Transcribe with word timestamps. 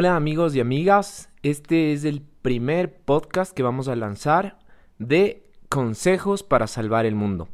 Hola 0.00 0.14
amigos 0.14 0.54
y 0.54 0.60
amigas, 0.60 1.28
este 1.42 1.92
es 1.92 2.04
el 2.04 2.20
primer 2.20 3.00
podcast 3.00 3.52
que 3.52 3.64
vamos 3.64 3.88
a 3.88 3.96
lanzar 3.96 4.56
de 5.00 5.42
consejos 5.68 6.44
para 6.44 6.68
salvar 6.68 7.04
el 7.04 7.16
mundo. 7.16 7.48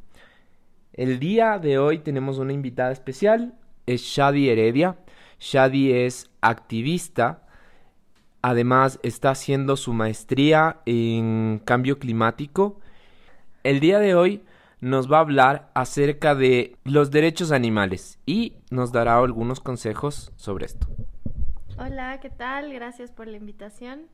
El 0.92 1.20
día 1.20 1.58
de 1.58 1.78
hoy 1.78 2.00
tenemos 2.00 2.36
una 2.36 2.52
invitada 2.52 2.92
especial, 2.92 3.54
es 3.86 4.02
Shadi 4.02 4.50
Heredia. 4.50 4.99
Shadi 5.41 5.92
es 5.92 6.28
activista, 6.42 7.46
además 8.43 9.00
está 9.02 9.30
haciendo 9.30 9.79
su 9.79 9.95
maestría 9.95 10.82
en 10.84 11.62
cambio 11.64 11.98
climático. 11.98 12.79
El 13.62 13.80
día 13.80 13.98
de 14.00 14.16
hoy 14.16 14.42
nos 14.82 15.11
va 15.11 15.16
a 15.16 15.20
hablar 15.20 15.70
acerca 15.74 16.34
de 16.34 16.76
los 16.84 17.11
derechos 17.11 17.52
animales 17.52 18.18
y 18.26 18.58
nos 18.70 18.92
dará 18.92 19.16
algunos 19.16 19.61
consejos 19.61 20.30
sobre 20.36 20.66
esto. 20.66 20.86
Hola, 21.77 22.20
¿qué 22.20 22.30
tal? 22.30 22.72
Gracias 22.72 23.11
por 23.11 23.27
la 23.27 23.36
invitación. 23.36 24.06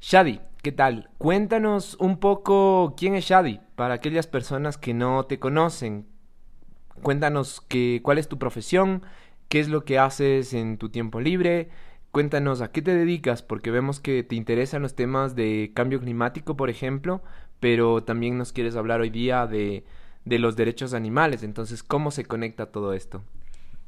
Shadi, 0.00 0.40
¿qué 0.62 0.72
tal? 0.72 1.10
Cuéntanos 1.16 1.96
un 2.00 2.18
poco 2.18 2.94
quién 2.96 3.14
es 3.14 3.26
Shadi 3.26 3.60
para 3.76 3.94
aquellas 3.94 4.26
personas 4.26 4.78
que 4.78 4.94
no 4.94 5.24
te 5.26 5.38
conocen. 5.38 6.08
Cuéntanos 7.02 7.60
que, 7.60 8.00
cuál 8.02 8.18
es 8.18 8.28
tu 8.28 8.36
profesión, 8.36 9.02
qué 9.48 9.60
es 9.60 9.68
lo 9.68 9.84
que 9.84 10.00
haces 10.00 10.54
en 10.54 10.76
tu 10.76 10.88
tiempo 10.88 11.20
libre. 11.20 11.68
Cuéntanos 12.10 12.60
a 12.60 12.72
qué 12.72 12.82
te 12.82 12.92
dedicas, 12.92 13.42
porque 13.42 13.70
vemos 13.70 14.00
que 14.00 14.24
te 14.24 14.34
interesan 14.34 14.82
los 14.82 14.96
temas 14.96 15.36
de 15.36 15.70
cambio 15.72 16.00
climático, 16.00 16.56
por 16.56 16.68
ejemplo, 16.68 17.22
pero 17.60 18.02
también 18.02 18.38
nos 18.38 18.52
quieres 18.52 18.74
hablar 18.74 19.00
hoy 19.00 19.10
día 19.10 19.46
de, 19.46 19.84
de 20.24 20.38
los 20.40 20.56
derechos 20.56 20.94
animales. 20.94 21.44
Entonces, 21.44 21.84
¿cómo 21.84 22.10
se 22.10 22.24
conecta 22.24 22.72
todo 22.72 22.92
esto? 22.92 23.22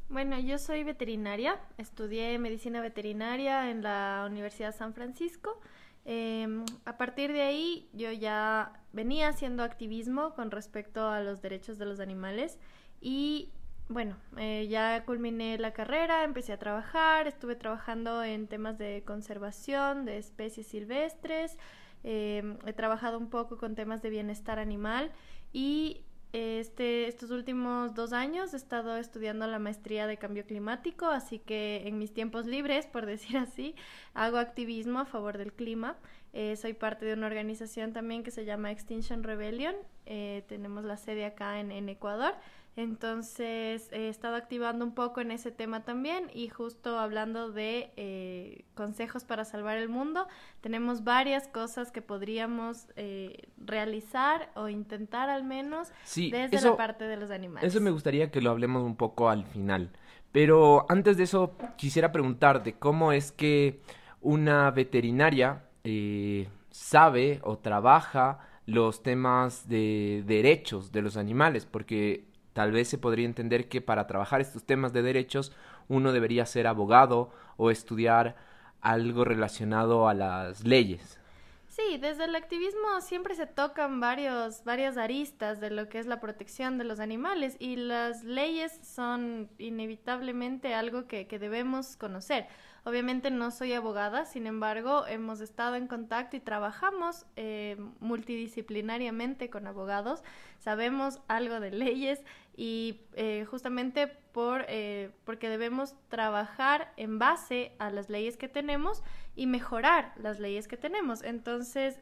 Bueno, 0.07 0.39
yo 0.39 0.59
soy 0.59 0.83
veterinaria, 0.83 1.59
estudié 1.79 2.37
medicina 2.37 2.79
veterinaria 2.79 3.71
en 3.71 3.81
la 3.81 4.25
Universidad 4.29 4.75
San 4.75 4.93
Francisco. 4.93 5.59
Em, 6.05 6.63
a 6.85 6.97
partir 6.97 7.33
de 7.33 7.41
ahí 7.41 7.89
yo 7.91 8.11
ya 8.11 8.71
venía 8.93 9.29
haciendo 9.29 9.63
activismo 9.63 10.35
con 10.35 10.51
respecto 10.51 11.07
a 11.09 11.21
los 11.21 11.41
derechos 11.41 11.79
de 11.79 11.85
los 11.85 11.99
animales 11.99 12.59
y 13.01 13.49
bueno, 13.89 14.15
eh, 14.37 14.67
ya 14.69 15.03
culminé 15.05 15.57
la 15.57 15.73
carrera, 15.73 16.23
empecé 16.23 16.53
a 16.53 16.59
trabajar, 16.59 17.27
estuve 17.27 17.55
trabajando 17.55 18.23
en 18.23 18.47
temas 18.47 18.77
de 18.77 19.03
conservación 19.05 20.05
de 20.05 20.19
especies 20.19 20.67
silvestres, 20.67 21.57
em, 22.03 22.57
he 22.67 22.73
trabajado 22.73 23.17
un 23.17 23.29
poco 23.31 23.57
con 23.57 23.73
temas 23.73 24.03
de 24.03 24.11
bienestar 24.11 24.59
animal 24.59 25.11
y 25.51 26.05
este, 26.35 27.07
estos 27.07 27.31
últimos 27.31 27.93
dos 27.93 28.11
años 28.11 28.53
he 28.53 28.57
estado 28.57 28.97
estudiando 28.97 29.47
la 29.47 29.57
maestría 29.57 30.05
de 30.05 30.17
cambio 30.17 30.45
climático, 30.45 31.05
así 31.05 31.39
que 31.39 31.87
en 31.87 31.97
mis 31.97 32.13
tiempos 32.13 32.45
libres, 32.45 32.87
por 32.87 33.05
decir 33.13 33.37
así, 33.37 33.73
hago 34.13 34.37
activismo 34.37 34.99
a 34.99 35.05
favor 35.05 35.37
del 35.37 35.53
clima. 35.53 35.95
Eh, 36.33 36.57
soy 36.57 36.73
parte 36.73 37.05
de 37.05 37.13
una 37.13 37.27
organización 37.27 37.93
también 37.93 38.21
que 38.21 38.31
se 38.31 38.43
llama 38.43 38.71
Extinction 38.71 39.23
Rebellion. 39.23 39.75
Eh, 40.05 40.43
tenemos 40.47 40.83
la 40.83 40.97
sede 40.97 41.23
acá 41.23 41.61
en, 41.61 41.71
en 41.71 41.87
Ecuador 41.87 42.33
entonces 42.75 43.89
he 43.91 44.09
estado 44.09 44.35
activando 44.35 44.83
un 44.83 44.93
poco 44.93 45.21
en 45.21 45.31
ese 45.31 45.51
tema 45.51 45.83
también 45.83 46.29
y 46.33 46.49
justo 46.49 46.99
hablando 46.99 47.51
de 47.51 47.91
eh, 47.95 48.65
consejos 48.75 49.23
para 49.23 49.45
salvar 49.45 49.77
el 49.77 49.87
mundo, 49.87 50.27
tenemos 50.61 51.03
varias 51.03 51.47
cosas 51.47 51.91
que 51.91 52.01
podríamos 52.01 52.87
eh, 52.97 53.47
realizar 53.57 54.51
o 54.55 54.67
intentar 54.67 55.29
al 55.29 55.45
menos 55.45 55.93
desde 56.15 56.61
la 56.61 56.75
parte 56.75 57.05
de 57.05 57.15
los 57.15 57.31
animales. 57.31 57.63
Eso 57.63 57.79
me 57.79 57.91
gustaría 57.91 58.29
que 58.29 58.41
lo 58.41 58.51
hablemos 58.51 58.83
un 58.83 58.97
poco 58.97 59.29
al 59.29 59.45
final. 59.45 59.91
Pero 60.33 60.85
antes 60.89 61.15
de 61.15 61.23
eso 61.23 61.55
quisiera 61.77 62.11
preguntarte 62.11 62.73
cómo 62.73 63.13
es 63.13 63.31
que 63.31 63.79
una 64.19 64.69
veterinaria 64.71 65.63
eh, 65.85 66.49
sabe 66.71 67.39
o 67.43 67.57
trabaja 67.57 68.39
los 68.65 69.01
temas 69.01 69.69
de 69.69 70.23
derechos 70.25 70.91
de 70.91 71.01
los 71.03 71.15
animales, 71.15 71.65
porque 71.65 72.25
Tal 72.55 72.71
vez 72.71 72.87
se 72.87 72.97
podría 72.97 73.25
entender 73.25 73.67
que 73.67 73.81
para 73.81 74.07
trabajar 74.07 74.39
estos 74.39 74.63
temas 74.63 74.93
de 74.93 75.01
derechos 75.01 75.51
uno 75.89 76.13
debería 76.13 76.45
ser 76.45 76.67
abogado 76.67 77.29
o 77.57 77.69
estudiar 77.69 78.37
algo 78.79 79.25
relacionado 79.25 80.07
a 80.07 80.13
las 80.13 80.63
leyes. 80.63 81.19
Sí, 81.67 81.97
desde 81.97 82.23
el 82.23 82.35
activismo 82.37 83.01
siempre 83.01 83.35
se 83.35 83.45
tocan 83.45 83.99
varios, 83.99 84.63
varias 84.63 84.95
aristas 84.95 85.59
de 85.59 85.69
lo 85.69 85.89
que 85.89 85.99
es 85.99 86.05
la 86.05 86.21
protección 86.21 86.77
de 86.77 86.85
los 86.85 87.01
animales 87.01 87.57
y 87.59 87.75
las 87.75 88.23
leyes 88.23 88.79
son 88.83 89.49
inevitablemente 89.57 90.73
algo 90.73 91.07
que, 91.07 91.27
que 91.27 91.39
debemos 91.39 91.97
conocer. 91.97 92.47
Obviamente 92.85 93.31
no 93.31 93.49
soy 93.49 93.73
abogada, 93.73 94.25
sin 94.25 94.45
embargo, 94.45 95.07
hemos 95.07 95.41
estado 95.41 95.75
en 95.75 95.87
contacto 95.87 96.37
y 96.37 96.39
trabajamos 96.39 97.25
eh, 97.35 97.77
multidisciplinariamente 97.99 99.49
con 99.49 99.65
abogados, 99.65 100.23
sabemos 100.59 101.19
algo 101.27 101.59
de 101.59 101.71
leyes 101.71 102.23
y 102.55 103.01
eh, 103.13 103.45
justamente 103.49 104.07
por, 104.07 104.65
eh, 104.67 105.11
porque 105.25 105.49
debemos 105.49 105.95
trabajar 106.07 106.93
en 106.97 107.19
base 107.19 107.73
a 107.79 107.89
las 107.89 108.09
leyes 108.09 108.37
que 108.37 108.47
tenemos 108.47 109.03
y 109.35 109.47
mejorar 109.47 110.13
las 110.17 110.39
leyes 110.39 110.67
que 110.67 110.77
tenemos. 110.77 111.21
Entonces, 111.21 111.99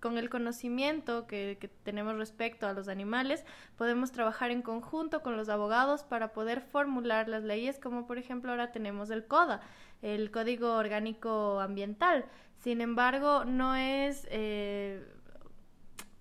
con 0.00 0.16
el 0.16 0.30
conocimiento 0.30 1.26
que, 1.26 1.58
que, 1.60 1.68
tenemos 1.68 2.16
respecto 2.16 2.66
a 2.66 2.72
los 2.72 2.88
animales, 2.88 3.44
podemos 3.76 4.12
trabajar 4.12 4.50
en 4.50 4.62
conjunto 4.62 5.22
con 5.22 5.36
los 5.36 5.48
abogados 5.48 6.04
para 6.04 6.32
poder 6.32 6.60
formular 6.60 7.28
las 7.28 7.42
leyes, 7.42 7.78
como 7.78 8.06
por 8.06 8.18
ejemplo 8.18 8.50
ahora 8.50 8.70
tenemos 8.70 9.10
el 9.10 9.26
CODA, 9.26 9.60
el 10.02 10.30
Código 10.30 10.74
Orgánico 10.74 11.60
Ambiental. 11.60 12.26
Sin 12.58 12.80
embargo, 12.80 13.44
no 13.44 13.74
es... 13.74 14.26
Eh, 14.30 15.04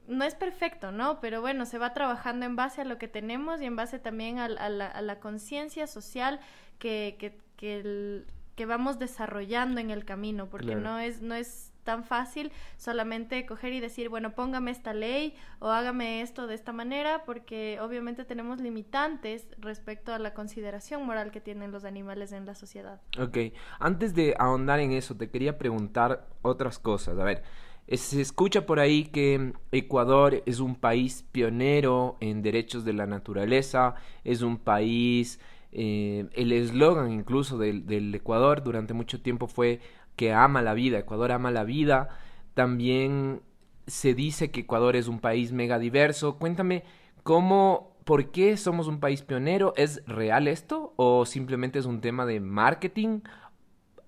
no 0.08 0.24
es 0.24 0.36
perfecto, 0.36 0.92
¿no? 0.92 1.20
Pero 1.20 1.42
bueno, 1.42 1.66
se 1.66 1.78
va 1.78 1.94
trabajando 1.94 2.46
en 2.46 2.56
base 2.56 2.82
a 2.82 2.86
lo 2.86 2.98
que 2.98 3.08
tenemos 3.08 3.62
y 3.62 3.66
en 3.66 3.76
base 3.76 4.00
también 4.00 4.40
a, 4.40 4.48
la, 4.48 5.20
conciencia 5.20 5.88
social 5.88 6.40
que, 6.80 7.18
que, 7.20 7.38
que, 7.56 8.24
que, 8.56 8.66
vamos 8.66 9.00
desarrollando 9.00 9.82
en 9.82 9.92
el 9.92 10.06
camino, 10.06 10.50
porque 10.50 10.76
no 10.76 11.00
es, 11.00 11.22
no 11.22 11.36
es 11.36 11.72
tan 11.88 12.04
fácil 12.04 12.52
solamente 12.76 13.46
coger 13.46 13.72
y 13.72 13.80
decir, 13.80 14.10
bueno, 14.10 14.32
póngame 14.32 14.72
esta 14.72 14.94
ley 14.94 15.34
o 15.60 15.70
hágame 15.70 16.22
esto 16.22 16.46
de 16.46 16.54
esta 16.54 16.74
manera, 16.74 17.24
porque 17.24 17.80
obviamente 17.82 18.26
tenemos 18.26 18.60
limitantes 18.60 19.48
respecto 19.58 20.14
a 20.14 20.20
la 20.20 20.34
consideración 20.34 21.06
moral 21.06 21.32
que 21.32 21.40
tienen 21.40 21.72
los 21.72 21.86
animales 21.86 22.34
en 22.34 22.46
la 22.46 22.56
sociedad. 22.56 23.00
Ok, 23.18 23.38
antes 23.80 24.14
de 24.14 24.36
ahondar 24.38 24.82
en 24.82 24.92
eso, 24.92 25.16
te 25.16 25.30
quería 25.30 25.58
preguntar 25.58 26.28
otras 26.42 26.78
cosas. 26.78 27.18
A 27.18 27.24
ver, 27.24 27.44
se 27.94 28.22
escucha 28.22 28.66
por 28.66 28.80
ahí 28.80 29.06
que 29.06 29.54
Ecuador 29.72 30.44
es 30.46 30.60
un 30.60 30.76
país 30.76 31.26
pionero 31.32 32.18
en 32.20 32.42
derechos 32.42 32.84
de 32.84 32.94
la 32.94 33.06
naturaleza, 33.06 33.96
es 34.24 34.42
un 34.42 34.58
país... 34.58 35.40
Eh, 35.74 36.28
el 36.34 36.54
eslogan 36.54 37.12
incluso 37.12 37.58
del, 37.58 37.86
del 37.86 38.16
Ecuador 38.16 38.64
durante 38.64 38.94
mucho 38.94 39.22
tiempo 39.22 39.48
fue 39.48 39.82
que 40.16 40.34
ama 40.34 40.62
la 40.62 40.74
vida, 40.74 41.00
Ecuador 41.00 41.32
ama 41.32 41.52
la 41.52 41.64
vida. 41.64 42.10
También 42.54 43.42
se 43.86 44.14
dice 44.14 44.52
que 44.52 44.62
Ecuador 44.62 44.96
es 44.98 45.08
un 45.08 45.20
país 45.20 45.54
mega 45.54 45.80
diverso. 45.80 46.38
Cuéntame 46.38 46.84
cómo, 47.24 47.96
por 48.04 48.32
qué 48.32 48.58
somos 48.58 48.88
un 48.88 49.00
país 49.00 49.22
pionero. 49.22 49.74
¿Es 49.78 50.04
real 50.06 50.48
esto 50.48 50.94
o 50.98 51.26
simplemente 51.26 51.80
es 51.80 51.86
un 51.86 52.02
tema 52.02 52.26
de 52.26 52.40
marketing? 52.42 53.22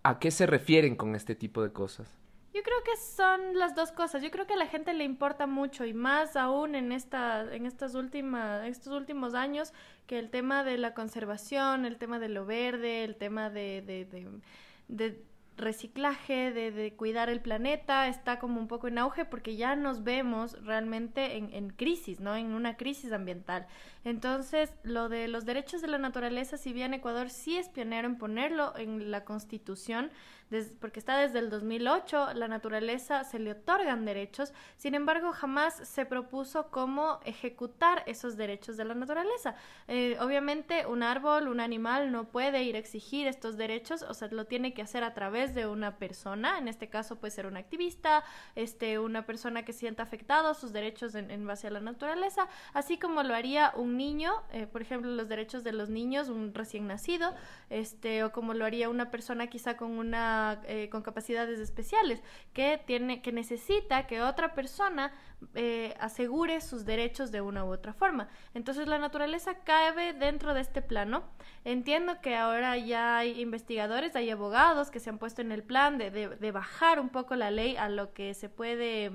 ¿A 0.03 0.19
qué 0.19 0.31
se 0.31 0.45
refieren 0.45 0.95
con 0.95 1.16
este 1.16 1.35
tipo 1.35 1.62
de 1.63 1.72
cosas? 1.72 2.19
Yo 2.59 2.63
creo 2.63 2.83
que 2.83 2.97
son 2.97 3.57
las 3.57 3.73
dos 3.73 3.93
cosas. 3.93 4.21
Yo 4.21 4.31
creo 4.31 4.45
que 4.45 4.55
a 4.55 4.57
la 4.57 4.67
gente 4.67 4.93
le 4.93 5.05
importa 5.05 5.47
mucho 5.47 5.85
y 5.85 5.93
más 5.93 6.35
aún 6.35 6.75
en 6.75 6.91
esta, 6.91 7.55
en 7.55 7.65
estas 7.65 7.95
últimas, 7.95 8.67
estos 8.67 8.91
últimos 8.91 9.33
años 9.33 9.71
que 10.07 10.19
el 10.19 10.29
tema 10.29 10.65
de 10.65 10.77
la 10.77 10.93
conservación, 10.93 11.85
el 11.85 11.95
tema 11.95 12.19
de 12.19 12.27
lo 12.27 12.45
verde, 12.45 13.05
el 13.05 13.15
tema 13.15 13.49
de, 13.49 14.41
reciclaje, 15.56 16.51
de, 16.51 16.71
de, 16.71 16.94
cuidar 16.95 17.29
el 17.29 17.39
planeta, 17.39 18.09
está 18.09 18.39
como 18.39 18.59
un 18.59 18.67
poco 18.67 18.89
en 18.89 18.97
auge 18.97 19.23
porque 19.23 19.55
ya 19.55 19.77
nos 19.77 20.03
vemos 20.03 20.62
realmente 20.65 21.38
en, 21.38 21.53
en, 21.53 21.69
crisis, 21.69 22.19
¿no? 22.19 22.35
En 22.35 22.47
una 22.47 22.75
crisis 22.75 23.13
ambiental. 23.13 23.67
Entonces, 24.03 24.73
lo 24.83 25.07
de 25.07 25.29
los 25.29 25.45
derechos 25.45 25.81
de 25.81 25.88
la 25.88 25.97
naturaleza, 25.97 26.57
si 26.57 26.73
bien 26.73 26.94
Ecuador 26.94 27.29
sí 27.29 27.57
es 27.57 27.69
pionero 27.69 28.05
en 28.05 28.17
ponerlo 28.17 28.75
en 28.75 29.12
la 29.12 29.23
Constitución, 29.23 30.12
porque 30.80 31.00
está 31.00 31.18
desde 31.18 31.40
el 31.40 31.50
2008, 31.50 32.34
la 32.34 32.48
naturaleza 32.48 33.24
se 33.24 33.40
le 33.40 33.51
otorgan 33.51 34.06
derechos, 34.06 34.51
sin 34.78 34.96
embargo 34.96 35.31
jamás 35.31 35.75
se 35.88 36.06
propuso 36.06 36.72
cómo 36.72 37.19
ejecutar 37.24 38.04
esos 38.07 38.36
derechos 38.36 38.75
de 38.75 38.86
la 38.86 38.96
naturaleza. 38.96 39.56
Eh, 39.88 40.18
obviamente 40.19 40.88
un 40.88 41.04
árbol, 41.04 41.48
un 41.48 41.60
animal 41.60 42.12
no 42.12 42.25
puede 42.25 42.63
ir 42.63 42.75
a 42.75 42.80
exigir 42.80 43.28
estos 43.28 43.57
derechos, 43.57 44.01
o 44.01 44.13
sea, 44.13 44.28
lo 44.30 44.46
tiene 44.46 44.74
que 44.74 44.81
hacer 44.81 45.04
a 45.04 45.13
través 45.13 45.54
de 45.54 45.68
una 45.68 45.98
persona, 45.98 46.57
en 46.57 46.68
este 46.68 46.90
caso 46.90 47.18
puede 47.18 47.31
ser 47.31 47.46
un 47.46 47.57
activista, 47.57 48.24
este, 48.56 48.98
una 48.98 49.25
persona 49.25 49.63
que 49.63 49.74
sienta 49.74 50.04
afectado 50.04 50.54
sus 50.54 50.74
derechos 50.74 51.13
en, 51.16 51.46
base 51.46 51.68
a 51.68 51.72
la 51.72 51.80
naturaleza, 51.80 52.48
así 52.74 52.98
como 52.98 53.24
lo 53.24 53.34
haría 53.34 53.72
un 53.75 53.98
niño, 53.98 54.34
eh, 54.51 54.68
por 54.68 54.81
ejemplo, 54.81 55.12
los 55.12 55.30
derechos 55.30 55.63
de 55.63 55.74
los 55.74 55.90
niños, 55.90 56.30
un 56.30 56.54
recién 56.54 56.88
nacido, 56.88 57.36
este, 57.69 58.24
o 58.24 58.31
como 58.31 58.54
lo 58.54 58.66
haría 58.66 58.90
una 58.90 59.12
persona 59.12 59.48
quizá 59.48 59.78
con 59.78 59.92
una, 59.92 60.38
eh, 60.63 60.89
con 60.89 61.01
capacidades 61.01 61.59
especiales, 61.59 62.21
que 62.53 62.81
tiene, 62.86 63.21
que 63.21 63.31
necesita 63.31 64.07
que 64.07 64.21
otra 64.21 64.53
persona 64.53 65.12
eh, 65.56 65.95
asegure 66.00 66.62
sus 66.62 66.86
derechos 66.86 67.31
de 67.31 67.41
una 67.41 67.65
u 67.65 67.71
otra 67.71 67.94
forma. 67.94 68.27
Entonces 68.53 68.88
la 68.88 69.00
naturaleza 69.00 69.59
cabe 69.63 70.13
dentro 70.13 70.53
de 70.53 70.62
este 70.62 70.81
plano. 70.81 71.24
Entiendo 71.65 72.21
que 72.21 72.36
ahora 72.36 72.77
ya 72.77 73.18
hay 73.18 73.39
investigadores, 73.39 74.15
hay 74.15 74.30
abogados 74.30 74.91
que 74.91 75.00
se 75.00 75.09
han 75.09 75.18
puesto 75.18 75.41
en 75.41 75.51
el 75.51 75.63
plan 75.63 75.97
de, 75.97 76.12
de, 76.12 76.51
bajar 76.51 77.00
un 77.00 77.09
poco 77.09 77.36
la 77.36 77.51
ley 77.51 77.75
a 77.77 77.89
lo 77.89 78.13
que 78.13 78.33
se 78.33 78.50
puede 78.50 79.12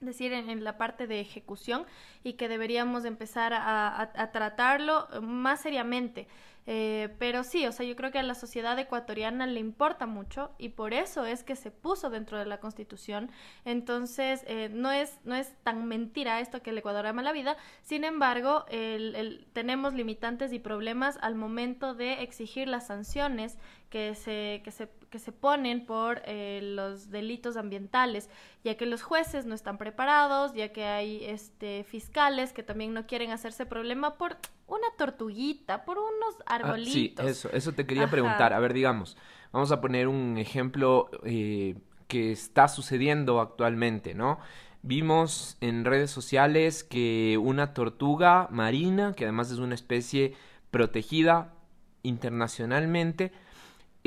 decir 0.00 0.32
en, 0.32 0.62
la 0.62 0.76
parte 0.76 1.06
de 1.06 1.20
ejecución 1.20 1.86
y 2.22 2.34
que 2.34 2.48
deberíamos 2.48 3.04
empezar 3.06 3.54
a 3.54 4.30
tratarlo 4.32 5.08
más 5.22 5.62
seriamente. 5.62 6.28
Eh, 6.66 7.14
pero 7.18 7.44
sí, 7.44 7.66
o 7.66 7.72
sea, 7.72 7.86
yo 7.86 7.94
creo 7.94 8.10
que 8.10 8.18
a 8.18 8.22
la 8.22 8.34
sociedad 8.34 8.78
ecuatoriana 8.78 9.46
le 9.46 9.60
importa 9.60 10.06
mucho 10.06 10.50
y 10.58 10.70
por 10.70 10.94
eso 10.94 11.24
es 11.24 11.44
que 11.44 11.54
se 11.54 11.70
puso 11.70 12.10
dentro 12.10 12.38
de 12.38 12.46
la 12.46 12.58
Constitución. 12.58 13.30
Entonces, 13.64 14.44
eh, 14.48 14.68
no, 14.72 14.90
es, 14.90 15.18
no 15.24 15.34
es 15.34 15.52
tan 15.62 15.86
mentira 15.86 16.40
esto 16.40 16.62
que 16.62 16.70
el 16.70 16.78
Ecuador 16.78 17.06
ama 17.06 17.22
la 17.22 17.32
vida. 17.32 17.56
Sin 17.82 18.04
embargo, 18.04 18.64
el, 18.68 19.46
tenemos 19.52 19.94
limitantes 19.94 20.52
y 20.52 20.58
problemas 20.58 21.18
al 21.22 21.36
momento 21.36 21.94
de 21.94 22.22
exigir 22.22 22.68
las 22.68 22.88
sanciones 22.88 23.58
que 23.90 24.14
se, 24.14 24.60
que 24.64 24.72
se, 24.72 24.88
que 25.16 25.20
se 25.20 25.32
ponen 25.32 25.86
por 25.86 26.20
eh, 26.26 26.60
los 26.62 27.08
delitos 27.08 27.56
ambientales, 27.56 28.28
ya 28.62 28.76
que 28.76 28.84
los 28.84 29.02
jueces 29.02 29.46
no 29.46 29.54
están 29.54 29.78
preparados, 29.78 30.52
ya 30.52 30.74
que 30.74 30.84
hay 30.84 31.24
este, 31.24 31.84
fiscales 31.84 32.52
que 32.52 32.62
también 32.62 32.92
no 32.92 33.06
quieren 33.06 33.30
hacerse 33.30 33.64
problema 33.64 34.18
por 34.18 34.36
una 34.66 34.86
tortuguita, 34.98 35.86
por 35.86 35.96
unos 35.96 36.36
arbolitos. 36.44 37.24
sí, 37.24 37.30
eso, 37.30 37.48
eso 37.50 37.72
te 37.72 37.86
quería 37.86 38.10
preguntar. 38.10 38.52
A 38.52 38.58
ver, 38.58 38.74
digamos, 38.74 39.16
vamos 39.52 39.72
a 39.72 39.80
poner 39.80 40.06
un 40.06 40.36
ejemplo 40.36 41.08
eh, 41.24 41.76
que 42.08 42.30
está 42.30 42.68
sucediendo 42.68 43.40
actualmente, 43.40 44.12
¿no? 44.12 44.38
Vimos 44.82 45.56
en 45.62 45.86
redes 45.86 46.10
sociales 46.10 46.84
que 46.84 47.38
una 47.40 47.72
tortuga 47.72 48.48
marina, 48.50 49.14
que 49.14 49.24
además 49.24 49.50
es 49.50 49.60
una 49.60 49.74
especie 49.74 50.34
protegida 50.70 51.54
internacionalmente, 52.02 53.32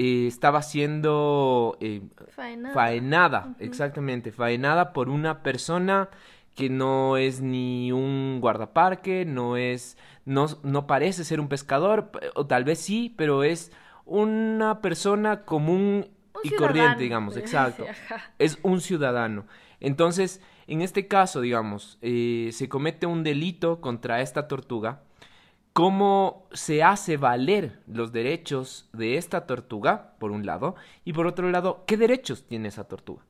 eh, 0.02 0.28
estaba 0.28 0.62
siendo 0.62 1.78
eh, 1.82 2.02
faenada, 2.74 3.54
exactamente, 3.60 4.32
faenada 4.32 4.94
por 4.94 5.10
una 5.10 5.44
persona 5.44 6.08
que 6.56 6.70
no 6.70 7.18
es 7.18 7.42
ni 7.42 7.92
un 7.92 8.40
guardaparque, 8.40 9.26
no 9.26 9.58
es, 9.58 9.98
no, 10.24 10.46
no 10.64 10.88
parece 10.88 11.26
ser 11.26 11.42
un 11.42 11.50
pescador, 11.50 12.12
o 12.36 12.46
tal 12.46 12.64
vez 12.64 12.80
sí, 12.80 13.14
pero 13.18 13.44
es 13.44 13.74
una 14.06 14.80
persona 14.80 15.44
común 15.44 16.08
y 16.46 16.52
corriente, 16.52 17.04
digamos, 17.04 17.36
exacto. 17.36 17.84
es 18.40 18.58
un 18.64 18.80
ciudadano. 18.80 19.48
Entonces, 19.82 20.40
en 20.68 20.82
este 20.82 21.10
caso, 21.10 21.42
digamos, 21.42 21.98
eh, 22.02 22.52
se 22.54 22.70
comete 22.70 23.06
un 23.06 23.24
delito 23.24 23.82
contra 23.82 24.22
esta 24.22 24.48
tortuga. 24.48 25.02
¿Cómo 25.74 26.48
se 26.52 26.84
hace 26.84 27.18
valer 27.18 27.80
los 27.88 28.12
derechos 28.12 28.90
de 28.92 29.18
esta 29.18 29.46
tortuga, 29.46 30.14
por 30.20 30.32
un 30.32 30.46
lado? 30.46 30.76
Y 31.06 31.14
por 31.14 31.28
otro 31.28 31.50
lado, 31.50 31.84
¿qué 31.86 31.96
derechos 31.96 32.46
tiene 32.48 32.68
esa 32.68 32.86
tortuga? 32.86 33.24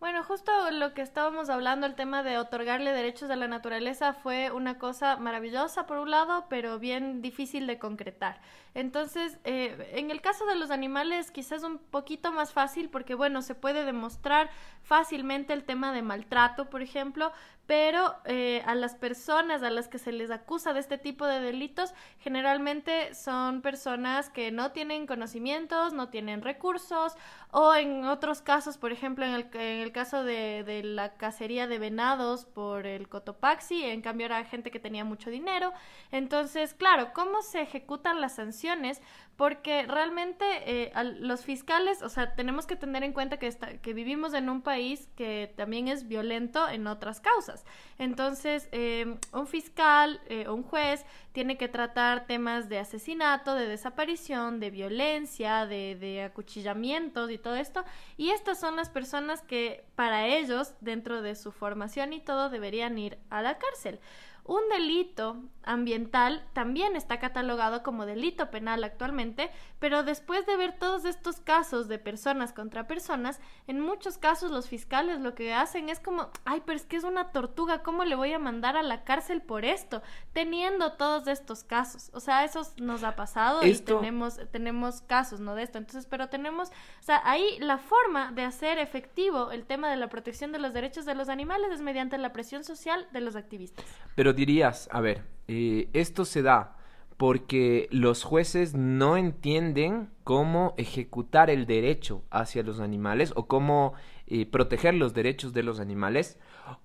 Bueno, 0.00 0.22
justo 0.22 0.52
lo 0.70 0.94
que 0.94 1.02
estábamos 1.02 1.50
hablando, 1.50 1.84
el 1.84 1.96
tema 1.96 2.22
de 2.22 2.38
otorgarle 2.38 2.92
derechos 2.92 3.30
a 3.30 3.36
la 3.36 3.48
naturaleza 3.48 4.12
fue 4.12 4.52
una 4.52 4.78
cosa 4.78 5.16
maravillosa 5.16 5.88
por 5.88 5.98
un 5.98 6.12
lado, 6.12 6.46
pero 6.48 6.78
bien 6.78 7.20
difícil 7.20 7.66
de 7.66 7.80
concretar. 7.80 8.40
Entonces, 8.74 9.40
eh, 9.42 9.90
en 9.94 10.12
el 10.12 10.20
caso 10.20 10.46
de 10.46 10.54
los 10.54 10.70
animales 10.70 11.32
quizás 11.32 11.64
un 11.64 11.78
poquito 11.78 12.30
más 12.30 12.52
fácil 12.52 12.90
porque, 12.90 13.16
bueno, 13.16 13.42
se 13.42 13.56
puede 13.56 13.84
demostrar 13.84 14.50
fácilmente 14.84 15.52
el 15.52 15.64
tema 15.64 15.92
de 15.92 16.02
maltrato, 16.02 16.70
por 16.70 16.80
ejemplo, 16.80 17.32
pero 17.68 18.16
eh, 18.24 18.62
a 18.64 18.74
las 18.74 18.94
personas 18.94 19.62
a 19.62 19.68
las 19.68 19.88
que 19.88 19.98
se 19.98 20.10
les 20.10 20.30
acusa 20.30 20.72
de 20.72 20.80
este 20.80 20.96
tipo 20.96 21.26
de 21.26 21.38
delitos 21.38 21.92
generalmente 22.18 23.14
son 23.14 23.60
personas 23.60 24.30
que 24.30 24.50
no 24.50 24.72
tienen 24.72 25.06
conocimientos, 25.06 25.92
no 25.92 26.08
tienen 26.08 26.40
recursos 26.40 27.12
o 27.50 27.74
en 27.74 28.06
otros 28.06 28.40
casos, 28.40 28.78
por 28.78 28.90
ejemplo, 28.90 29.26
en 29.26 29.34
el, 29.34 29.92
caso 29.92 30.24
de, 30.24 30.64
de 30.64 30.82
la 30.82 31.18
cacería 31.18 31.66
de 31.66 31.78
venados 31.78 32.46
por 32.46 32.86
el 32.86 33.06
Cotopaxi, 33.06 33.84
en 33.84 34.00
cambio 34.00 34.24
era 34.24 34.42
gente 34.44 34.70
que 34.70 34.80
tenía 34.80 35.04
mucho 35.04 35.28
dinero. 35.28 35.74
Entonces, 36.10 36.72
claro, 36.72 37.12
¿cómo 37.12 37.42
se 37.42 37.60
ejecutan 37.60 38.22
las 38.22 38.36
sanciones? 38.36 39.02
Porque 39.38 39.86
realmente 39.86 40.44
eh, 40.66 40.92
los 41.20 41.44
fiscales, 41.44 42.02
o 42.02 42.08
sea, 42.08 42.34
tenemos 42.34 42.66
que 42.66 42.74
tener 42.74 43.04
en 43.04 43.12
cuenta 43.12 43.38
que, 43.38 43.48
que 43.80 43.94
vivimos 43.94 44.34
en 44.34 44.48
un 44.48 44.62
país 44.62 45.08
que 45.14 45.54
también 45.56 45.86
es 45.86 46.08
violento 46.08 46.68
en 46.68 46.88
otras 46.88 47.20
causas. 47.20 47.64
Entonces, 47.98 48.68
eh, 48.72 49.16
un 49.32 49.46
fiscal 49.46 50.20
eh, 50.26 50.48
o 50.48 50.54
un 50.54 50.64
juez 50.64 51.06
tiene 51.30 51.56
que 51.56 51.68
tratar 51.68 52.26
temas 52.26 52.68
de 52.68 52.80
asesinato, 52.80 53.54
de 53.54 53.68
desaparición, 53.68 54.58
de 54.58 54.70
violencia, 54.70 55.66
de, 55.66 55.94
de 55.94 56.24
acuchillamientos 56.24 57.30
y 57.30 57.38
todo 57.38 57.54
esto. 57.54 57.84
Y 58.16 58.30
estas 58.30 58.58
son 58.58 58.74
las 58.74 58.90
personas 58.90 59.42
que 59.42 59.84
para 59.94 60.26
ellos, 60.26 60.74
dentro 60.80 61.22
de 61.22 61.36
su 61.36 61.52
formación 61.52 62.12
y 62.12 62.18
todo, 62.18 62.50
deberían 62.50 62.98
ir 62.98 63.18
a 63.30 63.40
la 63.42 63.56
cárcel. 63.58 64.00
Un 64.48 64.66
delito 64.70 65.36
ambiental 65.62 66.42
también 66.54 66.96
está 66.96 67.20
catalogado 67.20 67.82
como 67.82 68.06
delito 68.06 68.50
penal 68.50 68.82
actualmente, 68.82 69.50
pero 69.78 70.02
después 70.02 70.46
de 70.46 70.56
ver 70.56 70.78
todos 70.78 71.04
estos 71.04 71.40
casos 71.40 71.86
de 71.86 71.98
personas 71.98 72.54
contra 72.54 72.86
personas, 72.86 73.40
en 73.66 73.78
muchos 73.78 74.16
casos 74.16 74.50
los 74.50 74.66
fiscales 74.66 75.20
lo 75.20 75.34
que 75.34 75.52
hacen 75.52 75.90
es 75.90 76.00
como, 76.00 76.30
ay, 76.46 76.62
pero 76.64 76.78
es 76.78 76.86
que 76.86 76.96
es 76.96 77.04
una 77.04 77.30
tortuga, 77.30 77.82
¿cómo 77.82 78.06
le 78.06 78.14
voy 78.14 78.32
a 78.32 78.38
mandar 78.38 78.78
a 78.78 78.82
la 78.82 79.04
cárcel 79.04 79.42
por 79.42 79.66
esto? 79.66 80.00
Teniendo 80.32 80.94
todos 80.94 81.26
estos 81.26 81.62
casos. 81.62 82.10
O 82.14 82.20
sea, 82.20 82.42
eso 82.44 82.62
nos 82.78 83.04
ha 83.04 83.16
pasado 83.16 83.62
y 83.66 83.74
tenemos, 83.74 84.40
tenemos 84.50 85.02
casos, 85.02 85.40
¿no? 85.40 85.56
De 85.56 85.62
esto. 85.64 85.76
Entonces, 85.76 86.06
pero 86.06 86.30
tenemos, 86.30 86.70
o 86.70 87.02
sea, 87.02 87.20
ahí 87.26 87.58
la 87.60 87.76
forma 87.76 88.32
de 88.32 88.44
hacer 88.44 88.78
efectivo 88.78 89.50
el 89.50 89.66
tema 89.66 89.90
de 89.90 89.96
la 89.96 90.08
protección 90.08 90.52
de 90.52 90.58
los 90.58 90.72
derechos 90.72 91.04
de 91.04 91.14
los 91.14 91.28
animales 91.28 91.70
es 91.70 91.82
mediante 91.82 92.16
la 92.16 92.32
presión 92.32 92.64
social 92.64 93.06
de 93.12 93.20
los 93.20 93.36
activistas. 93.36 93.84
Pero 94.14 94.37
dirías, 94.38 94.88
a 94.92 95.00
ver, 95.00 95.24
eh, 95.48 95.88
esto 95.92 96.24
se 96.24 96.42
da 96.42 96.76
porque 97.16 97.88
los 97.90 98.22
jueces 98.22 98.74
no 98.74 99.16
entienden 99.16 100.10
cómo 100.22 100.74
ejecutar 100.76 101.50
el 101.50 101.66
derecho 101.66 102.22
hacia 102.30 102.62
los 102.62 102.78
animales 102.78 103.32
o 103.34 103.48
cómo 103.48 103.94
eh, 104.28 104.46
proteger 104.46 104.94
los 104.94 105.12
derechos 105.14 105.52
de 105.52 105.64
los 105.64 105.80
animales, 105.80 106.38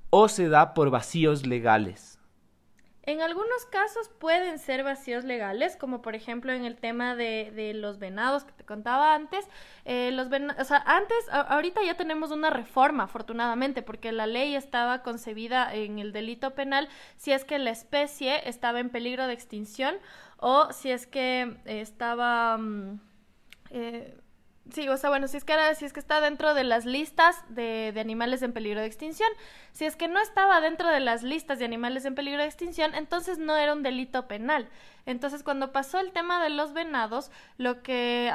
o 0.10 0.28
se 0.30 0.50
da 0.50 0.74
por 0.74 0.90
vacíos 0.90 1.46
legales. 1.46 2.13
En 3.06 3.22
algunos 3.22 3.66
casos 3.66 4.10
pueden 4.18 4.60
ser 4.60 4.82
vacíos 4.84 5.26
legales, 5.26 5.76
como 5.76 6.02
por 6.02 6.16
ejemplo 6.16 6.54
en 6.54 6.64
el 6.64 6.78
tema 6.78 7.18
de, 7.18 7.74
los 7.76 8.00
venados 8.00 8.46
que 8.46 8.54
te 8.54 8.64
contaba 8.64 9.14
antes. 9.14 9.46
Eh, 9.84 10.12
los 10.14 10.28
o 10.28 10.64
sea, 10.64 10.82
antes, 10.86 11.18
ahorita 11.30 11.84
ya 11.84 11.98
tenemos 11.98 12.32
una 12.32 12.50
reforma, 12.50 13.04
afortunadamente, 13.04 13.82
porque 13.82 14.14
la 14.14 14.26
ley 14.26 14.56
estaba 14.56 15.04
concebida 15.04 15.74
en 15.76 16.00
el 16.00 16.14
delito 16.14 16.56
penal 16.56 16.88
si 17.18 17.34
es 17.34 17.44
que 17.44 17.60
la 17.60 17.72
especie 17.72 18.48
estaba 18.48 18.80
en 18.80 18.90
peligro 18.90 19.28
de 19.28 19.34
extinción 19.34 19.96
o 20.38 20.72
si 20.72 20.90
es 20.90 21.06
que 21.06 21.58
estaba... 21.66 22.58
Mm, 22.58 23.02
eh, 23.72 24.23
Sí, 24.72 24.88
o 24.88 24.96
sea, 24.96 25.10
bueno, 25.10 25.28
si 25.28 25.36
es 25.36 25.44
que, 25.44 25.54
si 25.76 25.84
es 25.86 25.92
que 25.92 26.00
está 26.00 26.22
dentro 26.22 26.54
de 26.54 26.64
las 26.64 26.86
listas 26.86 27.44
de, 27.50 27.92
de, 27.94 28.00
animales 28.00 28.42
en 28.42 28.54
peligro 28.54 28.80
de 28.80 28.88
extinción. 28.88 29.30
Si 29.74 29.86
es 29.86 29.98
que 29.98 30.08
no 30.08 30.22
estaba 30.22 30.62
dentro 30.62 30.88
de 30.90 31.02
las 31.02 31.22
listas 31.22 31.60
de 31.60 31.66
animales 31.66 32.06
en 32.06 32.16
peligro 32.16 32.42
de 32.42 32.48
extinción, 32.48 32.96
entonces 32.96 33.40
no 33.40 33.58
era 33.58 33.74
un 33.74 33.84
delito 33.84 34.28
penal. 34.28 34.70
Entonces, 35.06 35.44
cuando 35.44 35.72
pasó 35.72 36.00
el 36.00 36.12
tema 36.12 36.42
de 36.42 36.50
los 36.50 36.74
venados, 36.74 37.32
lo 37.58 37.84
que, 37.84 38.32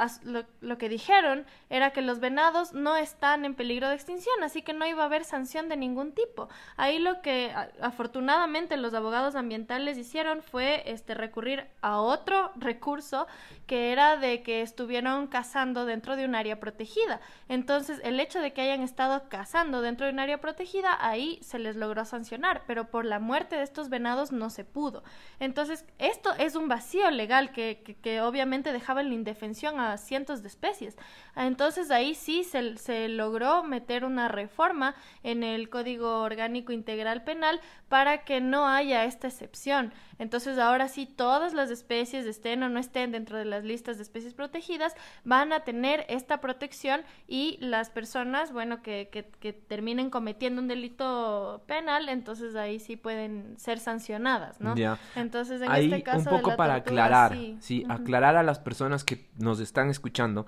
lo, 0.61 0.77
que 0.77 0.89
dijeron 0.89 1.45
era 1.69 1.91
que 1.91 2.01
los 2.01 2.19
venados 2.19 2.73
no 2.73 2.95
están 2.95 3.45
en 3.45 3.55
peligro 3.55 3.89
de 3.89 3.95
extinción, 3.95 4.43
así 4.43 4.61
que 4.61 4.73
no 4.73 4.85
iba 4.85 5.03
a 5.03 5.07
haber 5.07 5.23
sanción 5.23 5.67
de 5.67 5.77
ningún 5.77 6.11
tipo. 6.11 6.47
Ahí 6.77 6.99
lo 6.99 7.21
que 7.21 7.53
afortunadamente 7.81 8.77
los 8.77 8.93
abogados 8.93 9.35
ambientales 9.35 9.97
hicieron 9.97 10.43
fue 10.43 10.83
este 10.85 11.15
recurrir 11.15 11.67
a 11.81 11.99
otro 11.99 12.51
recurso 12.55 13.27
que 13.65 13.91
era 13.91 14.17
de 14.17 14.43
que 14.43 14.61
estuvieron 14.61 15.27
cazando 15.27 15.85
dentro 15.85 16.15
de 16.15 16.25
un 16.25 16.35
área 16.35 16.59
protegida. 16.59 17.19
Entonces, 17.47 17.99
el 18.03 18.19
hecho 18.19 18.41
de 18.41 18.53
que 18.53 18.61
hayan 18.61 18.81
estado 18.81 19.27
cazando 19.29 19.81
dentro 19.81 20.05
de 20.05 20.13
un 20.13 20.19
área 20.19 20.39
protegida, 20.39 20.97
ahí 20.99 21.39
se 21.41 21.59
les 21.59 21.75
logró 21.75 22.05
sancionar, 22.05 22.63
pero 22.67 22.89
por 22.89 23.05
la 23.05 23.19
muerte 23.19 23.55
de 23.55 23.63
estos 23.63 23.89
venados 23.89 24.31
no 24.31 24.49
se 24.49 24.63
pudo. 24.63 25.03
Entonces, 25.39 25.85
esto 25.97 26.33
es 26.37 26.55
un 26.59 26.67
vacío 26.67 27.09
legal 27.11 27.51
que, 27.51 27.81
que, 27.83 27.95
que, 27.95 28.21
obviamente 28.21 28.71
dejaba 28.71 29.01
en 29.01 29.09
la 29.09 29.15
indefensión 29.15 29.79
a 29.79 29.97
cientos 29.97 30.41
de 30.41 30.47
especies. 30.47 30.97
Entonces 31.35 31.89
ahí 31.91 32.15
sí 32.15 32.43
se, 32.43 32.77
se 32.77 33.07
logró 33.07 33.63
meter 33.63 34.05
una 34.05 34.27
reforma 34.27 34.95
en 35.23 35.43
el 35.43 35.69
Código 35.69 36.21
Orgánico 36.21 36.71
Integral 36.71 37.23
Penal 37.23 37.59
para 37.87 38.23
que 38.23 38.41
no 38.41 38.67
haya 38.67 39.05
esta 39.05 39.27
excepción. 39.27 39.93
Entonces 40.19 40.57
ahora 40.59 40.89
sí 40.89 41.05
todas 41.05 41.53
las 41.53 41.71
especies 41.71 42.25
estén 42.25 42.61
o 42.63 42.69
no 42.69 42.79
estén 42.79 43.11
dentro 43.11 43.37
de 43.37 43.45
las 43.45 43.63
listas 43.63 43.97
de 43.97 44.03
especies 44.03 44.33
protegidas 44.33 44.93
van 45.23 45.53
a 45.53 45.61
tener 45.61 46.05
esta 46.09 46.41
protección 46.41 47.01
y 47.27 47.57
las 47.61 47.89
personas, 47.89 48.51
bueno, 48.51 48.81
que, 48.81 49.09
que, 49.11 49.25
que 49.39 49.53
terminen 49.53 50.09
cometiendo 50.09 50.61
un 50.61 50.67
delito 50.67 51.63
penal, 51.67 52.09
entonces 52.09 52.55
ahí 52.55 52.79
sí 52.79 52.97
pueden 52.97 53.57
ser 53.57 53.79
sancionadas, 53.79 54.59
¿no? 54.59 54.75
Entonces 55.15 55.61
en 55.61 55.71
este 55.71 56.03
caso... 56.03 56.29
Un 56.31 56.41
poco 56.41 56.48
para 56.55 56.75
aclarar, 56.75 57.37
sí, 57.59 57.85
aclarar 57.89 58.35
a 58.35 58.43
las 58.43 58.59
personas 58.59 59.03
que 59.03 59.27
nos 59.37 59.59
están 59.59 59.89
escuchando. 59.89 60.45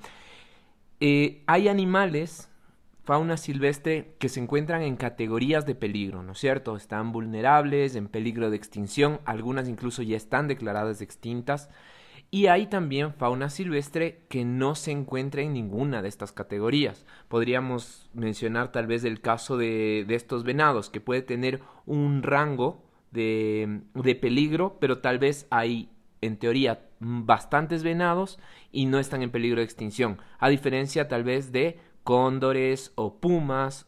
Eh, 0.99 1.43
hay 1.47 1.67
animales 1.67 2.49
fauna 3.03 3.35
silvestre 3.37 4.15
que 4.19 4.29
se 4.29 4.39
encuentran 4.39 4.83
en 4.83 4.95
categorías 4.95 5.65
de 5.65 5.75
peligro, 5.75 6.23
¿no 6.23 6.33
es 6.33 6.39
cierto? 6.39 6.75
Están 6.75 7.11
vulnerables, 7.11 7.95
en 7.95 8.07
peligro 8.07 8.49
de 8.49 8.57
extinción, 8.57 9.19
algunas 9.25 9.67
incluso 9.67 10.03
ya 10.03 10.15
están 10.15 10.47
declaradas 10.47 11.01
extintas. 11.01 11.69
Y 12.33 12.47
hay 12.47 12.67
también 12.67 13.13
fauna 13.13 13.49
silvestre 13.49 14.21
que 14.29 14.45
no 14.45 14.75
se 14.75 14.91
encuentra 14.91 15.41
en 15.41 15.51
ninguna 15.51 16.01
de 16.01 16.07
estas 16.07 16.31
categorías. 16.31 17.05
Podríamos 17.27 18.09
mencionar 18.13 18.71
tal 18.71 18.87
vez 18.87 19.03
el 19.03 19.19
caso 19.19 19.57
de, 19.57 20.05
de 20.07 20.15
estos 20.15 20.45
venados, 20.45 20.89
que 20.89 21.01
puede 21.01 21.23
tener 21.23 21.61
un 21.85 22.23
rango 22.23 22.85
de, 23.11 23.81
de 23.93 24.15
peligro, 24.15 24.77
pero 24.79 24.99
tal 24.99 25.19
vez 25.19 25.45
hay, 25.49 25.89
en 26.21 26.37
teoría, 26.37 26.85
bastantes 26.99 27.83
venados 27.83 28.39
y 28.71 28.85
no 28.85 28.99
están 28.99 29.23
en 29.23 29.31
peligro 29.31 29.57
de 29.57 29.65
extinción. 29.65 30.19
A 30.39 30.49
diferencia 30.49 31.07
tal 31.07 31.23
vez 31.23 31.51
de 31.51 31.79
cóndores 32.03 32.91
o 32.95 33.19
pumas, 33.19 33.87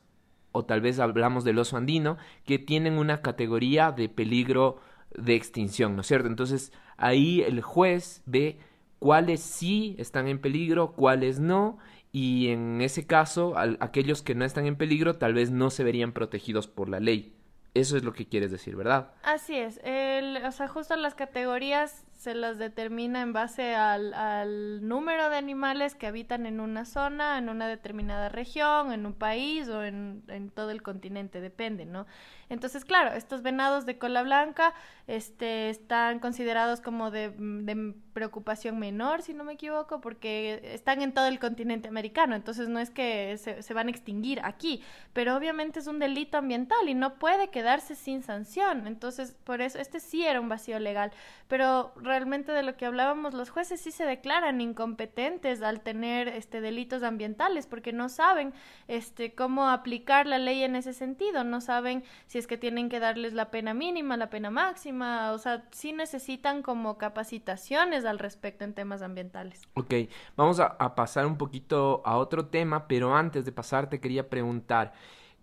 o 0.52 0.66
tal 0.66 0.82
vez 0.82 1.00
hablamos 1.00 1.44
del 1.44 1.60
oso 1.60 1.78
andino, 1.78 2.18
que 2.46 2.60
tienen 2.60 2.98
una 2.98 3.22
categoría 3.22 3.92
de 3.92 4.10
peligro 4.10 4.80
de 5.16 5.36
extinción, 5.36 5.96
¿no 5.96 6.02
es 6.02 6.08
cierto? 6.08 6.28
Entonces 6.28 6.74
ahí 6.98 7.42
el 7.42 7.62
juez 7.62 8.24
ve 8.26 8.58
cuáles 9.00 9.42
sí 9.42 9.96
están 10.00 10.28
en 10.28 10.40
peligro, 10.40 10.94
cuáles 10.94 11.40
no, 11.40 11.78
y 12.12 12.50
en 12.50 12.82
ese 12.82 13.06
caso 13.06 13.56
aquellos 13.80 14.22
que 14.22 14.36
no 14.36 14.46
están 14.46 14.66
en 14.66 14.76
peligro 14.76 15.16
tal 15.18 15.34
vez 15.34 15.52
no 15.52 15.70
se 15.70 15.84
verían 15.84 16.14
protegidos 16.14 16.68
por 16.68 16.90
la 16.90 17.00
ley. 17.00 17.36
Eso 17.74 17.98
es 17.98 18.04
lo 18.04 18.14
que 18.14 18.28
quieres 18.28 18.52
decir, 18.52 18.76
¿verdad? 18.76 19.14
Así 19.24 19.56
es. 19.56 19.80
El, 19.84 20.38
o 20.46 20.52
sea, 20.52 20.68
justo 20.68 20.96
las 20.96 21.16
categorías 21.16 22.06
se 22.24 22.34
las 22.34 22.58
determina 22.58 23.22
en 23.22 23.34
base 23.34 23.76
al, 23.76 24.88
número 24.88 25.30
de 25.30 25.36
animales 25.36 25.94
que 25.94 26.08
habitan 26.08 26.46
en 26.46 26.62
una 26.62 26.86
zona, 26.86 27.38
en 27.38 27.50
una 27.50 27.68
determinada 27.68 28.30
región, 28.30 28.94
en 28.94 29.06
un 29.06 29.14
país 29.14 29.68
o 29.68 29.84
en, 29.84 30.24
todo 30.56 30.72
el 30.72 30.82
continente, 30.82 31.42
depende, 31.42 31.86
¿no? 31.86 32.06
Entonces, 32.48 32.86
claro, 32.86 33.14
estos 33.14 33.42
venados 33.42 33.86
de 33.86 33.98
cola 33.98 34.24
blanca 34.24 34.74
este, 35.08 35.70
están 35.70 36.20
considerados 36.20 36.80
como 36.80 37.12
de, 37.12 37.32
de, 37.38 37.94
preocupación 38.14 38.78
menor, 38.78 39.24
si 39.24 39.34
no 39.34 39.44
me 39.44 39.54
equivoco, 39.54 40.00
porque 40.00 40.62
están 40.64 41.02
en 41.02 41.14
todo 41.14 41.26
el 41.26 41.40
continente 41.40 41.88
americano, 41.88 42.36
entonces 42.36 42.70
no 42.70 42.80
es 42.80 42.92
que 42.92 43.38
se, 43.38 43.64
se 43.64 43.74
van 43.74 43.88
a 43.88 43.90
extinguir 43.90 44.40
aquí, 44.44 44.84
pero 45.14 45.36
obviamente 45.36 45.80
es 45.80 45.88
un 45.88 45.98
delito 45.98 46.38
ambiental 46.38 46.88
y 46.88 46.94
no 46.94 47.16
puede 47.16 47.50
quedarse 47.50 47.96
sin 47.96 48.22
sanción, 48.22 48.86
entonces 48.86 49.36
por 49.44 49.62
eso 49.62 49.80
este 49.80 50.00
sí 50.00 50.24
era 50.24 50.40
un 50.40 50.48
vacío 50.48 50.78
legal, 50.78 51.12
pero 51.48 51.92
realmente 52.14 52.52
de 52.52 52.62
lo 52.62 52.78
que 52.78 52.86
hablábamos, 52.86 53.34
los 53.34 53.50
jueces 53.50 53.82
sí 53.82 53.90
se 53.92 54.06
declaran 54.06 54.62
incompetentes 54.62 55.64
al 55.64 55.82
tener 55.82 56.28
este 56.28 56.62
delitos 56.62 57.02
ambientales 57.02 57.66
porque 57.66 57.92
no 57.92 58.08
saben 58.08 58.54
este 58.88 59.34
cómo 59.34 59.68
aplicar 59.68 60.28
la 60.28 60.38
ley 60.38 60.62
en 60.62 60.76
ese 60.76 60.94
sentido, 60.94 61.44
no 61.44 61.60
saben 61.60 62.04
si 62.28 62.38
es 62.38 62.46
que 62.46 62.56
tienen 62.56 62.88
que 62.88 63.00
darles 63.00 63.34
la 63.34 63.50
pena 63.50 63.74
mínima, 63.74 64.16
la 64.16 64.30
pena 64.30 64.52
máxima, 64.52 65.32
o 65.32 65.40
sea, 65.40 65.66
sí 65.72 65.92
necesitan 65.92 66.62
como 66.62 67.00
capacitaciones 67.00 68.06
al 68.06 68.20
respecto 68.20 68.64
en 68.64 68.76
temas 68.76 69.02
ambientales. 69.02 69.64
Ok, 69.74 69.96
vamos 70.36 70.60
a, 70.60 70.68
a 70.68 70.94
pasar 70.94 71.26
un 71.26 71.40
poquito 71.40 72.04
a 72.06 72.18
otro 72.18 72.46
tema, 72.46 72.88
pero 72.88 73.16
antes 73.16 73.44
de 73.44 73.52
pasar 73.52 73.90
te 73.90 74.00
quería 74.00 74.30
preguntar, 74.30 74.94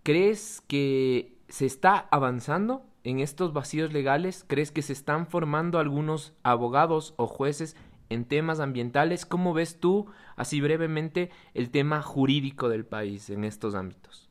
¿crees 0.05 0.61
que 0.69 1.37
se 1.49 1.67
está 1.67 2.07
avanzando 2.13 2.87
en 3.05 3.21
estos 3.21 3.53
vacíos 3.53 3.93
legales? 3.93 4.45
¿Crees 4.47 4.73
que 4.73 4.83
se 4.83 4.93
están 4.93 5.27
formando 5.27 5.79
algunos 5.79 6.33
abogados 6.43 7.15
o 7.17 7.27
jueces 7.27 7.77
en 8.09 8.25
temas 8.25 8.61
ambientales? 8.61 9.25
¿Cómo 9.25 9.55
ves 9.55 9.81
tú, 9.81 10.07
así 10.37 10.61
brevemente, 10.61 11.31
el 11.55 11.71
tema 11.71 12.03
jurídico 12.03 12.69
del 12.69 12.85
país 12.85 13.31
en 13.31 13.45
estos 13.45 13.75
ámbitos? 13.75 14.31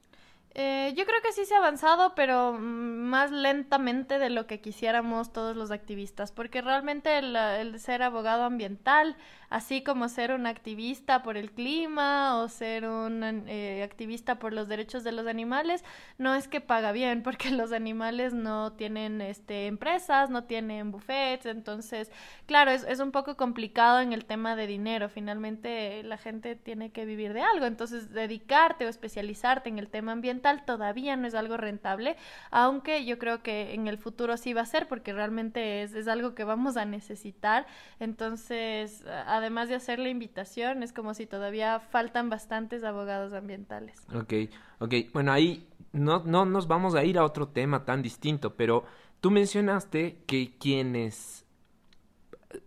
Eh, 0.55 0.93
yo 0.97 1.05
creo 1.05 1.21
que 1.21 1.31
sí 1.31 1.45
se 1.45 1.53
ha 1.53 1.59
avanzado, 1.59 2.15
pero 2.15 2.53
más 2.53 3.31
lentamente 3.31 4.19
de 4.19 4.29
lo 4.29 4.47
que 4.47 4.59
quisiéramos 4.59 5.31
todos 5.31 5.55
los 5.55 5.71
activistas, 5.71 6.31
porque 6.31 6.61
realmente 6.61 7.17
el, 7.19 7.79
ser 7.79 8.01
abogado 8.01 8.43
ambiental, 8.43 9.15
así 9.50 9.84
como 9.84 10.10
ser 10.10 10.32
un 10.32 10.46
activista 10.46 11.24
por 11.24 11.38
el 11.38 11.51
clima 11.51 12.38
o 12.38 12.48
ser 12.50 12.88
un 12.88 13.24
eh, 13.48 13.84
activista 13.84 14.39
por 14.39 14.53
los 14.53 14.68
derechos 14.68 15.03
de 15.03 15.12
los 15.12 15.27
animales, 15.27 15.84
no 16.18 16.36
es 16.36 16.48
que 16.48 16.62
paga 16.62 16.91
bien, 16.91 17.24
porque 17.24 17.51
los 17.51 17.72
animales 17.72 18.34
no 18.34 18.74
tienen 18.74 19.22
este, 19.22 19.68
empresas, 19.68 20.29
no 20.29 20.44
tienen 20.44 20.91
buffets, 20.91 21.46
entonces, 21.46 22.12
claro, 22.46 22.72
es, 22.72 22.84
es 22.84 23.00
un 23.00 23.12
poco 23.12 23.38
complicado 23.38 24.01
en 24.01 24.13
el 24.13 24.25
tema 24.25 24.56
de 24.56 24.68
dinero, 24.68 25.10
finalmente 25.10 26.03
la 26.03 26.18
gente 26.18 26.56
tiene 26.56 26.91
que 26.91 27.06
vivir 27.06 27.34
de 27.34 27.41
algo, 27.41 27.65
entonces 27.65 28.12
dedicarte 28.12 28.86
o 28.86 28.89
especializarte 28.89 29.70
en 29.70 29.79
el 29.79 29.89
tema 29.89 30.12
ambiental, 30.12 30.65
todavía 30.65 31.15
no 31.15 31.27
es 31.27 31.36
algo 31.36 31.58
rentable, 31.58 32.18
aunque 32.51 33.06
yo 33.06 33.18
creo 33.20 33.41
que 33.44 33.74
en 33.74 33.88
el 33.88 33.98
futuro 33.98 34.38
sí 34.38 34.53
va 34.53 34.62
a 34.62 34.65
ser 34.65 34.88
porque 34.88 35.13
realmente 35.13 35.84
es, 35.84 35.94
es 35.94 36.08
algo 36.08 36.36
que 36.36 36.44
vamos 36.44 36.77
a 36.77 36.86
necesitar. 36.86 37.65
Entonces, 38.00 39.03
además 39.39 39.67
de 39.67 39.75
hacer 39.75 40.00
la 40.00 40.10
invitación, 40.10 40.84
es 40.84 40.93
como 40.93 41.13
si 41.13 41.25
todavía 41.25 41.79
faltan 41.79 42.29
bastantes 42.29 42.84
abogados 42.84 43.34
ambientales. 43.34 44.01
Ok, 44.13 44.34
ok. 44.79 44.93
Bueno, 45.13 45.31
ahí 45.31 45.67
no, 45.91 46.24
no 46.25 46.46
nos 46.46 46.67
vamos 46.67 46.96
a 46.96 47.03
ir 47.03 47.17
a 47.17 47.25
otro 47.25 47.48
tema 47.48 47.84
tan 47.84 48.01
distinto, 48.01 48.55
pero 48.55 48.86
tú 49.19 49.31
mencionaste 49.31 50.24
que 50.27 50.55
quienes 50.58 51.46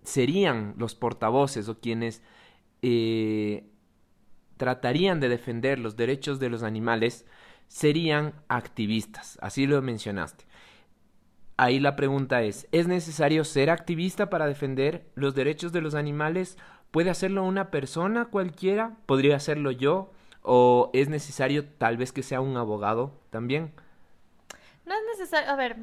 serían 0.03 0.75
los 0.77 0.95
portavoces 0.95 1.69
o 1.69 1.79
quienes 1.81 2.23
eh, 2.83 3.65
tratarían 4.57 5.21
de 5.21 5.29
defender 5.29 5.79
los 5.79 5.97
derechos 5.97 6.39
de 6.39 6.51
los 6.51 6.63
animales 6.63 7.27
serían 7.69 8.35
activistas, 8.49 9.39
así 9.41 9.67
lo 9.67 9.81
mencionaste. 9.81 10.45
Ahí 11.57 11.81
la 11.81 11.97
pregunta 11.97 12.43
es, 12.43 12.67
¿es 12.73 12.89
necesario 12.89 13.45
ser 13.45 13.71
activista 13.71 14.31
para 14.31 14.47
defender 14.47 15.07
los 15.15 15.35
derechos 15.35 15.73
de 15.73 15.81
los 15.81 15.95
animales? 15.95 16.57
¿Puede 16.91 17.11
hacerlo 17.11 17.45
una 17.45 17.71
persona 17.71 18.27
cualquiera? 18.27 18.97
¿Podría 19.07 19.37
hacerlo 19.37 19.71
yo? 19.71 20.13
¿O 20.43 20.91
es 20.93 21.09
necesario 21.09 21.67
tal 21.67 21.97
vez 21.97 22.13
que 22.13 22.23
sea 22.23 22.41
un 22.41 22.57
abogado 22.57 23.13
también? 23.31 23.73
No 24.85 24.95
es 24.95 25.19
necesario, 25.19 25.49
a 25.49 25.55
ver, 25.55 25.77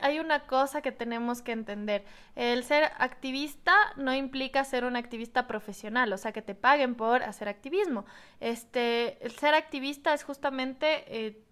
hay, 0.00 0.18
una 0.18 0.46
cosa 0.46 0.80
que 0.80 0.90
tenemos 0.90 1.42
que 1.42 1.52
entender. 1.52 2.02
El 2.34 2.64
ser 2.64 2.84
activista 2.98 3.74
no 3.96 4.14
implica 4.14 4.64
ser 4.64 4.84
un 4.84 4.96
activista 4.96 5.46
profesional, 5.46 6.10
o 6.12 6.16
sea, 6.16 6.32
que 6.32 6.40
te 6.40 6.54
paguen 6.54 6.94
por 6.94 7.22
hacer 7.22 7.48
activismo. 7.48 8.06
Este, 8.40 9.22
el 9.24 9.32
ser 9.32 9.54
activista 9.54 10.14
es 10.14 10.24
justamente 10.24 11.04
eh, 11.08 11.42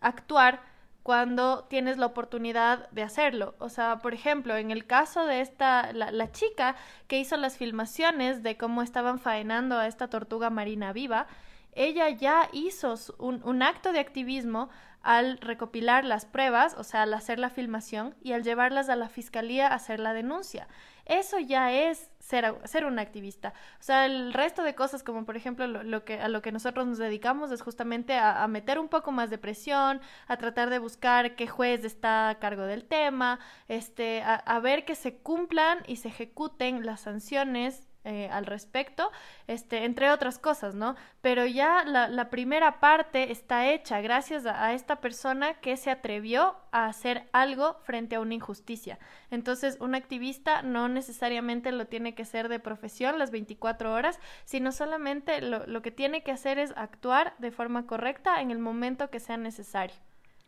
actuar 0.00 0.60
cuando 1.08 1.64
tienes 1.70 1.96
la 1.96 2.04
oportunidad 2.04 2.90
de 2.90 3.02
hacerlo. 3.02 3.54
O 3.60 3.70
sea, 3.70 4.00
por 4.02 4.12
ejemplo, 4.12 4.58
en 4.58 4.70
el 4.70 4.84
caso 4.84 5.24
de 5.24 5.40
esta, 5.40 5.94
la, 5.94 6.10
la 6.10 6.32
chica 6.32 6.76
que 7.06 7.18
hizo 7.18 7.38
las 7.38 7.56
filmaciones 7.56 8.42
de 8.42 8.58
cómo 8.58 8.82
estaban 8.82 9.18
faenando 9.18 9.78
a 9.78 9.86
esta 9.86 10.08
tortuga 10.08 10.50
marina 10.50 10.92
viva, 10.92 11.26
ella 11.72 12.10
ya 12.10 12.50
hizo 12.52 12.94
un, 13.16 13.40
un 13.44 13.62
acto 13.62 13.92
de 13.92 14.00
activismo 14.00 14.68
al 15.02 15.38
recopilar 15.38 16.04
las 16.04 16.26
pruebas, 16.26 16.74
o 16.76 16.84
sea, 16.84 17.02
al 17.02 17.14
hacer 17.14 17.38
la 17.38 17.50
filmación 17.50 18.14
y 18.22 18.32
al 18.32 18.42
llevarlas 18.42 18.88
a 18.88 18.96
la 18.96 19.08
fiscalía 19.08 19.68
a 19.68 19.74
hacer 19.74 20.00
la 20.00 20.12
denuncia. 20.12 20.68
Eso 21.06 21.38
ya 21.38 21.72
es 21.72 22.10
ser, 22.18 22.54
ser 22.64 22.84
un 22.84 22.98
activista. 22.98 23.54
O 23.80 23.82
sea, 23.82 24.04
el 24.04 24.34
resto 24.34 24.62
de 24.62 24.74
cosas, 24.74 25.02
como 25.02 25.24
por 25.24 25.36
ejemplo 25.36 25.66
lo, 25.66 25.82
lo 25.82 26.04
que, 26.04 26.20
a 26.20 26.28
lo 26.28 26.42
que 26.42 26.52
nosotros 26.52 26.86
nos 26.86 26.98
dedicamos, 26.98 27.50
es 27.50 27.62
justamente 27.62 28.14
a, 28.14 28.42
a, 28.42 28.48
meter 28.48 28.78
un 28.78 28.88
poco 28.88 29.10
más 29.10 29.30
de 29.30 29.38
presión, 29.38 30.02
a 30.26 30.36
tratar 30.36 30.68
de 30.68 30.78
buscar 30.78 31.34
qué 31.34 31.46
juez 31.46 31.84
está 31.84 32.28
a 32.28 32.38
cargo 32.38 32.64
del 32.64 32.84
tema, 32.84 33.38
este, 33.68 34.20
a, 34.20 34.34
a 34.34 34.60
ver 34.60 34.84
que 34.84 34.94
se 34.94 35.16
cumplan 35.16 35.78
y 35.86 35.96
se 35.96 36.08
ejecuten 36.08 36.84
las 36.84 37.00
sanciones 37.00 37.87
eh, 38.08 38.30
al 38.32 38.46
respecto, 38.46 39.10
este, 39.48 39.84
entre 39.84 40.10
otras 40.10 40.38
cosas, 40.38 40.74
¿no? 40.74 40.96
Pero 41.20 41.44
ya 41.44 41.84
la, 41.84 42.30
primera 42.30 42.80
parte 42.80 43.30
está 43.30 43.70
hecha 43.70 44.00
gracias 44.00 44.46
a, 44.46 44.72
esta 44.72 45.02
persona 45.02 45.60
que 45.60 45.76
se 45.76 45.90
atrevió 45.90 46.56
a 46.72 46.86
hacer 46.86 47.28
algo 47.32 47.76
frente 47.82 48.16
a 48.16 48.20
una 48.20 48.32
injusticia. 48.32 48.98
Entonces, 49.30 49.76
un 49.78 49.94
activista 49.94 50.62
no 50.62 50.88
necesariamente 50.88 51.70
lo 51.70 51.86
tiene 51.86 52.14
que 52.14 52.24
ser 52.24 52.48
de 52.48 52.58
profesión 52.58 53.18
las 53.18 53.30
24 53.30 53.92
horas, 53.92 54.18
sino 54.46 54.72
solamente 54.72 55.42
lo, 55.42 55.82
que 55.82 55.90
tiene 55.90 56.22
que 56.22 56.32
hacer 56.32 56.58
es 56.58 56.72
actuar 56.78 57.34
de 57.36 57.50
forma 57.50 57.86
correcta 57.86 58.40
en 58.40 58.50
el 58.50 58.58
momento 58.58 59.10
que 59.10 59.20
sea 59.20 59.36
necesario. 59.36 59.96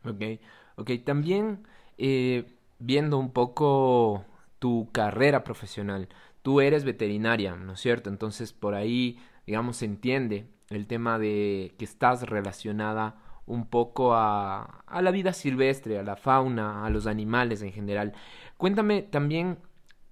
Ok, 0.07 0.41
ok, 0.77 0.93
también 1.05 1.67
eh, 1.99 2.51
viendo 2.79 3.19
un 3.19 3.33
poco 3.33 4.25
tu 4.61 4.89
carrera 4.93 5.45
profesional, 5.45 6.09
tú 6.43 6.61
eres 6.61 6.85
veterinaria, 6.85 7.57
¿no 7.57 7.73
es 7.75 7.81
cierto? 7.81 8.11
Entonces 8.11 8.53
por 8.53 8.75
ahí, 8.75 9.19
digamos, 9.47 9.79
se 9.79 9.87
entiende 9.87 10.49
el 10.69 10.87
tema 10.87 11.19
de 11.19 11.75
que 11.79 11.85
estás 11.85 12.23
relacionada 12.23 13.17
un 13.47 13.67
poco 13.67 14.15
a, 14.15 14.83
a 14.87 15.03
la 15.03 15.11
vida 15.11 15.33
silvestre, 15.33 15.99
a 15.99 16.03
la 16.03 16.17
fauna, 16.17 16.87
a 16.87 16.91
los 16.91 17.07
animales 17.07 17.63
en 17.63 17.73
general. 17.73 18.13
Cuéntame 18.57 19.03
también 19.03 19.59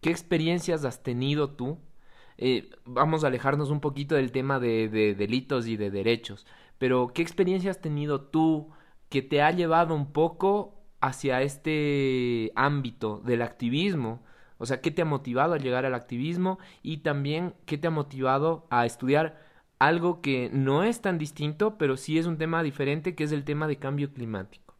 qué 0.00 0.10
experiencias 0.10 0.84
has 0.84 1.02
tenido 1.02 1.50
tú. 1.50 1.78
Eh, 2.36 2.70
vamos 2.84 3.24
a 3.24 3.28
alejarnos 3.28 3.70
un 3.70 3.80
poquito 3.80 4.14
del 4.16 4.32
tema 4.32 4.58
de, 4.60 4.88
de 4.88 5.14
delitos 5.14 5.66
y 5.66 5.76
de 5.76 5.90
derechos, 5.90 6.46
pero 6.78 7.08
qué 7.14 7.22
experiencias 7.22 7.76
has 7.76 7.82
tenido 7.82 8.20
tú 8.22 8.70
que 9.08 9.22
te 9.22 9.42
ha 9.42 9.50
llevado 9.50 9.94
un 9.94 10.12
poco 10.12 10.78
hacia 11.00 11.42
este 11.42 12.52
ámbito 12.54 13.20
del 13.24 13.42
activismo? 13.42 14.22
O 14.58 14.66
sea, 14.66 14.80
¿qué 14.80 14.90
te 14.90 15.02
ha 15.02 15.04
motivado 15.04 15.54
a 15.54 15.58
llegar 15.58 15.86
al 15.86 15.94
activismo? 15.94 16.58
Y 16.82 16.98
también, 16.98 17.54
¿qué 17.64 17.78
te 17.78 17.86
ha 17.86 17.90
motivado 17.90 18.66
a 18.70 18.86
estudiar 18.86 19.40
algo 19.78 20.20
que 20.20 20.50
no 20.52 20.82
es 20.82 21.00
tan 21.00 21.18
distinto, 21.18 21.78
pero 21.78 21.96
sí 21.96 22.18
es 22.18 22.26
un 22.26 22.38
tema 22.38 22.62
diferente, 22.62 23.14
que 23.14 23.24
es 23.24 23.32
el 23.32 23.44
tema 23.44 23.66
de 23.68 23.76
cambio 23.76 24.12
climático? 24.12 24.74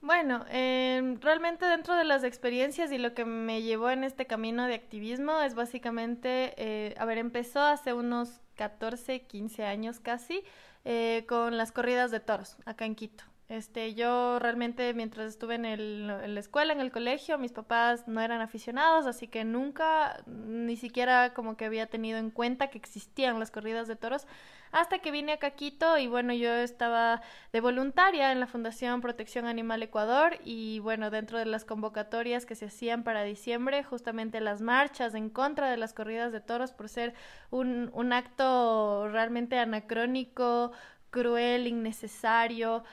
Bueno, 0.00 0.44
em, 0.48 1.20
realmente 1.20 1.66
dentro 1.66 1.94
de 1.94 2.04
las 2.04 2.24
experiencias 2.24 2.92
y 2.92 2.98
lo 2.98 3.14
que 3.14 3.24
me 3.24 3.62
llevó 3.62 3.90
en 3.90 4.04
este 4.04 4.26
camino 4.26 4.66
de 4.66 4.74
activismo 4.74 5.40
es 5.40 5.54
básicamente, 5.54 6.54
eh, 6.56 6.94
a 6.98 7.04
ver, 7.04 7.18
empezó 7.18 7.60
hace 7.60 7.92
unos 7.92 8.40
14, 8.54 9.22
15 9.22 9.64
años 9.64 10.00
casi, 10.00 10.44
eh, 10.84 11.24
con 11.28 11.56
las 11.56 11.72
corridas 11.72 12.10
de 12.10 12.20
toros 12.20 12.56
acá 12.64 12.86
en 12.86 12.94
Quito. 12.94 13.24
Este, 13.48 13.94
yo 13.94 14.38
realmente 14.38 14.92
mientras 14.92 15.30
estuve 15.30 15.54
en, 15.54 15.64
el, 15.64 16.06
la 16.06 16.38
escuela, 16.38 16.74
en 16.74 16.80
el 16.80 16.92
colegio, 16.92 17.38
mis 17.38 17.52
papás 17.52 18.06
no 18.06 18.20
eran 18.20 18.42
aficionados, 18.42 19.06
así 19.06 19.26
que 19.26 19.42
nunca, 19.46 20.22
ni 20.26 20.76
siquiera 20.76 21.32
como 21.32 21.56
que 21.56 21.64
había 21.64 21.86
tenido 21.86 22.18
en 22.18 22.30
cuenta 22.30 22.68
que 22.68 22.76
existían 22.76 23.38
las 23.38 23.50
corridas 23.50 23.88
de 23.88 23.96
toros, 23.96 24.26
hasta 24.70 24.98
que 24.98 25.10
vine 25.10 25.32
a 25.32 25.38
Caquito 25.38 25.96
y 25.96 26.08
bueno, 26.08 26.34
yo 26.34 26.52
estaba 26.52 27.22
de 27.50 27.62
voluntaria 27.62 28.32
en 28.32 28.40
la 28.40 28.46
Fundación 28.46 29.00
Protección 29.00 29.46
Animal 29.46 29.82
Ecuador 29.82 30.36
y 30.44 30.80
bueno, 30.80 31.08
dentro 31.08 31.38
de 31.38 31.46
las 31.46 31.64
convocatorias 31.64 32.44
que 32.44 32.54
se 32.54 32.66
hacían 32.66 33.02
para 33.02 33.22
diciembre, 33.22 33.82
justamente 33.82 34.42
las 34.42 34.60
marchas 34.60 35.14
en 35.14 35.30
contra 35.30 35.70
de 35.70 35.78
las 35.78 35.94
corridas 35.94 36.32
de 36.32 36.42
toros 36.42 36.72
por 36.72 36.90
ser 36.90 37.14
un 37.50 38.12
acto 38.12 39.08
realmente 39.08 39.58
anacrónico, 39.58 40.72
cruel, 41.10 41.66
innecesario. 41.66 42.84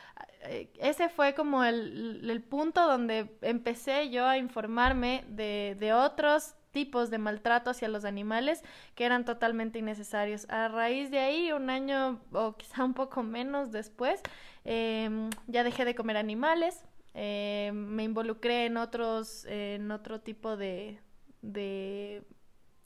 Eh, 0.41 0.69
ese 0.79 1.09
fue 1.09 1.33
como 1.33 1.63
el, 1.63 2.29
el, 2.29 2.41
punto 2.41 2.85
donde 2.87 3.37
empecé 3.41 4.09
yo 4.09 4.25
a 4.25 4.37
informarme 4.37 5.23
de, 5.27 5.75
de 5.79 5.93
otros 5.93 6.55
tipos 6.75 7.09
de 7.09 7.17
maltrato 7.17 7.69
hacia 7.69 7.87
los 7.87 8.03
animales 8.03 8.61
que 8.95 9.05
eran 9.05 9.23
totalmente 9.23 9.79
innecesarios. 9.79 10.45
A 10.49 10.67
raíz 10.67 11.09
de 11.09 11.19
ahí, 11.19 11.51
un 11.53 11.69
año 11.69 12.19
o 12.33 12.57
quizá 12.57 12.83
un 12.83 12.93
poco 12.93 13.23
menos 13.23 13.71
después, 13.71 14.21
eh, 14.65 15.29
ya 15.47 15.63
dejé 15.63 15.85
de 15.85 15.95
comer 15.95 16.17
animales, 16.17 16.83
eh, 17.13 17.71
me 17.73 18.03
involucré 18.03 18.65
en 18.65 18.75
otros, 18.75 19.45
en 19.45 19.89
otro 19.89 20.19
tipo 20.19 20.57
de, 20.57 20.99
de, 21.41 22.23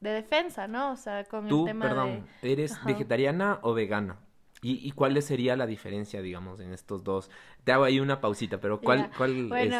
de 0.01 0.09
defensa, 0.11 0.67
¿no? 0.67 0.91
O 0.91 0.95
sea, 0.95 1.23
con 1.23 1.47
el 1.47 1.65
tema 1.65 1.87
perdón, 1.87 2.27
¿eres 2.43 2.77
vegetariana 2.85 3.57
o 3.63 3.73
vegana? 3.73 4.19
¿Y, 4.61 4.85
¿Y, 4.85 4.91
cuál 4.91 5.21
sería 5.21 5.55
la 5.55 5.65
diferencia, 5.65 6.21
digamos, 6.21 6.59
en 6.59 6.73
estos 6.73 7.03
dos? 7.05 7.31
Te 7.63 7.71
hago 7.71 7.85
ahí 7.85 8.01
una 8.01 8.19
pausita, 8.19 8.59
pero 8.59 8.81
¿cuál, 8.81 9.09
cuál 9.17 9.47
bueno, 9.47 9.77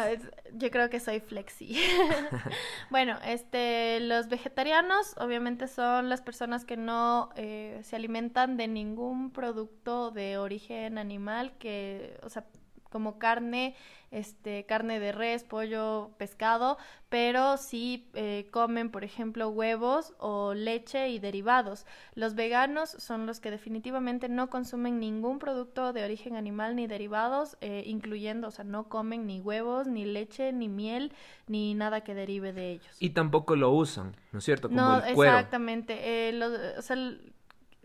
yo 0.54 0.70
creo 0.70 0.88
que 0.88 1.00
soy 1.00 1.20
flexi. 1.20 1.78
bueno, 2.90 3.18
este, 3.26 4.00
los 4.00 4.28
vegetarianos 4.28 5.14
obviamente 5.18 5.68
son 5.68 6.08
las 6.08 6.22
personas 6.22 6.64
que 6.64 6.78
no 6.78 7.28
eh, 7.36 7.80
se 7.82 7.96
alimentan 7.96 8.56
de 8.56 8.68
ningún 8.68 9.32
producto 9.32 10.10
de 10.12 10.38
origen 10.38 10.96
animal, 10.96 11.52
que, 11.58 12.18
o 12.22 12.30
sea, 12.30 12.46
como 12.90 13.18
carne, 13.18 13.74
este, 14.10 14.66
carne 14.66 14.98
de 14.98 15.12
res, 15.12 15.44
pollo, 15.44 16.10
pescado, 16.18 16.78
pero 17.08 17.56
sí 17.56 18.08
eh, 18.14 18.48
comen, 18.50 18.90
por 18.90 19.04
ejemplo, 19.04 19.48
huevos 19.48 20.14
o 20.18 20.52
leche 20.54 21.08
y 21.08 21.18
derivados. 21.18 21.86
Los 22.14 22.34
veganos 22.34 22.90
son 22.90 23.26
los 23.26 23.40
que 23.40 23.50
definitivamente 23.50 24.28
no 24.28 24.50
consumen 24.50 24.98
ningún 24.98 25.38
producto 25.38 25.92
de 25.92 26.04
origen 26.04 26.36
animal 26.36 26.76
ni 26.76 26.86
derivados, 26.86 27.56
eh, 27.60 27.84
incluyendo, 27.86 28.48
o 28.48 28.50
sea, 28.50 28.64
no 28.64 28.88
comen 28.88 29.26
ni 29.26 29.40
huevos, 29.40 29.86
ni 29.86 30.04
leche, 30.04 30.52
ni 30.52 30.68
miel, 30.68 31.12
ni 31.46 31.74
nada 31.74 32.02
que 32.02 32.14
derive 32.14 32.52
de 32.52 32.72
ellos. 32.72 32.96
Y 32.98 33.10
tampoco 33.10 33.56
lo 33.56 33.70
usan, 33.70 34.16
¿no 34.32 34.40
es 34.40 34.44
cierto? 34.44 34.68
Como 34.68 34.80
no, 34.80 34.98
exactamente. 35.04 36.28
Eh, 36.28 36.40
o 36.76 36.82
sea, 36.82 36.96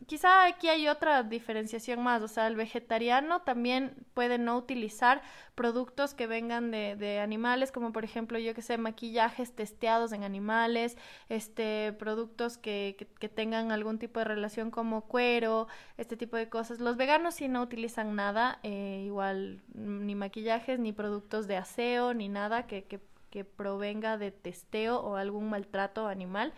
quizá 0.07 0.45
aquí 0.45 0.67
hay 0.67 0.87
otra 0.87 1.23
diferenciación 1.23 2.01
más, 2.03 2.21
o 2.21 2.27
sea, 2.27 2.47
el 2.47 2.55
vegetariano 2.55 3.41
también 3.41 3.95
puede 4.13 4.37
no 4.37 4.57
utilizar 4.57 5.21
productos 5.55 6.13
que 6.13 6.27
vengan 6.27 6.69
de, 6.71 6.95
de 6.95 7.19
animales, 7.19 7.71
como 7.71 7.91
por 7.91 8.03
ejemplo, 8.03 8.37
yo 8.37 8.53
que 8.53 8.61
sé, 8.61 8.77
maquillajes 8.77 9.55
testeados 9.55 10.11
en 10.11 10.23
animales, 10.23 10.97
este, 11.29 11.93
productos 11.93 12.57
que, 12.57 13.09
que, 13.19 13.29
tengan 13.29 13.71
algún 13.71 13.97
tipo 13.97 14.19
de 14.19 14.25
relación 14.25 14.69
como 14.71 15.01
cuero, 15.07 15.67
este 15.97 16.17
tipo 16.17 16.37
de 16.37 16.49
cosas. 16.49 16.79
Los 16.79 16.97
veganos 16.97 17.35
sí 17.35 17.47
no 17.47 17.61
utilizan 17.61 18.15
nada, 18.15 18.59
eh, 18.63 19.03
igual 19.05 19.63
ni 19.73 20.15
maquillajes, 20.15 20.79
ni 20.79 20.91
productos 20.93 21.47
de 21.47 21.57
aseo, 21.57 22.13
ni 22.13 22.29
nada 22.29 22.67
que, 22.67 22.83
que, 22.85 22.99
que 23.29 23.43
provenga 23.45 24.17
de 24.17 24.31
testeo 24.31 24.99
o 24.99 25.15
algún 25.15 25.49
maltrato 25.49 26.07
animal. 26.07 26.53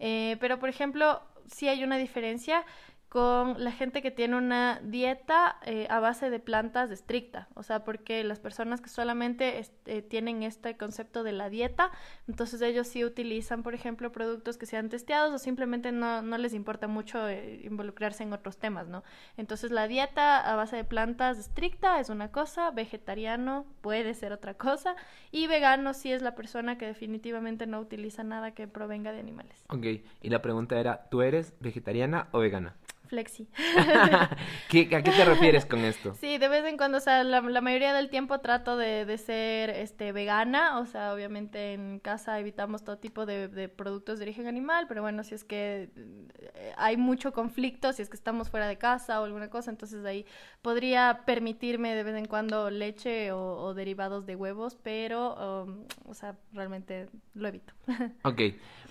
Eh, 0.00 0.38
pero, 0.40 0.58
por 0.58 0.70
ejemplo, 0.70 1.20
sí 1.54 1.68
hay 1.68 1.84
una 1.84 1.98
diferencia 1.98 2.64
con 3.10 3.62
la 3.62 3.72
gente 3.72 4.02
que 4.02 4.12
tiene 4.12 4.36
una 4.36 4.80
dieta 4.84 5.56
eh, 5.66 5.88
a 5.90 5.98
base 5.98 6.30
de 6.30 6.38
plantas 6.38 6.92
estricta, 6.92 7.48
o 7.54 7.64
sea, 7.64 7.82
porque 7.82 8.22
las 8.22 8.38
personas 8.38 8.80
que 8.80 8.88
solamente 8.88 9.60
eh, 9.86 10.00
tienen 10.00 10.44
este 10.44 10.76
concepto 10.76 11.24
de 11.24 11.32
la 11.32 11.50
dieta, 11.50 11.90
entonces 12.28 12.62
ellos 12.62 12.86
sí 12.86 13.04
utilizan, 13.04 13.64
por 13.64 13.74
ejemplo, 13.74 14.12
productos 14.12 14.56
que 14.56 14.66
sean 14.66 14.88
testeados 14.88 15.34
o 15.34 15.38
simplemente 15.38 15.90
no, 15.90 16.22
les 16.38 16.54
importa 16.54 16.86
mucho 16.86 17.28
eh, 17.28 17.60
involucrarse 17.64 18.22
en 18.22 18.32
otros 18.32 18.58
temas, 18.58 18.86
¿no? 18.86 19.02
Entonces 19.36 19.72
la 19.72 19.88
dieta 19.88 20.38
a 20.38 20.54
base 20.54 20.76
de 20.76 20.84
plantas 20.84 21.36
estricta 21.36 21.98
es 21.98 22.10
una 22.10 22.30
cosa, 22.30 22.70
vegetariano 22.70 23.66
puede 23.80 24.14
ser 24.14 24.32
otra 24.32 24.54
cosa 24.54 24.94
y 25.32 25.48
vegano 25.48 25.94
sí 25.94 26.12
es 26.12 26.22
la 26.22 26.36
persona 26.36 26.78
que 26.78 26.86
definitivamente 26.86 27.66
no 27.66 27.80
utiliza 27.80 28.22
nada 28.22 28.52
que 28.52 28.68
provenga 28.68 29.10
de 29.10 29.18
animales. 29.18 29.64
Ok, 29.68 29.84
y 30.22 30.30
la 30.30 30.42
pregunta 30.42 30.78
era, 30.78 31.08
¿tú 31.10 31.22
eres 31.22 31.54
vegetariana 31.58 32.28
o 32.30 32.38
vegana? 32.38 32.76
Flexi. 33.10 33.48
¿Qué, 34.68 34.88
¿A 34.94 35.02
qué 35.02 35.10
te 35.10 35.24
refieres 35.24 35.66
con 35.66 35.80
esto? 35.80 36.14
Sí, 36.14 36.38
de 36.38 36.48
vez 36.48 36.64
en 36.64 36.76
cuando, 36.76 36.98
o 36.98 37.00
sea, 37.00 37.24
la, 37.24 37.40
mayoría 37.40 37.92
del 37.92 38.08
tiempo 38.08 38.38
trato 38.38 38.76
de, 38.76 39.04
de, 39.04 39.18
ser 39.18 39.70
este, 39.70 40.12
vegana, 40.12 40.78
o 40.78 40.86
sea, 40.86 41.12
obviamente 41.12 41.74
en 41.74 41.98
casa 41.98 42.38
evitamos 42.38 42.84
todo 42.84 42.98
tipo 42.98 43.26
de, 43.26 43.48
de, 43.48 43.68
productos 43.68 44.20
de 44.20 44.26
origen 44.26 44.46
animal, 44.46 44.86
pero 44.88 45.02
bueno, 45.02 45.24
si 45.24 45.34
es 45.34 45.42
que 45.42 45.90
eh, 45.96 46.72
hay 46.76 46.96
mucho 46.96 47.32
conflicto, 47.32 47.92
si 47.92 48.00
es 48.00 48.08
que 48.08 48.16
estamos 48.16 48.48
fuera 48.48 48.68
de 48.68 48.78
casa 48.78 49.20
o 49.20 49.24
alguna 49.24 49.50
cosa, 49.50 49.72
entonces 49.72 50.04
ahí 50.04 50.24
podría 50.62 51.22
permitirme 51.26 51.96
de 51.96 52.04
vez 52.04 52.14
en 52.14 52.26
cuando 52.26 52.70
leche 52.70 53.32
o, 53.32 53.74
derivados 53.74 54.24
de 54.24 54.36
huevos, 54.36 54.78
pero, 54.82 55.64
um, 55.64 55.84
o 56.06 56.14
sea, 56.14 56.36
realmente 56.52 57.08
lo 57.34 57.48
evito. 57.48 57.74
ok, 58.22 58.40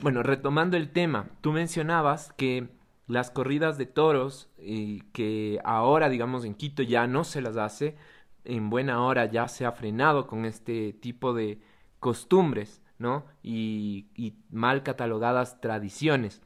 bueno, 0.01 0.23
retomando 0.23 0.75
el 0.75 0.89
tema, 0.91 1.29
tú 1.39 1.53
mencionabas 1.53 2.33
que 2.33 2.67
las 3.09 3.31
corridas 3.31 3.77
de 3.77 3.87
toros, 3.87 4.49
y 4.57 5.01
que 5.11 5.59
ahora, 5.63 6.09
digamos, 6.09 6.45
en 6.45 6.53
Quito 6.53 6.83
ya 6.83 7.07
no 7.07 7.23
se 7.23 7.41
las 7.41 7.57
hace, 7.57 7.97
en 8.45 8.69
buena 8.69 9.03
hora 9.03 9.25
ya 9.25 9.47
se 9.47 9.65
ha 9.65 9.71
frenado 9.71 10.27
con 10.27 10.45
este 10.45 10.93
tipo 10.93 11.33
de 11.33 11.59
costumbres, 11.99 12.81
¿no? 12.99 13.25
Y, 13.43 14.07
y 14.15 14.35
mal 14.51 14.83
catalogadas 14.83 15.59
tradiciones. 15.59 16.41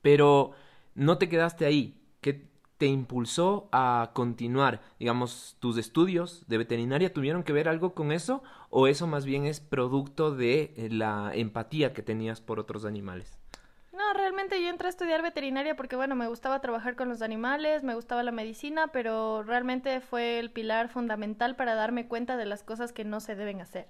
Pero 0.00 0.52
no 0.94 1.18
te 1.18 1.28
quedaste 1.28 1.66
ahí. 1.66 2.00
¿Qué 2.20 2.48
te 2.78 2.86
impulsó 2.86 3.68
a 3.70 4.10
continuar? 4.14 4.80
Digamos, 4.98 5.56
tus 5.60 5.76
estudios 5.76 6.44
de 6.48 6.58
veterinaria 6.58 7.12
tuvieron 7.12 7.42
que 7.42 7.52
ver 7.52 7.68
algo 7.68 7.94
con 7.94 8.12
eso 8.12 8.42
o 8.70 8.86
eso 8.86 9.06
más 9.06 9.24
bien 9.24 9.44
es 9.44 9.60
producto 9.60 10.34
de 10.34 10.88
la 10.90 11.32
empatía 11.34 11.92
que 11.92 12.02
tenías 12.02 12.40
por 12.40 12.58
otros 12.58 12.84
animales? 12.84 13.38
Realmente 14.14 14.62
yo 14.62 14.68
entré 14.68 14.86
a 14.86 14.90
estudiar 14.90 15.22
veterinaria 15.22 15.76
porque, 15.76 15.96
bueno, 15.96 16.14
me 16.14 16.28
gustaba 16.28 16.60
trabajar 16.60 16.96
con 16.96 17.08
los 17.08 17.22
animales, 17.22 17.82
me 17.82 17.94
gustaba 17.94 18.22
la 18.22 18.32
medicina, 18.32 18.88
pero 18.88 19.42
realmente 19.42 20.00
fue 20.00 20.38
el 20.38 20.50
pilar 20.50 20.88
fundamental 20.88 21.56
para 21.56 21.74
darme 21.74 22.08
cuenta 22.08 22.36
de 22.36 22.46
las 22.46 22.62
cosas 22.62 22.92
que 22.92 23.04
no 23.04 23.20
se 23.20 23.36
deben 23.36 23.60
hacer. 23.60 23.88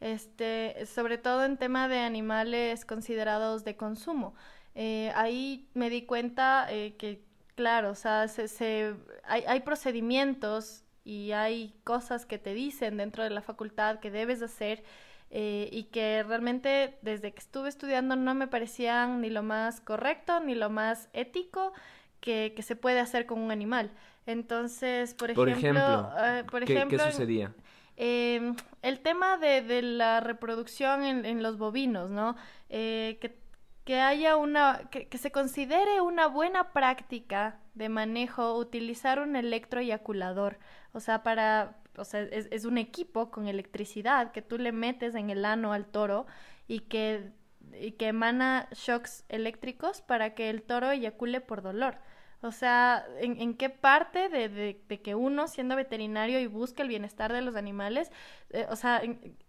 Este, 0.00 0.84
sobre 0.86 1.18
todo 1.18 1.44
en 1.44 1.56
tema 1.56 1.88
de 1.88 2.00
animales 2.00 2.84
considerados 2.84 3.64
de 3.64 3.76
consumo. 3.76 4.34
Eh, 4.74 5.10
ahí 5.14 5.68
me 5.74 5.88
di 5.88 6.02
cuenta 6.02 6.66
eh, 6.70 6.96
que, 6.98 7.24
claro, 7.54 7.90
o 7.90 7.94
sea, 7.94 8.28
se, 8.28 8.48
se, 8.48 8.94
hay, 9.24 9.44
hay 9.46 9.60
procedimientos 9.60 10.84
y 11.04 11.32
hay 11.32 11.74
cosas 11.84 12.26
que 12.26 12.38
te 12.38 12.52
dicen 12.52 12.96
dentro 12.96 13.22
de 13.24 13.30
la 13.30 13.40
facultad 13.40 14.00
que 14.00 14.10
debes 14.10 14.42
hacer 14.42 14.84
eh, 15.30 15.68
y 15.72 15.84
que 15.84 16.22
realmente 16.22 16.98
desde 17.02 17.32
que 17.32 17.40
estuve 17.40 17.68
estudiando 17.68 18.16
no 18.16 18.34
me 18.34 18.46
parecían 18.46 19.20
ni 19.20 19.30
lo 19.30 19.42
más 19.42 19.80
correcto 19.80 20.40
ni 20.40 20.54
lo 20.54 20.70
más 20.70 21.08
ético 21.12 21.72
que, 22.20 22.52
que 22.54 22.62
se 22.62 22.76
puede 22.76 23.00
hacer 23.00 23.26
con 23.26 23.40
un 23.40 23.50
animal. 23.50 23.90
Entonces, 24.26 25.14
por 25.14 25.30
ejemplo, 25.30 25.44
por 25.44 25.58
ejemplo, 25.58 26.10
eh, 26.18 26.44
por 26.50 26.64
¿qué, 26.64 26.74
ejemplo 26.74 26.98
¿qué 26.98 27.12
sucedía? 27.12 27.52
eh, 27.96 28.52
el 28.82 29.00
tema 29.00 29.38
de, 29.38 29.62
de 29.62 29.82
la 29.82 30.20
reproducción 30.20 31.04
en, 31.04 31.24
en, 31.24 31.42
los 31.42 31.58
bovinos, 31.58 32.10
¿no? 32.10 32.36
Eh, 32.68 33.18
que, 33.20 33.38
que, 33.84 34.00
haya 34.00 34.36
una, 34.36 34.88
que, 34.90 35.08
que, 35.08 35.18
se 35.18 35.30
considere 35.30 36.00
una 36.00 36.26
buena 36.26 36.72
práctica 36.72 37.60
de 37.74 37.88
manejo 37.88 38.56
utilizar 38.56 39.20
un 39.20 39.36
electroeyaculador, 39.36 40.58
o 40.92 41.00
sea, 41.00 41.22
para, 41.22 41.76
o 41.98 42.04
sea, 42.04 42.22
es, 42.22 42.64
un 42.64 42.78
equipo 42.78 43.30
con 43.30 43.48
electricidad 43.48 44.32
que 44.32 44.42
tú 44.42 44.58
le 44.58 44.72
metes 44.72 45.14
en 45.14 45.30
el 45.30 45.44
ano 45.44 45.72
al 45.72 45.86
toro 45.86 46.26
y 46.68 46.80
que, 46.80 47.32
y 47.80 47.92
que 47.92 48.08
emana 48.08 48.68
shocks 48.72 49.24
eléctricos 49.28 50.00
para 50.02 50.34
que 50.34 50.50
el 50.50 50.62
toro 50.62 50.90
eyacule 50.90 51.40
por 51.40 51.62
dolor. 51.62 51.98
O 52.42 52.52
sea, 52.52 53.04
¿en, 53.18 53.54
qué 53.54 53.70
parte 53.70 54.28
de, 54.28 54.48
de, 54.48 54.80
de, 54.88 55.00
que 55.00 55.14
uno, 55.14 55.48
siendo 55.48 55.74
veterinario 55.74 56.38
y 56.38 56.46
busca 56.46 56.82
el 56.82 56.88
bienestar 56.88 57.32
de 57.32 57.40
los 57.40 57.56
animales, 57.56 58.12
eh, 58.50 58.66
o 58.70 58.76
sea, 58.76 59.02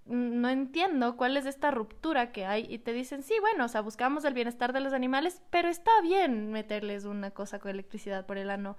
no 0.06 0.50
entiendo 0.50 1.18
cuál 1.18 1.36
es 1.36 1.46
esta 1.46 1.70
ruptura 1.70 2.32
que 2.32 2.46
hay 2.46 2.66
y 2.70 2.80
te 2.80 2.94
dicen, 2.94 3.24
sí, 3.24 3.36
bueno, 3.42 3.66
o 3.66 3.68
sea, 3.68 3.82
buscamos 3.82 4.24
el 4.24 4.34
bienestar 4.34 4.72
de 4.72 4.80
los 4.80 4.94
animales, 4.94 5.42
pero 5.50 5.68
está 5.68 5.92
bien 6.02 6.52
meterles 6.52 7.06
una 7.06 7.32
cosa 7.32 7.60
con 7.60 7.72
electricidad 7.72 8.26
por 8.26 8.38
el 8.38 8.50
ano. 8.50 8.78